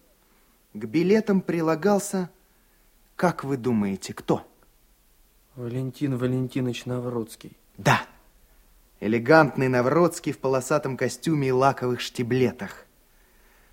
К 0.72 0.84
билетам 0.84 1.40
прилагался, 1.40 2.30
как 3.14 3.44
вы 3.44 3.56
думаете, 3.56 4.12
кто? 4.12 4.46
Валентин 5.54 6.16
Валентинович 6.16 6.86
Навродский. 6.86 7.56
Да, 7.78 8.02
элегантный 9.00 9.68
Навродский 9.68 10.32
в 10.32 10.38
полосатом 10.38 10.96
костюме 10.96 11.48
и 11.48 11.52
лаковых 11.52 12.00
штиблетах. 12.00 12.86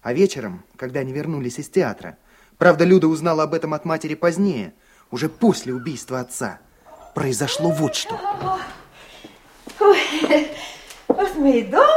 А 0.02 0.14
вечером, 0.14 0.64
когда 0.76 1.00
они 1.00 1.14
вернулись 1.14 1.60
из 1.60 1.70
театра, 1.70 2.18
правда, 2.58 2.84
Люда 2.84 3.08
узнала 3.08 3.44
об 3.44 3.54
этом 3.54 3.74
от 3.74 3.86
матери 3.86 4.16
позднее, 4.16 4.74
уже 5.12 5.30
после 5.30 5.74
убийства 5.74 6.20
отца, 6.20 6.60
произошло 7.16 7.72
вот 7.72 7.96
что. 7.96 8.20
Ой, 9.80 10.50
вот 11.14 11.36
мы 11.36 11.60
и 11.60 11.64
дома. 11.64 11.88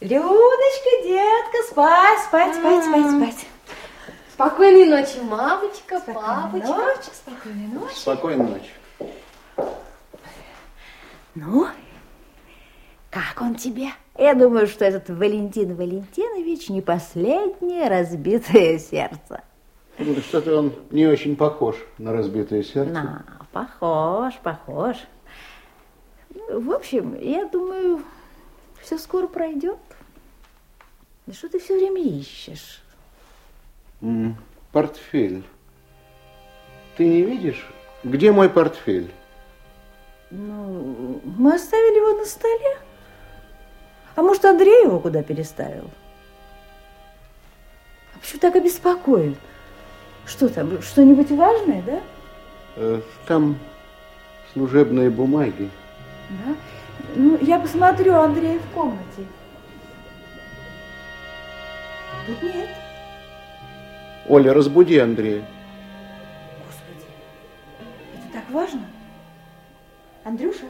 Людочка, 0.00 0.90
детка, 1.02 1.58
спать, 1.70 2.20
спать, 2.20 2.56
спать, 2.56 2.84
спать, 2.84 3.10
спать. 3.10 3.46
Спокойной 4.32 4.84
ночи, 4.84 5.18
мамочка, 5.22 6.00
папочка. 6.00 6.68
Ночи, 6.68 7.10
спокойной 7.14 7.66
ночи. 7.68 7.94
Спокойной 7.94 8.46
ночи. 8.46 8.70
Ну, 11.34 11.66
как 13.10 13.40
он 13.40 13.54
тебе? 13.54 13.88
Я 14.18 14.34
думаю, 14.34 14.66
что 14.66 14.84
этот 14.84 15.08
Валентин 15.08 15.74
Валентинович 15.74 16.68
не 16.68 16.82
последнее 16.82 17.88
разбитое 17.88 18.78
сердце. 18.78 19.42
Ну, 19.98 20.16
Что-то 20.16 20.58
он 20.58 20.72
не 20.90 21.06
очень 21.06 21.36
похож 21.36 21.76
на 21.96 22.12
разбитое 22.12 22.62
сердце. 22.62 22.92
На, 22.92 23.24
похож, 23.52 24.34
похож. 24.42 24.96
В 26.48 26.70
общем, 26.72 27.18
я 27.20 27.46
думаю, 27.46 28.02
все 28.80 28.98
скоро 28.98 29.26
пройдет. 29.26 29.78
Да 31.26 31.34
что 31.34 31.48
ты 31.48 31.58
все 31.58 31.76
время 31.76 32.00
ищешь? 32.02 32.82
М, 34.00 34.36
Портфель. 34.72 35.42
Ты 36.96 37.06
не 37.06 37.22
видишь, 37.22 37.66
где 38.04 38.32
мой 38.32 38.48
портфель? 38.48 39.10
Ну, 40.30 41.20
мы 41.24 41.54
оставили 41.54 41.98
его 41.98 42.18
на 42.18 42.24
столе. 42.24 42.78
А 44.14 44.22
может, 44.22 44.44
Андрей 44.44 44.84
его 44.84 44.98
куда 44.98 45.22
переставил? 45.22 45.90
А 48.14 48.18
почему 48.18 48.40
так 48.40 48.56
обеспокоен? 48.56 49.36
Что 50.26 50.48
там, 50.48 50.80
что-нибудь 50.80 51.30
важное, 51.30 51.82
да? 51.82 52.00
Э, 52.76 53.00
Там 53.26 53.58
служебные 54.52 55.10
бумаги. 55.10 55.70
Да? 56.30 56.56
Ну, 57.14 57.38
я 57.40 57.58
посмотрю 57.58 58.14
Андрея 58.14 58.58
в 58.58 58.74
комнате. 58.74 59.26
Тут 62.26 62.42
нет. 62.42 62.68
Оля, 64.28 64.52
разбуди 64.52 64.98
Андрея. 64.98 65.46
Это 68.14 68.32
так 68.32 68.50
важно? 68.50 68.82
Андрюша, 70.24 70.66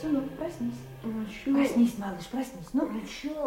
сынок, 0.00 0.24
проснись. 0.38 0.72
Проснись, 1.44 1.98
малыш, 1.98 2.26
проснись. 2.30 2.68
Ну, 2.72 2.88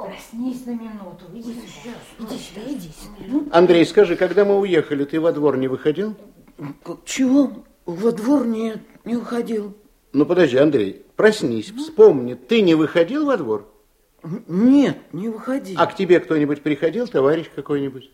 проснись 0.05 0.65
на 0.67 0.71
минуту. 0.71 1.25
Иди 1.33 1.53
сюда. 1.53 1.95
Иди 2.19 2.37
сюда, 2.37 2.61
иди 2.67 2.89
сюда. 2.89 3.25
Ну, 3.27 3.47
Андрей, 3.51 3.85
скажи, 3.85 4.15
когда 4.15 4.45
мы 4.45 4.59
уехали, 4.59 5.05
ты 5.05 5.19
во 5.19 5.31
двор 5.31 5.57
не 5.57 5.67
выходил? 5.67 6.15
Чего? 7.05 7.63
Во 7.85 8.11
двор 8.11 8.45
нет, 8.45 8.81
не 9.03 9.15
уходил. 9.15 9.75
Ну, 10.15 10.25
подожди, 10.25 10.55
Андрей, 10.55 11.05
проснись, 11.17 11.71
вспомни, 11.71 12.35
ты 12.35 12.61
не 12.61 12.73
выходил 12.73 13.25
во 13.25 13.35
двор? 13.35 13.69
Нет, 14.47 14.97
не 15.11 15.27
выходил. 15.27 15.75
А 15.77 15.87
к 15.87 15.95
тебе 15.97 16.21
кто-нибудь 16.21 16.63
приходил, 16.63 17.05
товарищ 17.05 17.47
какой-нибудь? 17.53 18.09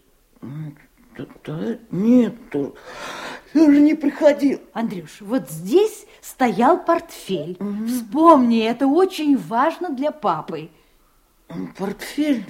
Да, 1.45 1.78
нет, 1.91 2.34
я 3.54 3.72
же 3.72 3.82
не 3.82 3.93
приходил. 3.93 4.62
Андрюш, 4.74 5.22
вот 5.22 5.52
здесь 5.52 6.08
стоял 6.22 6.84
портфель. 6.84 7.60
Вспомни, 7.88 8.66
это 8.66 8.88
очень 8.88 9.38
важно 9.38 9.91
для 9.91 10.10
папы. 10.12 10.72
Портфель? 11.78 12.45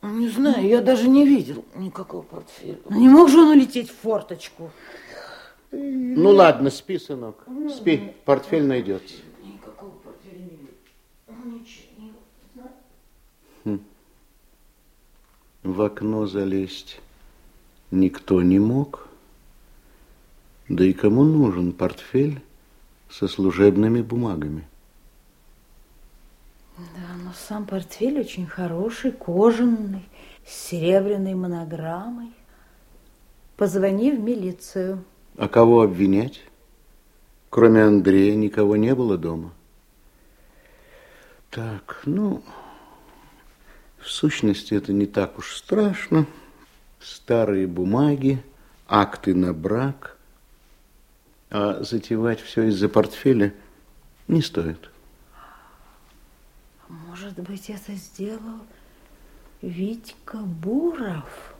Не 0.00 0.30
знаю, 0.30 0.66
я 0.66 0.80
даже 0.80 1.08
не 1.10 1.26
видел 1.26 1.66
никакого 1.74 2.22
портфеля. 2.22 2.78
Ну, 2.88 2.98
не 2.98 3.08
мог 3.10 3.28
же 3.28 3.38
он 3.38 3.50
улететь 3.50 3.90
в 3.90 4.00
форточку? 4.00 4.70
Ну, 5.72 6.30
ладно, 6.30 6.68
спи, 6.68 6.98
сынок, 6.98 7.46
спи, 7.70 8.12
портфель 8.26 8.66
найдется. 8.66 9.14
Никакого 9.42 9.90
портфеля 9.90 10.38
не 10.38 10.50
видел. 10.50 10.74
Ничего 11.46 11.92
не 11.98 12.12
знаю. 12.54 12.70
Хм. 13.64 13.80
В 15.62 15.80
окно 15.80 16.26
залезть 16.26 17.00
никто 17.90 18.42
не 18.42 18.58
мог. 18.58 19.08
Да 20.68 20.84
и 20.84 20.92
кому 20.92 21.24
нужен 21.24 21.72
портфель 21.72 22.42
со 23.08 23.26
служебными 23.26 24.02
бумагами? 24.02 24.68
Да, 26.76 27.16
но 27.24 27.32
сам 27.32 27.66
портфель 27.66 28.20
очень 28.20 28.46
хороший, 28.46 29.12
кожаный, 29.12 30.08
с 30.46 30.52
серебряной 30.52 31.34
монограммой. 31.34 32.32
Позвони 33.56 34.12
в 34.12 34.20
милицию. 34.20 35.04
А 35.36 35.48
кого 35.48 35.82
обвинять? 35.82 36.42
Кроме 37.50 37.84
Андрея 37.84 38.34
никого 38.34 38.76
не 38.76 38.94
было 38.94 39.18
дома. 39.18 39.52
Так, 41.50 42.00
ну, 42.06 42.42
в 43.98 44.08
сущности, 44.08 44.74
это 44.74 44.92
не 44.92 45.06
так 45.06 45.38
уж 45.38 45.54
страшно. 45.54 46.26
Старые 46.98 47.66
бумаги, 47.66 48.42
акты 48.88 49.34
на 49.34 49.52
брак. 49.52 50.16
А 51.50 51.82
затевать 51.82 52.40
все 52.40 52.68
из-за 52.68 52.88
портфеля 52.88 53.52
не 54.28 54.40
стоит. 54.40 54.90
Может 56.88 57.38
быть, 57.38 57.68
это 57.68 57.92
сделал 57.94 58.60
Витька 59.60 60.38
Буров? 60.38 61.51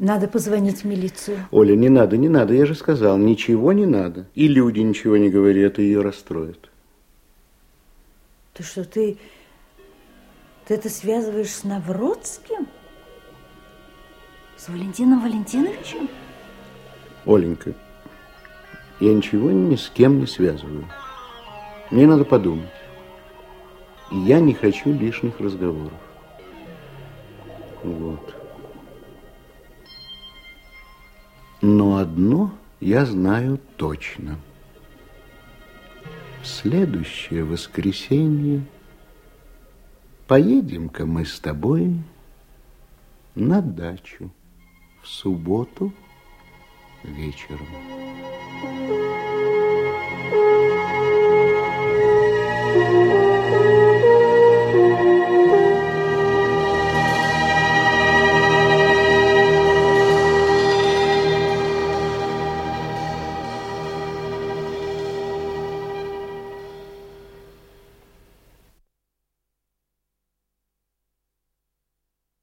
Надо 0.00 0.28
позвонить 0.28 0.82
в 0.82 0.84
милицию. 0.86 1.46
Оля, 1.50 1.76
не 1.76 1.90
надо, 1.90 2.16
не 2.16 2.30
надо, 2.30 2.54
я 2.54 2.64
же 2.64 2.74
сказал, 2.74 3.18
ничего 3.18 3.74
не 3.74 3.84
надо. 3.84 4.26
И 4.34 4.48
люди 4.48 4.80
ничего 4.80 5.18
не 5.18 5.28
говорят, 5.28 5.78
и 5.78 5.82
ее 5.82 6.00
расстроят. 6.00 6.70
Ты 8.54 8.62
что, 8.62 8.84
ты, 8.84 9.18
ты 10.66 10.74
это 10.74 10.88
связываешь 10.88 11.50
с 11.50 11.64
Навродским? 11.64 12.66
С 14.56 14.70
Валентином 14.70 15.22
Валентиновичем? 15.22 16.08
Оленька, 17.26 17.74
я 19.00 19.12
ничего 19.12 19.50
ни 19.50 19.76
с 19.76 19.90
кем 19.90 20.18
не 20.18 20.26
связываю. 20.26 20.88
Мне 21.90 22.06
надо 22.06 22.24
подумать. 22.24 22.70
И 24.10 24.16
я 24.16 24.40
не 24.40 24.54
хочу 24.54 24.94
лишних 24.94 25.38
разговоров. 25.40 25.92
Вот. 27.82 28.39
Но 31.62 31.96
одно 31.96 32.52
я 32.80 33.04
знаю 33.04 33.60
точно. 33.76 34.38
В 36.42 36.46
следующее 36.46 37.44
воскресенье 37.44 38.64
поедем-ка 40.26 41.04
мы 41.04 41.26
с 41.26 41.38
тобой 41.38 41.96
на 43.34 43.60
дачу 43.60 44.30
в 45.02 45.08
субботу 45.08 45.92
вечером. 47.02 47.66